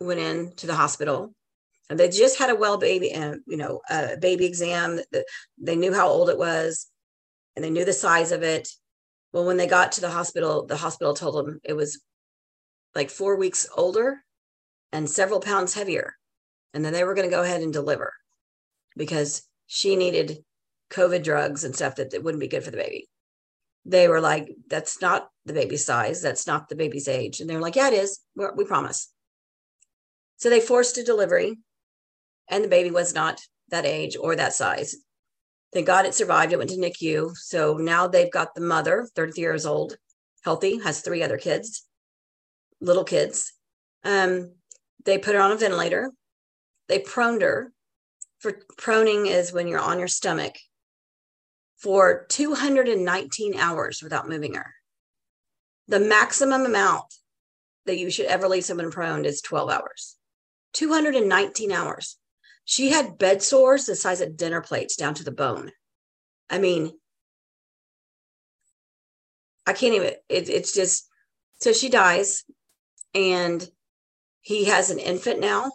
went 0.00 0.20
in 0.20 0.52
to 0.56 0.66
the 0.66 0.74
hospital 0.74 1.34
they 1.90 2.08
just 2.08 2.38
had 2.38 2.50
a 2.50 2.54
well 2.54 2.78
baby 2.78 3.10
and 3.12 3.40
you 3.46 3.56
know 3.56 3.80
a 3.90 4.16
baby 4.16 4.46
exam. 4.46 5.00
They 5.58 5.76
knew 5.76 5.92
how 5.92 6.08
old 6.08 6.30
it 6.30 6.38
was 6.38 6.88
and 7.54 7.64
they 7.64 7.70
knew 7.70 7.84
the 7.84 7.92
size 7.92 8.32
of 8.32 8.42
it. 8.42 8.68
Well, 9.32 9.44
when 9.44 9.56
they 9.56 9.66
got 9.66 9.92
to 9.92 10.00
the 10.00 10.10
hospital, 10.10 10.64
the 10.66 10.76
hospital 10.76 11.14
told 11.14 11.34
them 11.34 11.60
it 11.64 11.74
was 11.74 12.00
like 12.94 13.10
four 13.10 13.36
weeks 13.36 13.68
older 13.76 14.22
and 14.92 15.10
several 15.10 15.40
pounds 15.40 15.74
heavier. 15.74 16.14
And 16.72 16.84
then 16.84 16.92
they 16.92 17.04
were 17.04 17.14
going 17.14 17.28
to 17.28 17.34
go 17.34 17.42
ahead 17.42 17.62
and 17.62 17.72
deliver 17.72 18.12
because 18.96 19.42
she 19.66 19.96
needed 19.96 20.44
COVID 20.90 21.24
drugs 21.24 21.64
and 21.64 21.74
stuff 21.74 21.96
that, 21.96 22.10
that 22.10 22.22
wouldn't 22.22 22.40
be 22.40 22.48
good 22.48 22.64
for 22.64 22.70
the 22.70 22.76
baby. 22.76 23.08
They 23.84 24.08
were 24.08 24.20
like, 24.20 24.48
that's 24.68 25.00
not 25.00 25.28
the 25.44 25.52
baby's 25.52 25.84
size. 25.84 26.22
That's 26.22 26.46
not 26.46 26.68
the 26.68 26.76
baby's 26.76 27.08
age. 27.08 27.40
And 27.40 27.50
they 27.50 27.54
were 27.54 27.60
like, 27.60 27.76
yeah, 27.76 27.88
it 27.88 27.94
is. 27.94 28.20
We 28.56 28.64
promise. 28.64 29.12
So 30.36 30.48
they 30.48 30.60
forced 30.60 30.98
a 30.98 31.04
delivery, 31.04 31.58
and 32.48 32.64
the 32.64 32.68
baby 32.68 32.90
was 32.90 33.14
not 33.14 33.40
that 33.70 33.86
age 33.86 34.16
or 34.20 34.36
that 34.36 34.52
size. 34.52 34.96
Thank 35.72 35.86
God 35.86 36.06
it 36.06 36.14
survived. 36.14 36.52
It 36.52 36.58
went 36.58 36.70
to 36.70 36.76
NICU. 36.76 37.36
So 37.36 37.76
now 37.76 38.06
they've 38.06 38.30
got 38.30 38.54
the 38.54 38.60
mother, 38.60 39.08
30 39.16 39.40
years 39.40 39.66
old, 39.66 39.96
healthy, 40.44 40.78
has 40.78 41.00
three 41.00 41.22
other 41.22 41.38
kids, 41.38 41.84
little 42.80 43.04
kids. 43.04 43.52
Um, 44.04 44.52
they 45.04 45.18
put 45.18 45.34
her 45.34 45.40
on 45.40 45.52
a 45.52 45.56
ventilator. 45.56 46.12
They 46.88 47.00
proned 47.00 47.42
her 47.42 47.72
for 48.38 48.60
proning 48.78 49.26
is 49.26 49.52
when 49.52 49.66
you're 49.66 49.80
on 49.80 49.98
your 49.98 50.06
stomach 50.06 50.54
for 51.78 52.26
219 52.28 53.58
hours 53.58 54.02
without 54.02 54.28
moving 54.28 54.54
her. 54.54 54.74
The 55.88 56.00
maximum 56.00 56.66
amount 56.66 57.06
that 57.86 57.98
you 57.98 58.10
should 58.10 58.26
ever 58.26 58.48
leave 58.48 58.64
someone 58.64 58.90
prone 58.90 59.24
is 59.24 59.40
12 59.40 59.70
hours. 59.70 60.16
219 60.74 61.72
hours. 61.72 62.18
She 62.64 62.90
had 62.90 63.18
bed 63.18 63.42
sores 63.42 63.86
the 63.86 63.96
size 63.96 64.20
of 64.20 64.36
dinner 64.36 64.60
plates 64.60 64.96
down 64.96 65.14
to 65.14 65.24
the 65.24 65.30
bone. 65.30 65.70
I 66.48 66.58
mean, 66.58 66.92
I 69.66 69.72
can't 69.72 69.94
even, 69.94 70.12
it, 70.28 70.48
it's 70.48 70.72
just, 70.72 71.08
so 71.60 71.72
she 71.72 71.88
dies 71.88 72.44
and 73.14 73.66
he 74.40 74.66
has 74.66 74.90
an 74.90 74.98
infant 74.98 75.40
now 75.40 75.72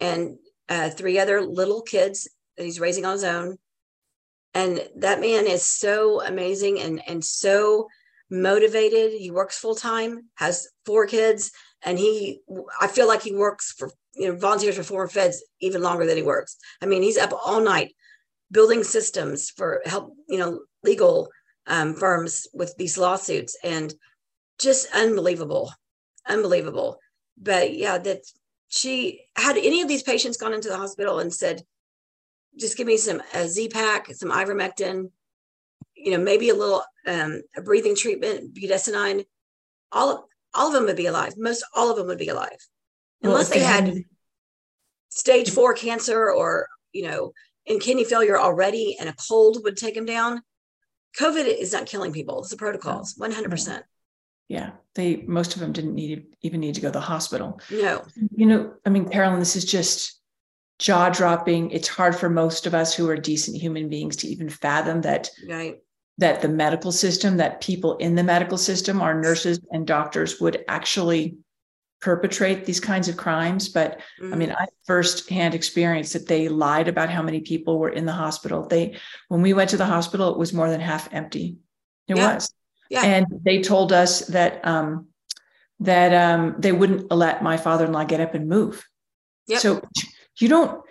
and 0.00 0.36
uh, 0.68 0.90
three 0.90 1.18
other 1.18 1.40
little 1.40 1.82
kids 1.82 2.28
that 2.56 2.64
he's 2.64 2.80
raising 2.80 3.04
on 3.04 3.12
his 3.12 3.24
own. 3.24 3.56
And 4.52 4.86
that 4.96 5.20
man 5.20 5.46
is 5.46 5.64
so 5.64 6.22
amazing 6.22 6.80
and, 6.80 7.02
and 7.06 7.24
so 7.24 7.88
motivated. 8.30 9.12
He 9.12 9.30
works 9.30 9.58
full 9.58 9.74
time, 9.74 10.30
has 10.36 10.68
four 10.86 11.06
kids, 11.06 11.50
and 11.82 11.98
he, 11.98 12.40
I 12.80 12.86
feel 12.86 13.08
like 13.08 13.22
he 13.22 13.34
works 13.34 13.72
for, 13.72 13.90
you 14.16 14.28
know, 14.28 14.36
volunteers 14.36 14.76
for 14.76 14.82
former 14.82 15.08
feds 15.08 15.44
even 15.60 15.82
longer 15.82 16.06
than 16.06 16.16
he 16.16 16.22
works. 16.22 16.56
I 16.82 16.86
mean, 16.86 17.02
he's 17.02 17.18
up 17.18 17.32
all 17.32 17.60
night 17.60 17.94
building 18.50 18.84
systems 18.84 19.50
for 19.50 19.82
help, 19.84 20.14
you 20.28 20.38
know, 20.38 20.60
legal 20.82 21.28
um, 21.66 21.94
firms 21.94 22.46
with 22.52 22.76
these 22.76 22.98
lawsuits 22.98 23.56
and 23.64 23.92
just 24.58 24.86
unbelievable, 24.94 25.72
unbelievable. 26.28 26.98
But 27.36 27.74
yeah, 27.74 27.98
that 27.98 28.20
she 28.68 29.24
had 29.36 29.56
any 29.56 29.82
of 29.82 29.88
these 29.88 30.02
patients 30.02 30.36
gone 30.36 30.52
into 30.52 30.68
the 30.68 30.76
hospital 30.76 31.18
and 31.18 31.32
said, 31.32 31.62
just 32.58 32.76
give 32.76 32.86
me 32.86 32.96
some 32.96 33.22
a 33.34 33.48
Z-Pak, 33.48 34.14
some 34.14 34.30
ivermectin, 34.30 35.10
you 35.96 36.12
know, 36.12 36.18
maybe 36.18 36.50
a 36.50 36.54
little 36.54 36.84
um, 37.06 37.42
a 37.56 37.62
breathing 37.62 37.96
treatment, 37.96 38.54
budesonide, 38.54 39.24
all 39.90 40.10
of, 40.10 40.20
all 40.54 40.68
of 40.68 40.72
them 40.72 40.84
would 40.84 40.96
be 40.96 41.06
alive. 41.06 41.34
Most 41.36 41.64
all 41.74 41.90
of 41.90 41.96
them 41.96 42.06
would 42.06 42.18
be 42.18 42.28
alive, 42.28 42.58
unless 43.24 43.50
well, 43.50 43.58
they, 43.58 43.64
had, 43.64 43.86
had 43.86 44.04
stage 45.08 45.50
four 45.50 45.74
cancer 45.74 46.30
or 46.30 46.68
you 46.92 47.08
know, 47.08 47.32
in 47.66 47.80
kidney 47.80 48.04
failure 48.04 48.38
already, 48.38 48.96
and 49.00 49.08
a 49.08 49.14
cold 49.28 49.58
would 49.64 49.76
take 49.76 49.94
them 49.94 50.04
down. 50.04 50.42
COVID 51.18 51.46
is 51.46 51.72
not 51.72 51.86
killing 51.86 52.12
people. 52.12 52.40
It's 52.40 52.50
the 52.50 52.56
protocols, 52.56 53.14
one 53.16 53.32
hundred 53.32 53.50
percent. 53.50 53.84
Yeah 54.48 54.72
they 54.94 55.24
most 55.26 55.54
of 55.54 55.60
them 55.60 55.72
didn't 55.72 55.94
need 55.94 56.24
even 56.42 56.60
need 56.60 56.74
to 56.74 56.80
go 56.80 56.88
to 56.88 56.92
the 56.92 57.00
hospital. 57.00 57.60
No. 57.70 58.04
You 58.36 58.46
know 58.46 58.74
i 58.86 58.90
mean 58.90 59.08
carolyn 59.08 59.38
this 59.38 59.56
is 59.56 59.64
just 59.64 60.20
jaw 60.78 61.08
dropping 61.08 61.70
it's 61.70 61.88
hard 61.88 62.16
for 62.16 62.28
most 62.28 62.66
of 62.66 62.74
us 62.74 62.94
who 62.94 63.08
are 63.08 63.16
decent 63.16 63.56
human 63.56 63.88
beings 63.88 64.16
to 64.16 64.28
even 64.28 64.48
fathom 64.48 65.00
that 65.02 65.30
right. 65.48 65.76
that 66.18 66.42
the 66.42 66.48
medical 66.48 66.90
system 66.90 67.36
that 67.36 67.60
people 67.60 67.96
in 67.98 68.14
the 68.14 68.24
medical 68.24 68.58
system 68.58 69.00
our 69.00 69.14
nurses 69.14 69.60
and 69.70 69.86
doctors 69.86 70.40
would 70.40 70.64
actually 70.68 71.36
perpetrate 72.04 72.66
these 72.66 72.80
kinds 72.80 73.08
of 73.08 73.16
crimes 73.16 73.68
but 73.68 73.98
mm. 74.20 74.32
i 74.32 74.36
mean 74.36 74.52
i 74.52 74.66
firsthand 74.84 75.54
experienced 75.54 76.12
that 76.12 76.28
they 76.28 76.48
lied 76.48 76.86
about 76.86 77.08
how 77.08 77.22
many 77.22 77.40
people 77.40 77.78
were 77.78 77.88
in 77.88 78.04
the 78.04 78.12
hospital 78.12 78.66
they 78.68 78.94
when 79.28 79.40
we 79.40 79.54
went 79.54 79.70
to 79.70 79.78
the 79.78 79.86
hospital 79.86 80.30
it 80.30 80.38
was 80.38 80.52
more 80.52 80.68
than 80.68 80.80
half 80.80 81.08
empty 81.12 81.56
it 82.08 82.16
yeah. 82.16 82.34
was 82.34 82.52
yeah. 82.90 83.02
And 83.02 83.26
they 83.44 83.60
told 83.60 83.92
us 83.92 84.20
that 84.28 84.64
um, 84.66 85.08
that 85.80 86.14
um, 86.14 86.54
they 86.58 86.72
wouldn't 86.72 87.10
let 87.10 87.42
my 87.42 87.56
father-in-law 87.56 88.04
get 88.04 88.20
up 88.20 88.34
and 88.34 88.48
move. 88.48 88.86
Yep. 89.48 89.60
So 89.60 89.82
you 90.38 90.48
don't 90.48 90.82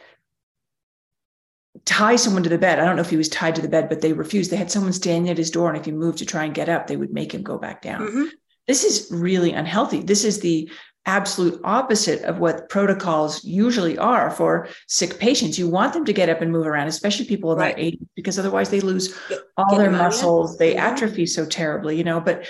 tie 1.85 2.15
someone 2.15 2.43
to 2.43 2.49
the 2.49 2.57
bed. 2.57 2.79
I 2.79 2.85
don't 2.85 2.95
know 2.95 3.01
if 3.01 3.09
he 3.09 3.17
was 3.17 3.29
tied 3.29 3.55
to 3.55 3.61
the 3.61 3.69
bed, 3.69 3.89
but 3.89 4.01
they 4.01 4.13
refused. 4.13 4.51
They 4.51 4.57
had 4.57 4.71
someone 4.71 4.93
standing 4.93 5.29
at 5.29 5.37
his 5.37 5.51
door, 5.51 5.69
and 5.69 5.77
if 5.77 5.85
he 5.85 5.91
moved 5.91 6.17
to 6.19 6.25
try 6.25 6.43
and 6.43 6.53
get 6.53 6.69
up, 6.69 6.87
they 6.87 6.97
would 6.97 7.13
make 7.13 7.33
him 7.33 7.43
go 7.43 7.57
back 7.57 7.81
down. 7.81 8.01
Mm-hmm. 8.01 8.23
This 8.67 8.83
is 8.83 9.09
really 9.11 9.51
unhealthy. 9.51 10.01
This 10.01 10.23
is 10.23 10.39
the 10.39 10.69
absolute 11.05 11.59
opposite 11.63 12.21
of 12.23 12.39
what 12.39 12.69
protocols 12.69 13.43
usually 13.43 13.97
are 13.97 14.31
for 14.31 14.67
sick 14.87 15.19
patients. 15.19 15.59
You 15.59 15.67
want 15.67 15.93
them 15.93 16.05
to 16.05 16.13
get 16.13 16.29
up 16.29 16.41
and 16.41 16.51
move 16.51 16.65
around, 16.65 16.87
especially 16.87 17.25
people 17.25 17.51
in 17.51 17.59
right. 17.59 17.75
their 17.75 17.85
80s, 17.85 18.07
because 18.15 18.39
otherwise 18.39 18.69
they 18.69 18.79
lose 18.79 19.17
get, 19.27 19.39
all 19.57 19.69
get 19.69 19.79
their 19.79 19.91
muscles. 19.91 20.57
They 20.57 20.71
mm-hmm. 20.71 20.85
atrophy 20.85 21.25
so 21.25 21.45
terribly, 21.45 21.97
you 21.97 22.03
know. 22.03 22.21
But 22.21 22.47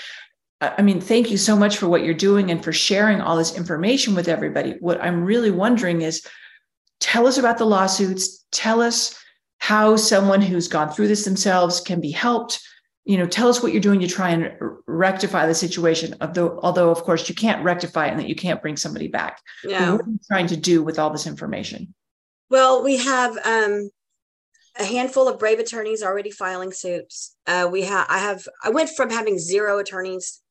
I 0.61 0.81
mean, 0.81 1.01
thank 1.01 1.31
you 1.31 1.37
so 1.37 1.55
much 1.55 1.77
for 1.77 1.87
what 1.87 2.03
you're 2.03 2.13
doing 2.13 2.51
and 2.51 2.63
for 2.63 2.71
sharing 2.71 3.21
all 3.21 3.37
this 3.37 3.57
information 3.57 4.15
with 4.15 4.27
everybody. 4.27 4.75
What 4.79 5.01
I'm 5.01 5.23
really 5.23 5.51
wondering 5.51 6.01
is 6.01 6.25
tell 6.99 7.27
us 7.27 7.37
about 7.37 7.57
the 7.57 7.65
lawsuits, 7.65 8.45
tell 8.51 8.81
us 8.81 9.19
how 9.57 9.95
someone 9.95 10.41
who's 10.41 10.67
gone 10.67 10.91
through 10.91 11.07
this 11.07 11.25
themselves 11.25 11.79
can 11.81 11.99
be 11.99 12.11
helped 12.11 12.59
you 13.05 13.17
know 13.17 13.25
tell 13.25 13.49
us 13.49 13.61
what 13.61 13.71
you're 13.73 13.81
doing 13.81 13.99
to 13.99 14.07
try 14.07 14.29
and 14.29 14.51
rectify 14.87 15.45
the 15.45 15.53
situation 15.55 16.15
although 16.21 16.59
although 16.63 16.89
of 16.89 17.03
course 17.03 17.27
you 17.27 17.35
can't 17.35 17.63
rectify 17.63 18.07
it 18.07 18.11
and 18.11 18.19
that 18.19 18.29
you 18.29 18.35
can't 18.35 18.61
bring 18.61 18.77
somebody 18.77 19.07
back 19.07 19.41
Yeah. 19.63 19.91
what 19.91 20.01
are 20.01 20.09
you 20.09 20.19
trying 20.31 20.47
to 20.47 20.57
do 20.57 20.83
with 20.83 20.97
all 20.99 21.09
this 21.09 21.27
information 21.27 21.93
Well, 22.49 22.83
we 22.83 22.97
have 22.97 23.31
um, 23.45 23.89
a 24.79 24.85
handful 24.85 25.27
of 25.27 25.39
brave 25.39 25.59
attorneys 25.59 26.03
already 26.03 26.31
filing 26.31 26.71
suits. 26.71 27.35
Uh, 27.47 27.67
we 27.71 27.81
have, 27.83 28.05
I 28.09 28.19
have, 28.19 28.47
I 28.63 28.69
went 28.69 28.89
from 28.89 29.09
having 29.09 29.37
zero 29.39 29.79
attorneys 29.79 30.41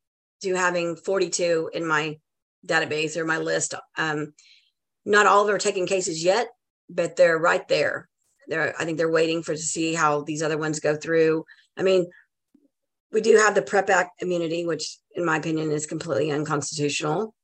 to 0.43 0.55
having 0.55 0.97
42 0.97 1.71
in 1.73 1.87
my 1.87 2.19
database 2.67 3.17
or 3.17 3.25
my 3.25 3.39
list. 3.39 3.75
Um, 3.97 4.33
not 5.05 5.27
all 5.27 5.41
of 5.43 5.47
them 5.47 5.57
are 5.57 5.61
taking 5.61 5.87
cases 5.87 6.25
yet, 6.25 6.49
but 6.89 7.17
they're 7.17 7.39
right 7.39 7.67
there. 7.69 8.09
They're, 8.49 8.75
I 8.79 8.85
think 8.85 8.99
they're 8.99 9.11
waiting 9.11 9.43
for 9.43 9.53
to 9.55 9.59
see 9.61 9.95
how 9.95 10.23
these 10.23 10.43
other 10.43 10.59
ones 10.59 10.81
go 10.81 10.97
through. 10.97 11.45
I 11.77 11.83
mean, 11.83 12.07
we 13.13 13.21
do 13.21 13.37
have 13.37 13.55
the 13.55 13.63
PREP 13.63 13.91
Act 13.91 14.23
immunity, 14.23 14.65
which, 14.67 14.99
in 15.15 15.25
my 15.25 15.37
opinion, 15.37 15.71
is 15.71 15.87
completely 15.87 16.31
unconstitutional. 16.31 17.35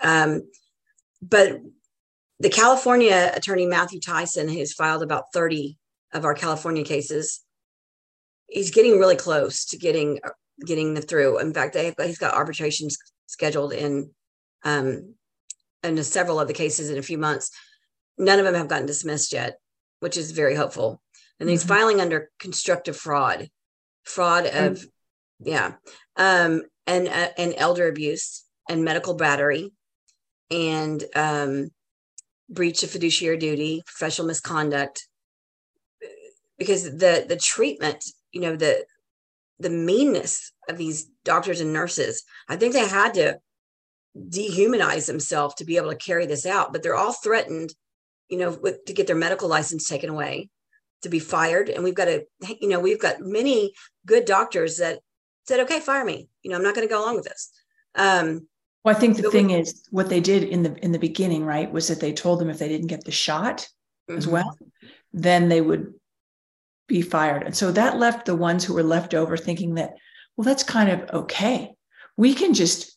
Um, 0.00 0.48
but 1.20 1.60
the 2.38 2.50
California 2.50 3.32
attorney 3.34 3.66
Matthew 3.66 4.00
Tyson 4.00 4.48
has 4.48 4.72
filed 4.72 5.02
about 5.02 5.32
30 5.34 5.76
of 6.12 6.24
our 6.24 6.34
California 6.34 6.84
cases. 6.84 7.40
He's 8.46 8.70
getting 8.70 8.98
really 8.98 9.16
close 9.16 9.66
to 9.66 9.76
getting 9.76 10.20
getting 10.64 10.94
them 10.94 11.02
through. 11.02 11.38
In 11.38 11.52
fact, 11.52 11.74
they, 11.74 11.94
he's 12.04 12.18
got 12.18 12.34
arbitrations 12.34 12.96
scheduled 13.26 13.72
in 13.72 14.10
um 14.64 15.14
in 15.82 16.02
several 16.02 16.40
of 16.40 16.48
the 16.48 16.54
cases 16.54 16.90
in 16.90 16.98
a 16.98 17.02
few 17.02 17.18
months. 17.18 17.50
None 18.16 18.38
of 18.38 18.44
them 18.44 18.54
have 18.54 18.68
gotten 18.68 18.86
dismissed 18.86 19.32
yet, 19.32 19.58
which 20.00 20.16
is 20.16 20.30
very 20.30 20.54
hopeful. 20.54 21.02
And 21.40 21.48
he's 21.48 21.64
Mhm. 21.64 21.68
filing 21.68 22.00
under 22.00 22.30
constructive 22.40 22.96
fraud, 22.96 23.50
fraud 24.04 24.46
of 24.46 24.84
yeah, 25.40 25.74
um, 26.16 26.62
and 26.86 27.08
uh, 27.08 27.28
and 27.36 27.54
elder 27.56 27.88
abuse 27.88 28.44
and 28.68 28.84
medical 28.84 29.14
battery, 29.14 29.72
and 30.50 31.02
um, 31.14 31.70
breach 32.48 32.82
of 32.82 32.90
fiduciary 32.90 33.36
duty, 33.36 33.82
professional 33.86 34.26
misconduct, 34.26 35.06
because 36.58 36.84
the 36.84 37.24
the 37.28 37.36
treatment, 37.36 38.04
you 38.32 38.40
know, 38.40 38.56
the 38.56 38.84
the 39.60 39.70
meanness 39.70 40.52
of 40.68 40.78
these 40.78 41.08
doctors 41.24 41.60
and 41.60 41.72
nurses, 41.72 42.24
I 42.48 42.56
think 42.56 42.72
they 42.72 42.86
had 42.86 43.14
to 43.14 43.38
dehumanize 44.16 45.06
themselves 45.06 45.54
to 45.56 45.64
be 45.64 45.76
able 45.76 45.90
to 45.90 45.96
carry 45.96 46.26
this 46.26 46.46
out. 46.46 46.72
But 46.72 46.82
they're 46.82 46.96
all 46.96 47.12
threatened, 47.12 47.74
you 48.28 48.38
know, 48.38 48.58
with, 48.60 48.84
to 48.86 48.92
get 48.92 49.06
their 49.06 49.16
medical 49.16 49.48
license 49.48 49.88
taken 49.88 50.10
away, 50.10 50.48
to 51.02 51.08
be 51.08 51.18
fired, 51.18 51.68
and 51.68 51.84
we've 51.84 51.94
got 51.94 52.08
a 52.08 52.26
you 52.60 52.68
know, 52.68 52.80
we've 52.80 53.00
got 53.00 53.20
many 53.20 53.72
good 54.06 54.24
doctors 54.24 54.78
that 54.78 55.00
said, 55.48 55.60
"Okay, 55.60 55.80
fire 55.80 56.04
me. 56.04 56.28
You 56.42 56.50
know, 56.50 56.56
I'm 56.56 56.62
not 56.62 56.74
going 56.74 56.86
to 56.86 56.92
go 56.92 57.02
along 57.02 57.16
with 57.16 57.24
this." 57.24 57.50
Um, 57.94 58.46
well 58.84 58.94
i 58.94 58.98
think 58.98 59.16
the 59.16 59.30
thing 59.30 59.48
we- 59.48 59.54
is 59.54 59.86
what 59.90 60.08
they 60.08 60.20
did 60.20 60.44
in 60.44 60.62
the 60.62 60.72
in 60.84 60.92
the 60.92 60.98
beginning 60.98 61.44
right 61.44 61.72
was 61.72 61.88
that 61.88 62.00
they 62.00 62.12
told 62.12 62.38
them 62.38 62.48
if 62.48 62.58
they 62.58 62.68
didn't 62.68 62.86
get 62.86 63.04
the 63.04 63.10
shot 63.10 63.68
as 64.08 64.26
mhm. 64.26 64.32
well, 64.32 64.58
then 65.12 65.48
they 65.48 65.60
would 65.60 65.94
be 66.86 67.02
fired. 67.02 67.42
And 67.42 67.56
so 67.56 67.70
that 67.72 67.98
left 67.98 68.26
the 68.26 68.36
ones 68.36 68.64
who 68.64 68.74
were 68.74 68.82
left 68.82 69.14
over 69.14 69.36
thinking 69.36 69.74
that, 69.74 69.94
well, 70.36 70.44
that's 70.44 70.62
kind 70.62 70.88
of 70.90 71.10
okay. 71.10 71.74
We 72.16 72.34
can 72.34 72.54
just 72.54 72.96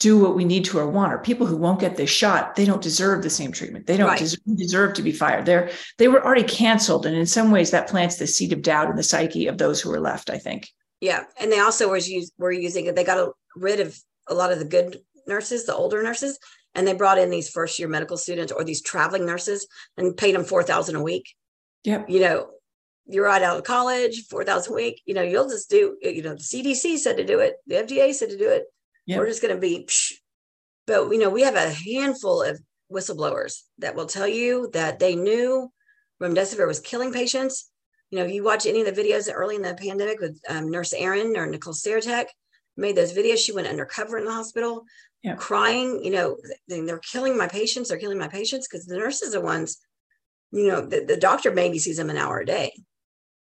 do 0.00 0.18
what 0.18 0.34
we 0.34 0.44
need 0.44 0.64
to 0.64 0.78
or 0.78 0.88
want. 0.88 1.12
Or 1.12 1.18
people 1.18 1.46
who 1.46 1.56
won't 1.56 1.80
get 1.80 1.96
this 1.96 2.10
shot, 2.10 2.56
they 2.56 2.64
don't 2.64 2.82
deserve 2.82 3.22
the 3.22 3.30
same 3.30 3.52
treatment. 3.52 3.86
They 3.86 3.96
don't 3.96 4.08
Right. 4.08 4.18
deserve, 4.18 4.40
deserve 4.56 4.94
to 4.94 5.02
be 5.02 5.12
fired. 5.12 5.46
They're 5.46 5.70
they 5.98 6.08
were 6.08 6.24
already 6.24 6.42
canceled. 6.42 7.06
And 7.06 7.16
in 7.16 7.26
some 7.26 7.50
ways 7.50 7.70
that 7.70 7.88
plants 7.88 8.16
the 8.16 8.26
seed 8.26 8.52
of 8.52 8.62
doubt 8.62 8.90
in 8.90 8.96
the 8.96 9.02
psyche 9.02 9.46
of 9.46 9.58
those 9.58 9.80
who 9.80 9.92
are 9.92 10.00
left, 10.00 10.30
I 10.30 10.38
think. 10.38 10.68
Yeah, 11.00 11.24
and 11.40 11.50
they 11.50 11.60
also 11.60 11.90
was 11.90 12.08
use, 12.08 12.30
were 12.38 12.52
using 12.52 12.86
it, 12.86 12.94
they 12.94 13.04
got 13.04 13.32
rid 13.56 13.80
of 13.80 13.98
a 14.28 14.34
lot 14.34 14.52
of 14.52 14.58
the 14.58 14.64
good 14.64 15.00
nurses, 15.26 15.64
the 15.64 15.74
older 15.74 16.02
nurses, 16.02 16.38
and 16.74 16.86
they 16.86 16.92
brought 16.92 17.18
in 17.18 17.30
these 17.30 17.50
first 17.50 17.78
year 17.78 17.88
medical 17.88 18.16
students 18.16 18.52
or 18.52 18.64
these 18.64 18.82
traveling 18.82 19.26
nurses 19.26 19.66
and 19.96 20.16
paid 20.16 20.34
them 20.34 20.44
four 20.44 20.62
thousand 20.62 20.96
a 20.96 21.02
week. 21.02 21.34
Yep. 21.84 22.10
You 22.10 22.20
know, 22.20 22.50
you're 23.06 23.24
right 23.24 23.42
out 23.42 23.56
of 23.56 23.64
college, 23.64 24.26
four 24.28 24.44
thousand 24.44 24.72
a 24.72 24.76
week. 24.76 25.02
You 25.06 25.14
know, 25.14 25.22
you'll 25.22 25.48
just 25.48 25.70
do. 25.70 25.96
You 26.02 26.22
know, 26.22 26.34
the 26.34 26.42
CDC 26.42 26.98
said 26.98 27.16
to 27.16 27.24
do 27.24 27.40
it, 27.40 27.56
the 27.66 27.76
FDA 27.76 28.12
said 28.14 28.30
to 28.30 28.38
do 28.38 28.48
it. 28.48 28.64
Yep. 29.06 29.18
We're 29.18 29.26
just 29.26 29.42
going 29.42 29.54
to 29.54 29.60
be. 29.60 29.84
Psh. 29.84 30.12
But 30.86 31.10
you 31.10 31.18
know, 31.18 31.30
we 31.30 31.42
have 31.42 31.56
a 31.56 31.70
handful 31.70 32.42
of 32.42 32.60
whistleblowers 32.92 33.62
that 33.78 33.94
will 33.94 34.06
tell 34.06 34.28
you 34.28 34.68
that 34.72 34.98
they 34.98 35.14
knew 35.16 35.70
remdesivir 36.22 36.66
was 36.66 36.80
killing 36.80 37.12
patients. 37.12 37.70
You 38.10 38.18
know, 38.18 38.24
you 38.24 38.42
watch 38.42 38.66
any 38.66 38.80
of 38.82 38.92
the 38.92 39.00
videos 39.02 39.30
early 39.32 39.56
in 39.56 39.62
the 39.62 39.74
pandemic 39.74 40.20
with 40.20 40.40
um, 40.48 40.70
Nurse 40.70 40.92
Erin 40.92 41.36
or 41.36 41.46
Nicole 41.46 41.74
Sirotek 41.74 42.26
made 42.76 42.96
those 42.96 43.12
videos. 43.12 43.38
She 43.38 43.52
went 43.52 43.68
undercover 43.68 44.18
in 44.18 44.24
the 44.24 44.32
hospital, 44.32 44.84
Yeah. 45.22 45.36
crying. 45.36 46.04
You 46.04 46.10
know, 46.10 46.36
they- 46.68 46.80
they're 46.80 46.98
killing 46.98 47.36
my 47.36 47.46
patients. 47.46 47.88
They're 47.88 47.98
killing 47.98 48.18
my 48.18 48.28
patients 48.28 48.66
because 48.66 48.86
the 48.86 48.96
nurses 48.98 49.34
are 49.34 49.40
ones. 49.40 49.78
You 50.50 50.66
know, 50.66 50.80
the, 50.80 51.04
the 51.04 51.16
doctor 51.16 51.52
maybe 51.52 51.78
sees 51.78 51.98
them 51.98 52.10
an 52.10 52.16
hour 52.16 52.40
a 52.40 52.46
day, 52.46 52.72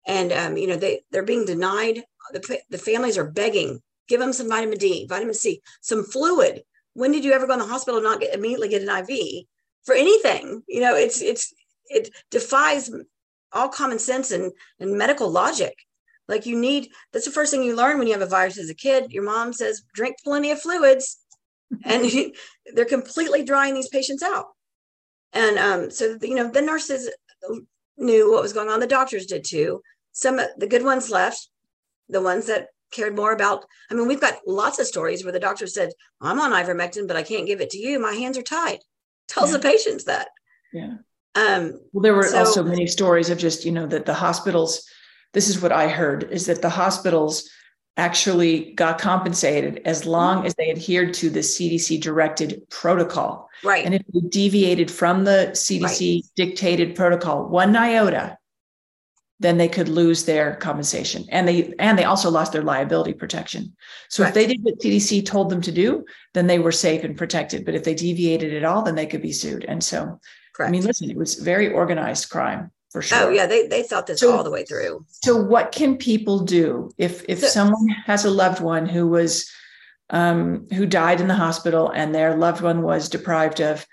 and 0.06 0.32
um, 0.32 0.56
you 0.56 0.68
know 0.68 0.76
they 0.76 1.02
they're 1.10 1.24
being 1.24 1.44
denied. 1.44 2.04
The 2.32 2.60
the 2.70 2.78
families 2.78 3.18
are 3.18 3.28
begging, 3.28 3.82
give 4.06 4.20
them 4.20 4.32
some 4.32 4.48
vitamin 4.48 4.78
D, 4.78 5.06
vitamin 5.08 5.34
C, 5.34 5.60
some 5.80 6.04
fluid. 6.04 6.62
When 6.94 7.10
did 7.10 7.24
you 7.24 7.32
ever 7.32 7.48
go 7.48 7.54
in 7.54 7.58
the 7.58 7.66
hospital 7.66 7.98
and 7.98 8.04
not 8.04 8.20
get 8.20 8.34
immediately 8.34 8.68
get 8.68 8.82
an 8.82 8.88
IV 8.88 9.46
for 9.84 9.96
anything? 9.96 10.62
You 10.68 10.80
know, 10.82 10.94
it's 10.94 11.20
it's 11.20 11.52
it 11.88 12.10
defies 12.30 12.88
all 13.54 13.68
common 13.68 13.98
sense 13.98 14.30
and 14.30 14.52
and 14.80 14.96
medical 14.96 15.30
logic. 15.30 15.74
Like 16.28 16.46
you 16.46 16.58
need 16.58 16.88
that's 17.12 17.24
the 17.24 17.32
first 17.32 17.50
thing 17.50 17.62
you 17.62 17.76
learn 17.76 17.98
when 17.98 18.06
you 18.06 18.12
have 18.12 18.22
a 18.22 18.26
virus 18.26 18.58
as 18.58 18.70
a 18.70 18.74
kid. 18.74 19.12
Your 19.12 19.24
mom 19.24 19.52
says 19.52 19.82
drink 19.94 20.16
plenty 20.24 20.50
of 20.50 20.60
fluids, 20.60 21.18
and 21.84 22.04
they're 22.74 22.84
completely 22.84 23.44
drying 23.44 23.74
these 23.74 23.88
patients 23.88 24.22
out. 24.22 24.46
And 25.32 25.58
um, 25.58 25.90
so 25.90 26.18
you 26.22 26.34
know 26.34 26.50
the 26.50 26.62
nurses 26.62 27.10
knew 27.96 28.30
what 28.32 28.42
was 28.42 28.52
going 28.52 28.68
on. 28.68 28.80
The 28.80 28.86
doctors 28.86 29.26
did 29.26 29.44
too. 29.44 29.82
Some 30.12 30.38
of 30.38 30.48
the 30.58 30.66
good 30.66 30.84
ones 30.84 31.10
left. 31.10 31.48
The 32.08 32.20
ones 32.20 32.46
that 32.46 32.68
cared 32.92 33.16
more 33.16 33.32
about. 33.32 33.64
I 33.90 33.94
mean, 33.94 34.06
we've 34.06 34.20
got 34.20 34.40
lots 34.46 34.78
of 34.78 34.86
stories 34.86 35.24
where 35.24 35.32
the 35.32 35.40
doctor 35.40 35.66
said, 35.66 35.90
"I'm 36.20 36.38
on 36.40 36.52
ivermectin, 36.52 37.08
but 37.08 37.16
I 37.16 37.22
can't 37.22 37.46
give 37.46 37.60
it 37.60 37.70
to 37.70 37.78
you. 37.78 37.98
My 37.98 38.12
hands 38.12 38.36
are 38.36 38.42
tied." 38.42 38.80
Tells 39.28 39.50
Yeah. 39.50 39.56
the 39.56 39.62
patients 39.62 40.04
that. 40.04 40.28
Yeah. 40.72 40.94
Um, 41.34 41.80
Well, 41.92 42.02
there 42.02 42.14
were 42.14 42.24
So- 42.28 42.38
also 42.38 42.62
many 42.62 42.86
stories 42.86 43.30
of 43.30 43.38
just, 43.38 43.64
you 43.64 43.72
know, 43.72 43.86
that 43.86 44.06
the 44.06 44.14
hospitals, 44.14 44.84
this 45.32 45.48
is 45.48 45.60
what 45.62 45.72
I 45.72 45.88
heard, 45.88 46.28
is 46.30 46.46
that 46.46 46.62
the 46.62 46.68
hospitals 46.68 47.48
actually 47.96 48.72
got 48.74 48.98
compensated 48.98 49.82
as 49.84 50.06
long 50.06 50.46
as 50.46 50.54
they 50.54 50.70
adhered 50.70 51.12
to 51.12 51.28
the 51.28 51.42
CDC 51.42 51.98
directed 51.98 52.62
protocol. 52.70 53.48
right. 53.64 53.84
And 53.84 53.94
if 53.94 54.02
they 54.12 54.20
deviated 54.28 54.90
from 54.90 55.24
the 55.24 55.50
CDC 55.54 56.22
dictated 56.36 56.94
protocol 56.96 57.48
one 57.48 57.76
iota, 57.76 58.36
then 59.40 59.58
they 59.58 59.68
could 59.68 59.88
lose 59.88 60.24
their 60.24 60.54
compensation. 60.56 61.26
And 61.28 61.46
they 61.46 61.74
and 61.78 61.98
they 61.98 62.04
also 62.04 62.30
lost 62.30 62.52
their 62.52 62.62
liability 62.62 63.12
protection. 63.12 63.76
So 64.08 64.22
if 64.24 64.34
they 64.34 64.46
did 64.46 64.62
what 64.62 64.80
CDC 64.80 65.24
told 65.26 65.50
them 65.50 65.60
to 65.62 65.72
do, 65.72 66.04
then 66.32 66.46
they 66.46 66.58
were 66.58 66.72
safe 66.72 67.04
and 67.04 67.16
protected. 67.16 67.64
But 67.64 67.74
if 67.74 67.84
they 67.84 67.94
deviated 67.94 68.54
at 68.54 68.64
all, 68.64 68.82
then 68.82 68.94
they 68.94 69.06
could 69.06 69.22
be 69.22 69.32
sued. 69.32 69.64
And 69.66 69.82
so 69.82 70.18
Correct. 70.52 70.68
I 70.68 70.72
mean, 70.72 70.84
listen, 70.84 71.10
it 71.10 71.16
was 71.16 71.34
very 71.36 71.72
organized 71.72 72.28
crime 72.30 72.70
for 72.90 73.00
sure. 73.02 73.18
oh 73.22 73.30
yeah, 73.30 73.46
they 73.46 73.66
they 73.66 73.82
thought 73.82 74.06
this 74.06 74.20
So- 74.20 74.36
all 74.36 74.44
the 74.44 74.50
way 74.50 74.64
through. 74.64 75.04
So, 75.08 75.36
what 75.36 75.72
can 75.72 75.96
people 75.96 76.40
do 76.40 76.90
if 76.98 77.24
if 77.28 77.40
So- 77.40 77.46
someone 77.48 77.88
has 78.06 78.24
a 78.24 78.30
loved 78.30 78.60
one 78.60 78.86
who 78.86 79.06
was 79.08 79.50
um, 80.10 80.66
who 80.74 80.84
died 80.84 81.20
in 81.22 81.28
the 81.28 81.34
hospital 81.34 81.90
and 81.90 82.14
their 82.14 82.36
loved 82.36 82.60
one 82.60 82.82
was 82.82 83.08
deprived 83.08 83.60
of 83.60 83.86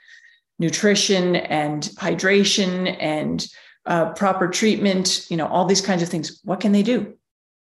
nutrition 0.57 1.37
and 1.37 1.83
hydration 1.97 2.93
and 2.99 3.47
uh, 3.85 4.11
proper 4.13 4.49
treatment? 4.49 5.25
You 5.29 5.37
know, 5.37 5.47
all 5.47 5.65
these 5.65 5.79
kinds 5.81 6.01
of 6.03 6.09
things. 6.09 6.41
What 6.43 6.59
can 6.59 6.73
they 6.73 6.83
do? 6.83 7.15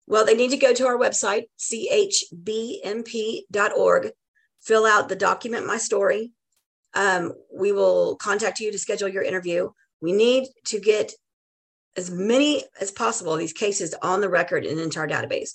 Well, 0.08 0.24
they 0.24 0.34
need 0.34 0.50
to 0.50 0.56
go 0.56 0.72
to 0.74 0.86
our 0.86 0.96
website, 0.96 1.44
chbmp.org, 2.78 4.10
fill 4.60 4.86
out 4.86 5.08
the 5.08 5.16
document 5.16 5.66
my 5.66 5.76
story. 5.78 6.32
Um, 6.94 7.32
we 7.54 7.72
will 7.72 8.16
contact 8.16 8.60
you 8.60 8.72
to 8.72 8.78
schedule 8.78 9.08
your 9.08 9.22
interview. 9.22 9.70
We 10.00 10.12
need 10.12 10.48
to 10.66 10.80
get 10.80 11.12
as 11.96 12.10
many 12.10 12.64
as 12.80 12.90
possible 12.90 13.36
these 13.36 13.52
cases 13.52 13.94
on 14.02 14.20
the 14.20 14.28
record 14.28 14.64
and 14.64 14.78
into 14.78 15.00
our 15.00 15.08
database. 15.08 15.54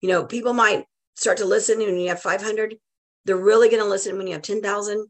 You 0.00 0.08
know, 0.08 0.24
people 0.24 0.54
might 0.54 0.86
start 1.14 1.38
to 1.38 1.44
listen 1.44 1.78
when 1.78 1.96
you 1.96 2.08
have 2.08 2.20
500. 2.20 2.76
They're 3.24 3.36
really 3.36 3.68
going 3.68 3.82
to 3.82 3.88
listen 3.88 4.16
when 4.16 4.26
you 4.26 4.32
have 4.32 4.42
10,000. 4.42 5.06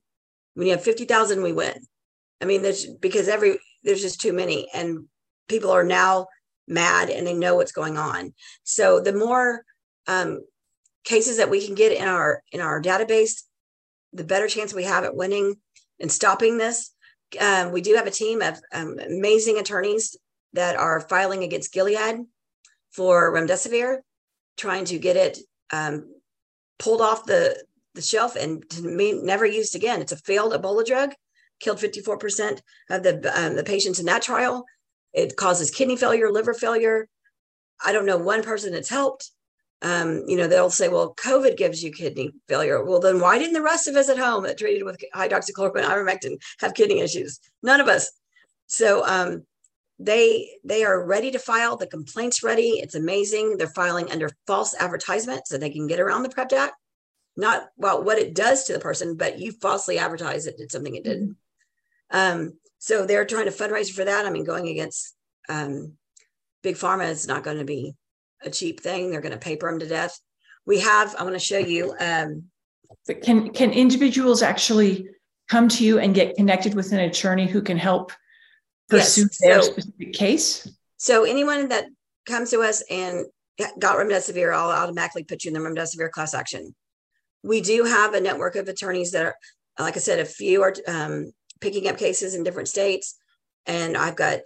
When 0.54 0.66
you 0.66 0.72
have 0.72 0.82
50,000, 0.82 1.42
we 1.42 1.52
win. 1.52 1.74
I 2.40 2.44
mean, 2.44 2.62
there's 2.62 2.86
because 2.86 3.28
every 3.28 3.58
there's 3.84 4.02
just 4.02 4.20
too 4.20 4.32
many, 4.32 4.68
and 4.74 5.06
people 5.48 5.70
are 5.70 5.84
now 5.84 6.26
mad 6.66 7.08
and 7.08 7.26
they 7.26 7.34
know 7.34 7.54
what's 7.54 7.72
going 7.72 7.96
on. 7.96 8.34
So 8.64 9.00
the 9.00 9.12
more 9.12 9.64
um, 10.06 10.40
cases 11.04 11.36
that 11.36 11.50
we 11.50 11.64
can 11.64 11.74
get 11.74 11.92
in 11.92 12.08
our 12.08 12.42
in 12.50 12.60
our 12.60 12.82
database, 12.82 13.42
the 14.12 14.24
better 14.24 14.48
chance 14.48 14.74
we 14.74 14.84
have 14.84 15.04
at 15.04 15.16
winning 15.16 15.54
and 16.00 16.10
stopping 16.10 16.58
this. 16.58 16.90
Um, 17.40 17.72
we 17.72 17.80
do 17.80 17.94
have 17.94 18.06
a 18.06 18.10
team 18.10 18.42
of 18.42 18.60
um, 18.72 18.98
amazing 18.98 19.58
attorneys 19.58 20.16
that 20.52 20.76
are 20.76 21.00
filing 21.00 21.42
against 21.44 21.72
Gilead 21.72 22.26
for 22.90 23.32
remdesivir, 23.32 23.98
trying 24.56 24.84
to 24.86 24.98
get 24.98 25.16
it 25.16 25.38
um, 25.72 26.14
pulled 26.78 27.00
off 27.00 27.24
the, 27.24 27.64
the 27.94 28.02
shelf 28.02 28.36
and 28.36 28.68
to 28.70 28.82
be 28.82 29.12
never 29.12 29.46
used 29.46 29.74
again. 29.74 30.02
It's 30.02 30.12
a 30.12 30.16
failed 30.16 30.52
Ebola 30.52 30.84
drug, 30.84 31.14
killed 31.60 31.78
54% 31.78 32.60
of 32.90 33.02
the, 33.02 33.32
um, 33.34 33.56
the 33.56 33.64
patients 33.64 33.98
in 33.98 34.06
that 34.06 34.22
trial. 34.22 34.66
It 35.14 35.36
causes 35.36 35.70
kidney 35.70 35.96
failure, 35.96 36.30
liver 36.30 36.54
failure. 36.54 37.08
I 37.84 37.92
don't 37.92 38.06
know 38.06 38.18
one 38.18 38.42
person 38.42 38.72
that's 38.72 38.90
helped. 38.90 39.30
Um, 39.82 40.22
you 40.28 40.36
know, 40.36 40.46
they'll 40.46 40.70
say, 40.70 40.88
well, 40.88 41.14
COVID 41.14 41.56
gives 41.56 41.82
you 41.82 41.90
kidney 41.90 42.32
failure. 42.48 42.84
Well, 42.84 43.00
then 43.00 43.20
why 43.20 43.38
didn't 43.38 43.54
the 43.54 43.62
rest 43.62 43.88
of 43.88 43.96
us 43.96 44.08
at 44.08 44.18
home 44.18 44.44
that 44.44 44.58
treated 44.58 44.84
with 44.84 45.02
hydroxychloroquine, 45.14 45.84
ivermectin 45.84 46.36
have 46.60 46.74
kidney 46.74 47.00
issues? 47.00 47.40
None 47.62 47.80
of 47.80 47.88
us. 47.88 48.10
So 48.66 49.04
um, 49.04 49.44
they 49.98 50.48
they 50.64 50.84
are 50.84 51.04
ready 51.04 51.30
to 51.32 51.38
file. 51.38 51.76
The 51.76 51.86
complaint's 51.86 52.42
ready. 52.42 52.80
It's 52.80 52.94
amazing. 52.94 53.56
They're 53.56 53.66
filing 53.66 54.10
under 54.10 54.30
false 54.46 54.74
advertisement 54.78 55.46
so 55.46 55.58
they 55.58 55.70
can 55.70 55.88
get 55.88 56.00
around 56.00 56.22
the 56.22 56.28
PREP 56.28 56.52
Act. 56.52 56.74
Not 57.36 57.68
well 57.76 58.02
what 58.04 58.18
it 58.18 58.34
does 58.34 58.64
to 58.64 58.72
the 58.72 58.80
person, 58.80 59.16
but 59.16 59.38
you 59.38 59.52
falsely 59.52 59.98
advertise 59.98 60.46
it 60.46 60.58
did 60.58 60.70
something 60.70 60.94
it 60.94 61.04
didn't. 61.04 61.36
Um, 62.10 62.54
so 62.78 63.06
they're 63.06 63.24
trying 63.24 63.46
to 63.46 63.50
fundraise 63.50 63.90
for 63.90 64.04
that. 64.04 64.26
I 64.26 64.30
mean, 64.30 64.44
going 64.44 64.68
against 64.68 65.14
um, 65.48 65.94
big 66.62 66.76
pharma 66.76 67.10
is 67.10 67.26
not 67.26 67.44
going 67.44 67.58
to 67.58 67.64
be 67.64 67.94
a 68.44 68.50
cheap 68.50 68.80
thing. 68.80 69.10
They're 69.10 69.20
going 69.20 69.32
to 69.32 69.38
paper 69.38 69.70
them 69.70 69.80
to 69.80 69.86
death. 69.86 70.18
We 70.66 70.80
have. 70.80 71.14
I 71.18 71.22
want 71.22 71.34
to 71.34 71.40
show 71.40 71.58
you. 71.58 71.94
Um, 71.98 72.44
but 73.06 73.22
can 73.22 73.50
can 73.50 73.72
individuals 73.72 74.42
actually 74.42 75.08
come 75.48 75.68
to 75.68 75.84
you 75.84 75.98
and 75.98 76.14
get 76.14 76.36
connected 76.36 76.74
with 76.74 76.92
an 76.92 77.00
attorney 77.00 77.46
who 77.46 77.62
can 77.62 77.76
help 77.76 78.12
pursue 78.88 79.22
yes. 79.22 79.38
their 79.40 79.62
so, 79.62 79.72
specific 79.72 80.12
case? 80.12 80.68
So 80.96 81.24
anyone 81.24 81.68
that 81.68 81.86
comes 82.26 82.50
to 82.50 82.60
us 82.60 82.82
and 82.88 83.26
got 83.78 83.96
remdesivir, 83.96 84.54
I'll 84.54 84.70
automatically 84.70 85.24
put 85.24 85.44
you 85.44 85.48
in 85.48 85.54
the 85.54 85.68
remdesivir 85.68 86.10
class 86.10 86.34
action. 86.34 86.74
We 87.42 87.60
do 87.60 87.84
have 87.84 88.14
a 88.14 88.20
network 88.20 88.54
of 88.56 88.68
attorneys 88.68 89.10
that 89.12 89.26
are, 89.26 89.34
like 89.78 89.96
I 89.96 90.00
said, 90.00 90.20
a 90.20 90.24
few 90.24 90.62
are 90.62 90.74
um, 90.86 91.32
picking 91.60 91.88
up 91.88 91.98
cases 91.98 92.34
in 92.34 92.44
different 92.44 92.68
states, 92.68 93.16
and 93.66 93.96
I've 93.96 94.16
got 94.16 94.40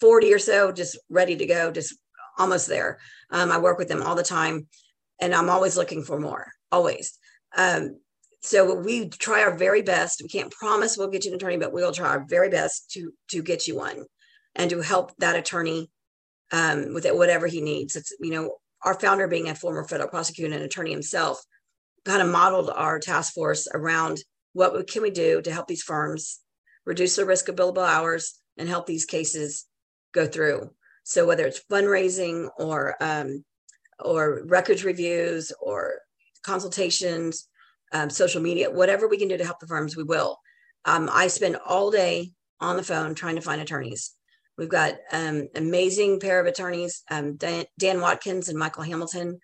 40 0.00 0.32
or 0.32 0.38
so 0.38 0.72
just 0.72 0.98
ready 1.10 1.36
to 1.36 1.46
go, 1.46 1.70
just 1.70 1.96
almost 2.38 2.68
there. 2.68 2.98
Um, 3.30 3.50
I 3.50 3.58
work 3.58 3.78
with 3.78 3.88
them 3.88 4.02
all 4.02 4.14
the 4.14 4.22
time, 4.22 4.66
and 5.20 5.34
I'm 5.34 5.50
always 5.50 5.76
looking 5.76 6.02
for 6.02 6.18
more, 6.18 6.52
always. 6.70 7.18
Um, 7.56 7.98
so 8.40 8.74
we 8.74 9.08
try 9.08 9.42
our 9.42 9.56
very 9.56 9.82
best. 9.82 10.20
We 10.22 10.28
can't 10.28 10.50
promise 10.50 10.96
we'll 10.96 11.08
get 11.08 11.24
you 11.24 11.30
an 11.30 11.36
attorney, 11.36 11.58
but 11.58 11.72
we'll 11.72 11.92
try 11.92 12.08
our 12.08 12.24
very 12.28 12.48
best 12.48 12.90
to 12.92 13.12
to 13.28 13.42
get 13.42 13.66
you 13.66 13.76
one, 13.76 14.04
and 14.54 14.70
to 14.70 14.80
help 14.80 15.12
that 15.18 15.36
attorney 15.36 15.90
um, 16.50 16.92
with 16.92 17.06
it, 17.06 17.16
whatever 17.16 17.46
he 17.46 17.60
needs. 17.60 17.96
It's 17.96 18.12
you 18.20 18.30
know 18.30 18.56
our 18.82 18.98
founder 18.98 19.28
being 19.28 19.48
a 19.48 19.54
former 19.54 19.84
federal 19.84 20.08
prosecutor 20.08 20.52
and 20.52 20.64
attorney 20.64 20.90
himself, 20.90 21.40
kind 22.04 22.22
of 22.22 22.28
modeled 22.28 22.70
our 22.70 22.98
task 22.98 23.32
force 23.32 23.68
around 23.72 24.18
what 24.54 24.88
can 24.90 25.02
we 25.02 25.10
do 25.10 25.40
to 25.42 25.52
help 25.52 25.66
these 25.66 25.82
firms 25.82 26.40
reduce 26.84 27.16
the 27.16 27.24
risk 27.24 27.48
of 27.48 27.56
billable 27.56 27.86
hours 27.86 28.40
and 28.58 28.68
help 28.68 28.86
these 28.86 29.04
cases 29.04 29.66
go 30.12 30.26
through. 30.26 30.70
So 31.04 31.26
whether 31.26 31.46
it's 31.46 31.62
fundraising 31.70 32.48
or 32.58 32.96
um, 33.00 33.44
or 33.98 34.42
records 34.46 34.84
reviews 34.84 35.52
or 35.60 36.00
consultations 36.42 37.48
um, 37.92 38.10
social 38.10 38.40
media, 38.40 38.70
whatever 38.70 39.08
we 39.08 39.18
can 39.18 39.28
do 39.28 39.36
to 39.36 39.44
help 39.44 39.60
the 39.60 39.66
firms, 39.66 39.96
we 39.96 40.02
will. 40.02 40.38
Um, 40.84 41.08
I 41.12 41.28
spend 41.28 41.56
all 41.66 41.90
day 41.90 42.32
on 42.60 42.76
the 42.76 42.82
phone 42.82 43.14
trying 43.14 43.36
to 43.36 43.42
find 43.42 43.60
attorneys. 43.60 44.12
We've 44.58 44.68
got 44.68 44.94
um, 45.12 45.48
amazing 45.54 46.20
pair 46.20 46.40
of 46.40 46.46
attorneys, 46.46 47.02
um, 47.10 47.36
Dan, 47.36 47.64
Dan, 47.78 48.00
Watkins 48.00 48.48
and 48.48 48.58
Michael 48.58 48.82
Hamilton, 48.82 49.38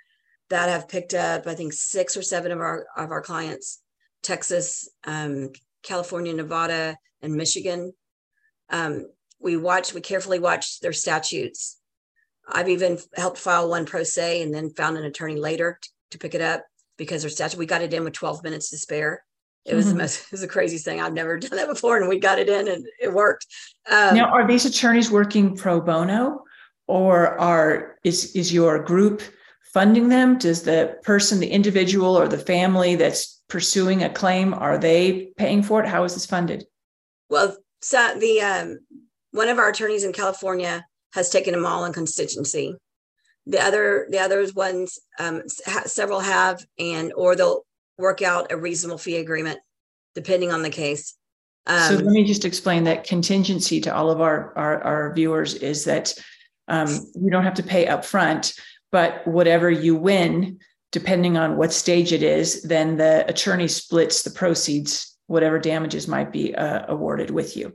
that 0.51 0.69
have 0.69 0.89
picked 0.89 1.15
up, 1.15 1.47
I 1.47 1.55
think, 1.55 1.73
six 1.73 2.17
or 2.17 2.23
seven 2.23 2.53
of 2.53 2.59
our 2.59 2.87
of 2.97 3.11
our 3.11 3.23
clients, 3.23 3.81
Texas, 4.23 4.89
um, 5.05 5.51
California, 5.83 6.33
Nevada, 6.33 6.97
and 7.23 7.35
Michigan. 7.35 7.93
We 9.41 9.57
watch, 9.57 9.95
we 9.95 10.01
carefully 10.01 10.39
watch 10.39 10.81
their 10.81 10.93
statutes. 10.93 11.79
I've 12.51 12.69
even 12.69 12.99
helped 13.15 13.39
file 13.39 13.69
one 13.69 13.87
pro 13.87 14.03
se 14.03 14.43
and 14.43 14.53
then 14.53 14.71
found 14.71 14.97
an 14.97 15.05
attorney 15.05 15.37
later 15.37 15.79
t- 15.83 15.91
to 16.13 16.19
pick 16.19 16.35
it 16.35 16.41
up 16.41 16.65
because 16.97 17.25
our 17.25 17.31
statute, 17.31 17.59
we 17.59 17.67
got 17.67 17.83
it 17.83 17.93
in 17.93 18.05
with 18.05 18.15
12 18.15 18.43
minutes 18.43 18.71
to 18.71 18.79
spare. 18.79 19.25
It 19.65 19.75
was 19.75 19.87
mm-hmm. 19.87 19.97
the 19.97 20.03
most, 20.03 20.21
it 20.27 20.33
was 20.33 20.41
the 20.41 20.49
craziest 20.49 20.85
thing. 20.85 21.01
I've 21.01 21.13
never 21.13 21.39
done 21.39 21.57
that 21.57 21.69
before. 21.69 21.99
And 21.99 22.09
we 22.09 22.19
got 22.19 22.39
it 22.39 22.49
in 22.49 22.69
and 22.69 22.87
it 23.01 23.13
worked. 23.13 23.47
Um, 23.91 24.17
now, 24.17 24.27
are 24.27 24.47
these 24.47 24.65
attorneys 24.65 25.11
working 25.11 25.57
pro 25.57 25.81
bono 25.81 26.45
or 26.87 27.39
are, 27.39 27.99
is, 28.05 28.35
is 28.35 28.53
your 28.53 28.83
group 28.83 29.23
funding 29.73 30.09
them? 30.09 30.39
Does 30.39 30.63
the 30.63 30.99
person, 31.03 31.41
the 31.41 31.51
individual 31.51 32.17
or 32.17 32.29
the 32.29 32.39
family 32.39 32.97
that's 32.97 33.43
pursuing 33.49 34.03
a 34.03 34.11
claim, 34.11 34.55
are 34.55 34.79
they 34.79 35.33
paying 35.37 35.63
for 35.63 35.83
it? 35.83 35.89
How 35.89 36.05
is 36.05 36.15
this 36.15 36.27
funded? 36.27 36.65
Well, 37.31 37.57
so 37.81 38.15
the, 38.19 38.41
um, 38.41 38.79
one 39.33 39.49
of 39.49 39.59
our 39.59 39.69
attorneys 39.69 40.05
in 40.05 40.13
California 40.13 40.85
has 41.15 41.31
taken 41.31 41.53
them 41.53 41.67
all 41.67 41.85
in 41.85 41.93
constituency. 41.93 42.77
The 43.47 43.63
other 43.63 44.07
the 44.11 44.19
others 44.19 44.55
ones 44.55 44.99
um, 45.19 45.43
ha- 45.65 45.85
several 45.87 46.21
have 46.21 46.65
and 46.79 47.13
or 47.15 47.35
they'll 47.35 47.65
work 47.97 48.23
out 48.23 48.53
a 48.53 48.57
reasonable 48.57 48.99
fee 48.99 49.17
agreement 49.17 49.59
depending 50.15 50.53
on 50.53 50.63
the 50.63 50.71
case. 50.71 51.15
Um, 51.67 51.81
so 51.81 51.95
let 51.97 52.07
me 52.07 52.25
just 52.25 52.45
explain 52.45 52.85
that 52.85 53.05
contingency 53.05 53.81
to 53.83 53.95
all 53.95 54.11
of 54.11 54.21
our 54.21 54.57
our, 54.57 54.83
our 54.83 55.15
viewers 55.15 55.55
is 55.55 55.85
that 55.85 56.15
um, 56.69 56.89
you 57.15 57.31
don't 57.31 57.45
have 57.45 57.55
to 57.55 57.63
pay 57.63 57.87
up 57.87 58.05
front 58.05 58.53
but 58.91 59.27
whatever 59.27 59.71
you 59.71 59.97
win 59.97 60.59
depending 60.93 61.37
on 61.37 61.57
what 61.57 61.73
stage 61.73 62.13
it 62.13 62.23
is 62.23 62.63
then 62.63 62.97
the 62.97 63.27
attorney 63.29 63.69
splits 63.69 64.23
the 64.23 64.31
proceeds 64.31 65.17
whatever 65.27 65.59
damages 65.59 66.09
might 66.09 66.33
be 66.33 66.55
uh, 66.55 66.85
awarded 66.89 67.31
with 67.31 67.57
you 67.57 67.75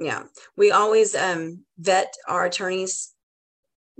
yeah 0.00 0.22
we 0.56 0.70
always 0.70 1.14
um, 1.14 1.60
vet 1.78 2.12
our 2.26 2.46
attorneys 2.46 3.14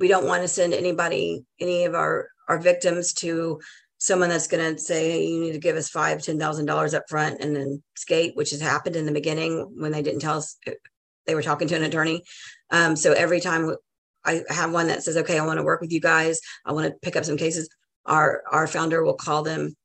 we 0.00 0.08
don't 0.08 0.26
want 0.26 0.42
to 0.42 0.48
send 0.48 0.72
anybody, 0.74 1.44
any 1.60 1.84
of 1.84 1.94
our 1.94 2.28
our 2.48 2.58
victims 2.58 3.12
to 3.12 3.60
someone 3.98 4.30
that's 4.30 4.48
going 4.48 4.74
to 4.74 4.80
say, 4.80 5.10
hey, 5.10 5.26
you 5.26 5.40
need 5.40 5.52
to 5.52 5.58
give 5.58 5.76
us 5.76 5.90
five, 5.90 6.22
ten 6.22 6.38
thousand 6.38 6.66
dollars 6.66 6.94
up 6.94 7.04
front 7.08 7.40
and 7.40 7.54
then 7.54 7.82
skate, 7.96 8.34
which 8.34 8.50
has 8.50 8.60
happened 8.60 8.96
in 8.96 9.06
the 9.06 9.12
beginning 9.12 9.70
when 9.76 9.92
they 9.92 10.02
didn't 10.02 10.20
tell 10.20 10.38
us 10.38 10.56
they 11.26 11.34
were 11.34 11.42
talking 11.42 11.68
to 11.68 11.76
an 11.76 11.84
attorney. 11.84 12.22
Um, 12.70 12.96
so 12.96 13.12
every 13.12 13.40
time 13.40 13.72
I 14.24 14.42
have 14.48 14.72
one 14.72 14.88
that 14.88 15.02
says, 15.02 15.18
okay, 15.18 15.38
I 15.38 15.46
want 15.46 15.58
to 15.58 15.64
work 15.64 15.80
with 15.80 15.92
you 15.92 16.00
guys, 16.00 16.40
I 16.64 16.72
want 16.72 16.86
to 16.86 16.98
pick 17.02 17.14
up 17.14 17.24
some 17.24 17.36
cases. 17.36 17.68
Our 18.06 18.42
our 18.50 18.66
founder 18.66 19.04
will 19.04 19.14
call 19.14 19.42
them, 19.42 19.76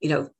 you 0.00 0.08
know, 0.08 0.30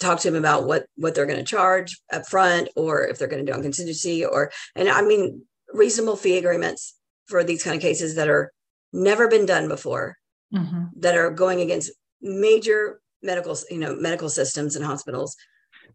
talk 0.00 0.18
to 0.20 0.30
them 0.30 0.38
about 0.38 0.66
what 0.66 0.86
what 0.96 1.14
they're 1.14 1.26
going 1.26 1.38
to 1.38 1.44
charge 1.44 1.98
up 2.12 2.26
front 2.26 2.68
or 2.74 3.06
if 3.06 3.18
they're 3.18 3.28
going 3.28 3.44
to 3.44 3.50
do 3.50 3.56
on 3.56 3.62
contingency 3.62 4.24
or 4.24 4.50
and 4.74 4.88
I 4.88 5.02
mean 5.02 5.42
reasonable 5.72 6.16
fee 6.16 6.38
agreements 6.38 6.96
for 7.26 7.44
these 7.44 7.62
kind 7.62 7.76
of 7.76 7.82
cases 7.82 8.16
that 8.16 8.28
are 8.28 8.52
never 8.92 9.28
been 9.28 9.46
done 9.46 9.68
before, 9.68 10.16
mm-hmm. 10.52 10.84
that 10.96 11.16
are 11.16 11.30
going 11.30 11.60
against 11.60 11.92
major 12.20 13.00
medical, 13.22 13.56
you 13.70 13.78
know, 13.78 13.94
medical 13.94 14.28
systems 14.28 14.76
and 14.76 14.84
hospitals. 14.84 15.36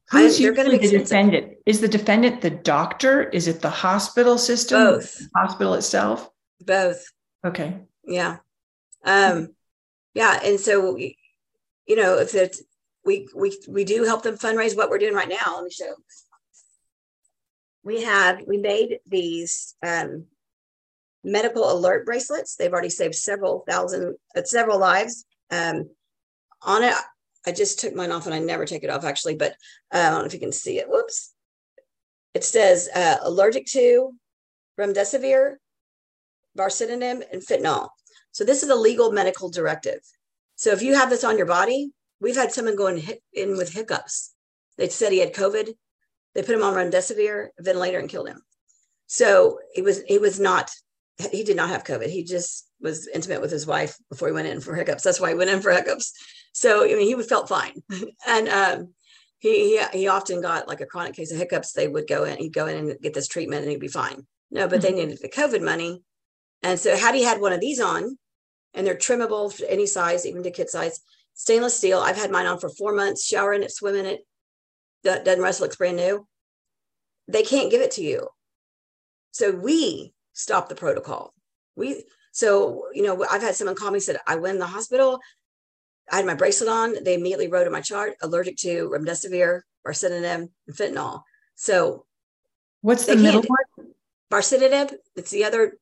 Who's 0.10 0.39
I, 0.39 0.43
they're 0.43 0.53
going 0.53 0.72
to 0.72 0.78
be 0.78 0.88
the 0.88 0.99
defendant? 0.99 1.53
Is 1.66 1.82
the 1.82 1.88
defendant 1.88 2.41
the 2.41 2.51
doctor? 2.51 3.24
Is 3.24 3.47
it 3.47 3.62
the 3.62 3.70
hospital 3.70 4.38
system? 4.38 4.80
Both. 4.80 5.28
hospital 5.36 5.74
itself? 5.74 6.30
Both. 6.62 7.06
Okay. 7.45 7.80
Yeah. 8.03 8.38
Um, 9.03 9.49
yeah. 10.14 10.39
And 10.43 10.60
so, 10.60 10.95
you 10.97 11.95
know, 11.95 12.20
if 12.20 12.36
it's, 12.36 12.62
we, 13.06 13.28
we, 13.36 13.58
we 13.68 13.84
do 13.84 14.03
help 14.03 14.24
them 14.24 14.38
fundraise 14.38 14.76
what 14.76 14.89
we're 14.89 14.97
doing 14.97 15.14
right 15.14 15.30
now. 15.30 15.56
Let 15.56 15.64
me 15.64 15.72
show. 15.72 15.93
We 17.84 18.01
had, 18.01 18.43
we 18.47 18.58
made 18.58 18.99
these 19.06 19.76
um, 19.86 20.26
medical 21.24 21.72
alert 21.72 22.06
bracelets. 22.06 22.56
They've 22.56 22.72
already 22.72 22.89
saved 22.89 23.16
several 23.16 23.64
thousand, 23.70 24.16
uh, 24.36 24.43
several 24.43 24.80
lives. 24.80 25.26
Um, 25.51 25.89
on 26.64 26.84
it, 26.84 26.93
I 27.45 27.51
just 27.51 27.80
took 27.80 27.93
mine 27.93 28.12
off 28.12 28.26
and 28.26 28.34
I 28.34 28.39
never 28.39 28.66
take 28.66 28.84
it 28.84 28.89
off 28.89 29.03
actually, 29.03 29.36
but 29.36 29.51
uh, 29.93 29.99
I 29.99 30.10
don't 30.10 30.20
know 30.20 30.26
if 30.26 30.34
you 30.34 30.39
can 30.39 30.51
see 30.51 30.80
it. 30.80 30.89
Whoops. 30.89 31.34
It 32.34 32.43
says 32.43 32.89
uh, 32.93 33.18
allergic 33.22 33.66
to 33.68 34.12
remdesivir, 34.80 35.56
baricitinib, 36.58 37.22
and 37.32 37.45
fentanyl. 37.45 37.89
So 38.32 38.43
this 38.43 38.64
is 38.64 38.70
a 38.70 38.76
legal 38.76 39.12
medical 39.12 39.49
directive. 39.49 39.99
So 40.56 40.72
if 40.72 40.82
you 40.82 40.95
have 40.95 41.10
this 41.10 41.24
on 41.24 41.38
your 41.38 41.45
body, 41.45 41.91
we've 42.20 42.36
had 42.36 42.51
someone 42.51 42.76
go 42.76 42.88
in, 42.88 43.01
in 43.34 43.57
with 43.57 43.74
hiccups. 43.74 44.34
They 44.78 44.89
said 44.89 45.11
he 45.11 45.20
had 45.20 45.34
COVID. 45.34 45.74
They 46.34 46.41
put 46.41 46.55
him 46.55 46.63
on 46.63 46.74
remdesivir, 46.74 47.49
ventilator, 47.59 47.99
and 47.99 48.09
killed 48.09 48.28
him. 48.28 48.41
So 49.07 49.59
it 49.76 49.84
was 49.84 49.99
it 50.07 50.20
was 50.20 50.39
not 50.39 50.72
he 51.32 51.43
did 51.43 51.55
not 51.55 51.70
have 51.70 51.84
COVID. 51.84 52.07
He 52.07 52.24
just 52.24 52.70
was 52.82 53.07
intimate 53.07 53.41
with 53.41 53.51
his 53.51 53.66
wife 53.66 53.97
before 54.09 54.28
he 54.28 54.34
went 54.34 54.47
in 54.47 54.59
for 54.59 54.76
hiccups. 54.76 55.03
That's 55.03 55.20
why 55.20 55.30
he 55.30 55.36
went 55.36 55.49
in 55.49 55.61
for 55.61 55.72
hiccups. 55.72 56.11
So 56.53 56.84
I 56.84 56.95
mean, 56.95 57.16
he 57.16 57.24
felt 57.24 57.49
fine, 57.49 57.84
and 58.28 58.49
um, 58.49 58.93
he, 59.39 59.78
he 59.78 59.99
he 59.99 60.07
often 60.07 60.41
got 60.41 60.68
like 60.68 60.82
a 60.82 60.86
chronic 60.86 61.13
case 61.16 61.32
of 61.32 61.38
hiccups. 61.38 61.74
They 61.74 61.88
would 61.88 62.07
go 62.07 62.24
in, 62.24 62.38
he'd 62.38 62.53
go 62.53 62.68
in 62.68 62.78
and 62.78 63.01
get 63.01 63.13
this 63.13 63.28
treatment, 63.28 63.61
and 63.61 63.72
he'd 63.72 63.80
be 63.80 63.88
fine. 63.88 64.26
No, 64.51 64.68
but 64.68 64.82
they 64.82 64.89
mm-hmm. 64.89 65.09
needed 65.09 65.20
the 65.22 65.30
COVID 65.30 65.61
money. 65.61 66.01
And 66.63 66.80
so 66.80 66.95
Hattie 66.95 67.24
had 67.24 67.41
one 67.41 67.53
of 67.53 67.59
these 67.59 67.80
on, 67.80 68.18
and 68.74 68.86
they're 68.86 68.95
trimmable 68.95 69.55
to 69.57 69.72
any 69.72 69.86
size, 69.86 70.26
even 70.26 70.43
to 70.43 70.51
kid 70.51 70.70
size. 70.70 70.99
Stainless 71.36 71.77
steel. 71.77 71.99
I've 71.99 72.15
had 72.15 72.31
mine 72.31 72.45
on 72.45 72.59
for 72.59 72.69
four 72.69 72.95
months, 72.95 73.25
shower 73.25 73.53
in 73.53 73.61
it, 73.61 73.71
swim 73.71 73.95
in 73.95 74.05
it. 74.05 74.25
That 75.03 75.25
doesn't 75.25 75.43
rust, 75.43 75.61
looks 75.61 75.75
brand 75.75 75.97
new. 75.97 76.25
They 77.27 77.43
can't 77.43 77.69
give 77.69 77.81
it 77.81 77.91
to 77.91 78.01
you. 78.01 78.29
So 79.31 79.51
we 79.51 80.13
stop 80.33 80.69
the 80.69 80.75
protocol. 80.75 81.33
We 81.75 82.05
so 82.31 82.86
you 82.93 83.03
know 83.03 83.25
I've 83.29 83.41
had 83.41 83.55
someone 83.55 83.75
call 83.75 83.91
me 83.91 83.99
said 83.99 84.17
I 84.25 84.38
went 84.38 84.55
in 84.55 84.59
the 84.59 84.65
hospital. 84.65 85.19
I 86.09 86.17
had 86.17 86.25
my 86.25 86.36
bracelet 86.36 86.69
on. 86.69 87.03
They 87.03 87.15
immediately 87.15 87.49
wrote 87.49 87.67
in 87.67 87.73
my 87.73 87.81
chart 87.81 88.13
allergic 88.21 88.57
to 88.57 88.89
remdesivir, 88.89 89.61
baricitinib, 89.86 90.23
and 90.25 90.49
fentanyl. 90.71 91.23
So 91.55 92.05
what's 92.81 93.05
the 93.05 93.15
middle 93.17 93.41
one? 93.41 93.88
Baricitinib. 94.31 94.93
It's 95.15 95.31
the 95.31 95.43
other 95.43 95.77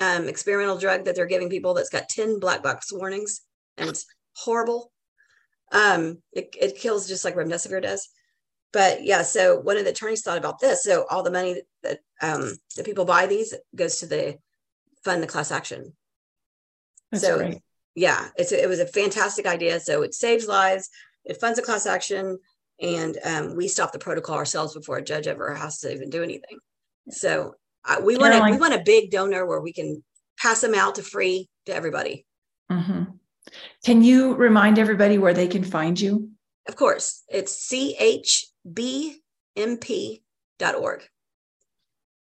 um, 0.00 0.28
experimental 0.28 0.78
drug 0.78 1.04
that 1.04 1.16
they're 1.16 1.26
giving 1.26 1.50
people 1.50 1.74
that's 1.74 1.90
got 1.90 2.08
10 2.08 2.38
black 2.38 2.62
box 2.62 2.92
warnings 2.92 3.42
and 3.76 3.88
it's 3.88 4.06
horrible. 4.36 4.92
Um, 5.72 6.18
it, 6.32 6.54
it 6.60 6.78
kills 6.78 7.08
just 7.08 7.24
like 7.24 7.34
remdesivir 7.34 7.82
does. 7.82 8.08
But 8.72 9.04
yeah, 9.04 9.22
so 9.22 9.58
one 9.58 9.76
of 9.76 9.84
the 9.84 9.90
attorneys 9.90 10.22
thought 10.22 10.38
about 10.38 10.60
this. 10.60 10.82
So 10.82 11.06
all 11.10 11.22
the 11.22 11.30
money 11.30 11.62
that 11.82 12.00
um, 12.20 12.56
that 12.76 12.84
people 12.84 13.04
buy 13.04 13.26
these 13.26 13.54
goes 13.74 13.98
to 13.98 14.06
the 14.06 14.36
fund 15.04 15.22
the 15.22 15.26
class 15.26 15.50
action. 15.50 15.92
That's 17.10 17.24
so 17.24 17.38
great. 17.38 17.58
yeah, 17.94 18.28
it's 18.36 18.52
a, 18.52 18.62
it 18.62 18.68
was 18.68 18.80
a 18.80 18.86
fantastic 18.86 19.46
idea. 19.46 19.80
So 19.80 20.02
it 20.02 20.14
saves 20.14 20.46
lives, 20.46 20.90
it 21.24 21.40
funds 21.40 21.58
a 21.58 21.62
class 21.62 21.86
action, 21.86 22.38
and 22.80 23.16
um, 23.24 23.56
we 23.56 23.68
stop 23.68 23.92
the 23.92 23.98
protocol 23.98 24.36
ourselves 24.36 24.74
before 24.74 24.98
a 24.98 25.04
judge 25.04 25.26
ever 25.26 25.54
has 25.54 25.78
to 25.78 25.92
even 25.92 26.10
do 26.10 26.22
anything. 26.22 26.58
So 27.10 27.54
uh, 27.84 28.00
we 28.02 28.16
want 28.16 28.50
we 28.50 28.58
want 28.58 28.74
a 28.74 28.82
big 28.84 29.10
donor 29.10 29.46
where 29.46 29.60
we 29.60 29.72
can 29.72 30.02
pass 30.38 30.60
them 30.60 30.74
out 30.74 30.96
to 30.96 31.02
free 31.02 31.48
to 31.66 31.74
everybody. 31.74 32.26
Mm-hmm. 32.70 33.04
Can 33.84 34.02
you 34.02 34.34
remind 34.34 34.78
everybody 34.78 35.18
where 35.18 35.34
they 35.34 35.48
can 35.48 35.64
find 35.64 36.00
you? 36.00 36.30
Of 36.68 36.76
course, 36.76 37.22
it's 37.28 37.68
chbmp.org. 37.68 39.18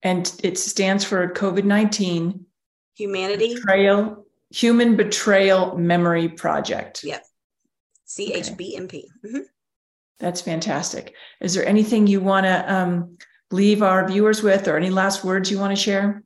And 0.04 0.40
it 0.42 0.58
stands 0.58 1.04
for 1.04 1.32
COVID 1.32 1.64
19 1.64 2.46
Humanity 2.96 3.54
Betrayal, 3.54 4.26
Human 4.50 4.96
Betrayal 4.96 5.78
Memory 5.78 6.28
Project. 6.28 7.04
Yep. 7.04 7.24
CHBMP. 8.08 8.84
Okay. 8.84 9.04
Mm-hmm. 9.24 9.38
That's 10.18 10.40
fantastic. 10.40 11.14
Is 11.40 11.54
there 11.54 11.66
anything 11.66 12.06
you 12.06 12.20
want 12.20 12.46
to 12.46 12.72
um, 12.72 13.16
leave 13.50 13.82
our 13.82 14.06
viewers 14.06 14.42
with 14.42 14.68
or 14.68 14.76
any 14.76 14.90
last 14.90 15.24
words 15.24 15.50
you 15.50 15.58
want 15.58 15.76
to 15.76 15.82
share? 15.82 16.22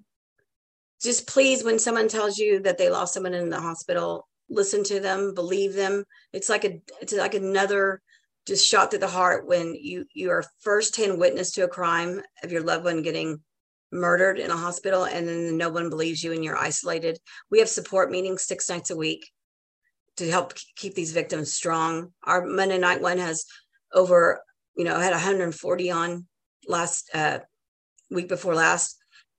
Just 1.03 1.27
please, 1.27 1.63
when 1.65 1.79
someone 1.79 2.09
tells 2.09 2.39
you 2.39 2.61
that 2.61 2.79
they 2.79 2.91
lost 2.91 3.15
someone 3.15 3.35
in 3.35 3.51
the 3.51 3.61
hospital, 3.61 4.26
listen 4.49 4.85
to 4.85 5.01
them, 5.01 5.35
believe 5.35 5.75
them. 5.75 6.05
It's 6.33 6.49
like 6.49 6.65
a 6.65 6.81
it's 7.01 7.13
like 7.13 7.35
another 7.35 8.03
just 8.47 8.67
shot 8.67 8.91
through 8.91 9.01
the 9.01 9.09
heart 9.09 9.47
when 9.47 9.75
you 9.75 10.07
you 10.15 10.31
are 10.31 10.45
firsthand 10.61 11.19
witness 11.19 11.53
to 11.53 11.65
a 11.65 11.69
crime 11.69 12.21
of 12.43 12.53
your 12.53 12.63
loved 12.63 12.85
one 12.85 13.03
getting 13.03 13.41
murdered 13.93 14.39
in 14.39 14.51
a 14.51 14.57
hospital 14.57 15.05
and 15.05 15.29
then 15.29 15.57
no 15.57 15.69
one 15.69 15.91
believes 15.91 16.23
you 16.23 16.33
and 16.33 16.45
you're 16.45 16.59
isolated. 16.59 17.19
We 17.51 17.59
have 17.61 17.69
support 17.69 18.11
meetings 18.11 18.43
six 18.43 18.69
nights 18.69 18.91
a 18.91 18.97
week 18.97 19.31
to 20.17 20.31
help 20.31 20.55
keep 20.77 20.95
these 20.95 21.13
victims 21.13 21.53
strong. 21.53 22.13
Our 22.25 22.47
Monday 22.47 22.79
night 22.79 23.01
one 23.01 23.19
has 23.19 23.45
over, 23.93 24.41
you 24.77 24.85
know, 24.85 24.99
had 24.99 25.13
140 25.13 25.91
on 25.91 26.27
last 26.67 27.11
uh, 27.15 27.41
week 28.11 28.29
before 28.29 28.55
last. 28.55 28.97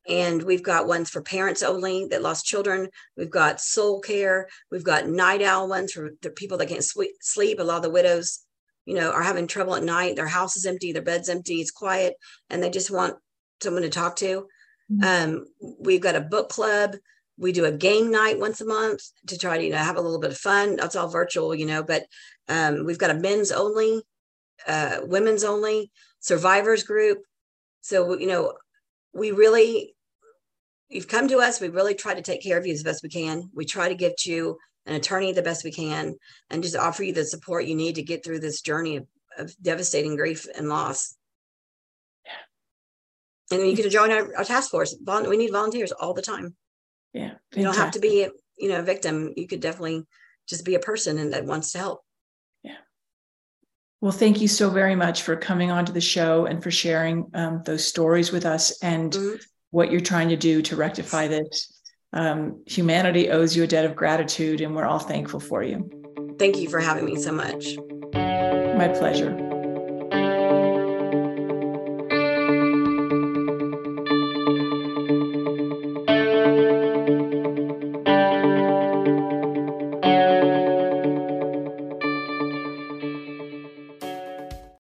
And 0.08 0.42
we've 0.44 0.64
got 0.64 0.88
ones 0.88 1.10
for 1.10 1.22
parents 1.22 1.62
only 1.64 2.08
that 2.08 2.22
lost 2.22 2.46
children. 2.46 2.90
We've 3.18 3.30
got 3.30 3.60
soul 3.60 4.00
care. 4.00 4.48
We've 4.72 4.84
got 4.84 5.08
night 5.08 5.42
owl 5.42 5.68
ones 5.68 5.92
for 5.92 6.12
the 6.22 6.30
people 6.30 6.58
that 6.58 6.70
can't 6.70 6.84
sleep. 6.84 7.60
A 7.60 7.64
lot 7.64 7.78
of 7.78 7.84
the 7.84 7.90
widows, 7.90 8.40
you 8.86 8.96
know, 8.96 9.12
are 9.12 9.24
having 9.24 9.48
trouble 9.48 9.76
at 9.76 9.84
night. 9.84 10.16
Their 10.16 10.28
house 10.28 10.56
is 10.56 10.66
empty, 10.66 10.94
their 10.94 11.02
bed's 11.02 11.30
empty, 11.30 11.56
it's 11.56 11.72
quiet, 11.72 12.16
and 12.50 12.64
they 12.64 12.70
just 12.70 12.90
want 12.90 13.16
someone 13.62 13.84
to 13.84 13.90
talk 13.90 14.16
to. 14.18 14.48
Mm-hmm. 14.92 15.34
Um, 15.34 15.46
we've 15.80 16.02
got 16.02 16.16
a 16.16 16.22
book 16.22 16.50
club. 16.50 16.96
We 17.38 17.52
do 17.52 17.66
a 17.66 17.72
game 17.72 18.10
night 18.10 18.40
once 18.40 18.62
a 18.62 18.66
month 18.66 19.04
to 19.28 19.38
try 19.38 19.58
to 19.58 19.64
you 19.64 19.72
know 19.72 19.78
have 19.78 19.98
a 19.98 20.02
little 20.02 20.20
bit 20.20 20.32
of 20.32 20.38
fun. 20.38 20.78
That's 20.78 20.96
all 20.96 21.10
virtual, 21.10 21.54
you 21.54 21.66
know, 21.66 21.84
but 21.84 22.06
um, 22.48 22.86
we've 22.86 22.98
got 22.98 23.12
a 23.12 23.16
men's 23.20 23.52
only, 23.52 24.02
uh, 24.68 25.00
women's 25.04 25.44
only, 25.44 25.92
survivors 26.20 26.84
group. 26.84 27.20
So 27.82 28.18
you 28.18 28.28
know, 28.28 28.54
we 29.14 29.32
really 29.32 29.96
you've 30.90 31.08
come 31.08 31.28
to 31.28 31.40
us. 31.40 31.60
We 31.60 31.70
really 31.70 31.96
try 31.96 32.14
to 32.14 32.22
take 32.22 32.42
care 32.42 32.58
of 32.58 32.66
you 32.66 32.74
as 32.74 32.84
best 32.84 33.04
we 33.04 33.10
can. 33.10 33.50
We 33.54 33.66
try 33.66 33.90
to 33.90 33.96
get 33.96 34.26
you 34.26 34.58
an 34.86 34.96
attorney 34.96 35.34
the 35.34 35.42
best 35.42 35.64
we 35.64 35.72
can 35.72 36.16
and 36.50 36.64
just 36.64 36.76
offer 36.76 37.04
you 37.04 37.14
the 37.14 37.26
support 37.26 37.66
you 37.66 37.76
need 37.76 37.96
to 37.96 38.04
get 38.04 38.24
through 38.24 38.40
this 38.40 38.62
journey 38.62 38.98
of, 38.98 39.08
of 39.38 39.56
devastating 39.62 40.16
grief 40.16 40.48
and 40.58 40.70
loss. 40.70 41.16
Yeah. 42.26 43.58
And 43.58 43.70
you 43.70 43.76
can 43.76 43.90
join 43.90 44.12
our, 44.12 44.36
our 44.38 44.44
task 44.44 44.72
force. 44.72 44.96
We 45.06 45.38
need 45.38 45.52
volunteers 45.52 45.92
all 45.92 46.14
the 46.14 46.22
time. 46.22 46.56
Yeah. 47.14 47.34
Fantastic. 47.52 47.58
You 47.58 47.64
don't 47.64 47.76
have 47.76 47.92
to 47.92 48.00
be, 48.00 48.28
you 48.58 48.70
know, 48.70 48.80
a 48.80 48.84
victim. 48.84 49.34
You 49.36 49.48
could 49.48 49.60
definitely 49.60 50.06
just 50.48 50.64
be 50.64 50.76
a 50.76 50.80
person 50.80 51.18
and 51.18 51.34
that 51.34 51.46
wants 51.46 51.74
to 51.74 51.80
help. 51.80 52.02
Yeah. 52.64 52.78
Well, 54.00 54.14
thank 54.14 54.40
you 54.40 54.48
so 54.48 54.70
very 54.70 54.96
much 54.96 55.24
for 55.24 55.36
coming 55.36 55.70
onto 55.70 55.92
the 55.92 56.02
show 56.02 56.46
and 56.46 56.64
for 56.64 56.72
sharing 56.72 57.30
um, 57.34 57.62
those 57.66 57.86
stories 57.86 58.32
with 58.32 58.46
us 58.46 58.82
and 58.82 59.12
mm-hmm. 59.12 59.36
What 59.78 59.92
you're 59.92 60.02
trying 60.02 60.30
to 60.30 60.36
do 60.36 60.60
to 60.64 60.76
rectify 60.76 61.28
this. 61.28 61.72
Um, 62.12 62.64
humanity 62.66 63.30
owes 63.30 63.56
you 63.56 63.62
a 63.62 63.68
debt 63.68 63.86
of 63.86 63.96
gratitude, 63.96 64.60
and 64.60 64.76
we're 64.76 64.88
all 64.88 64.98
thankful 64.98 65.40
for 65.40 65.62
you. 65.62 65.88
Thank 66.40 66.58
you 66.58 66.68
for 66.68 66.80
having 66.80 67.06
me 67.06 67.16
so 67.16 67.32
much. 67.32 67.78
My 68.16 68.88
pleasure. 68.88 69.47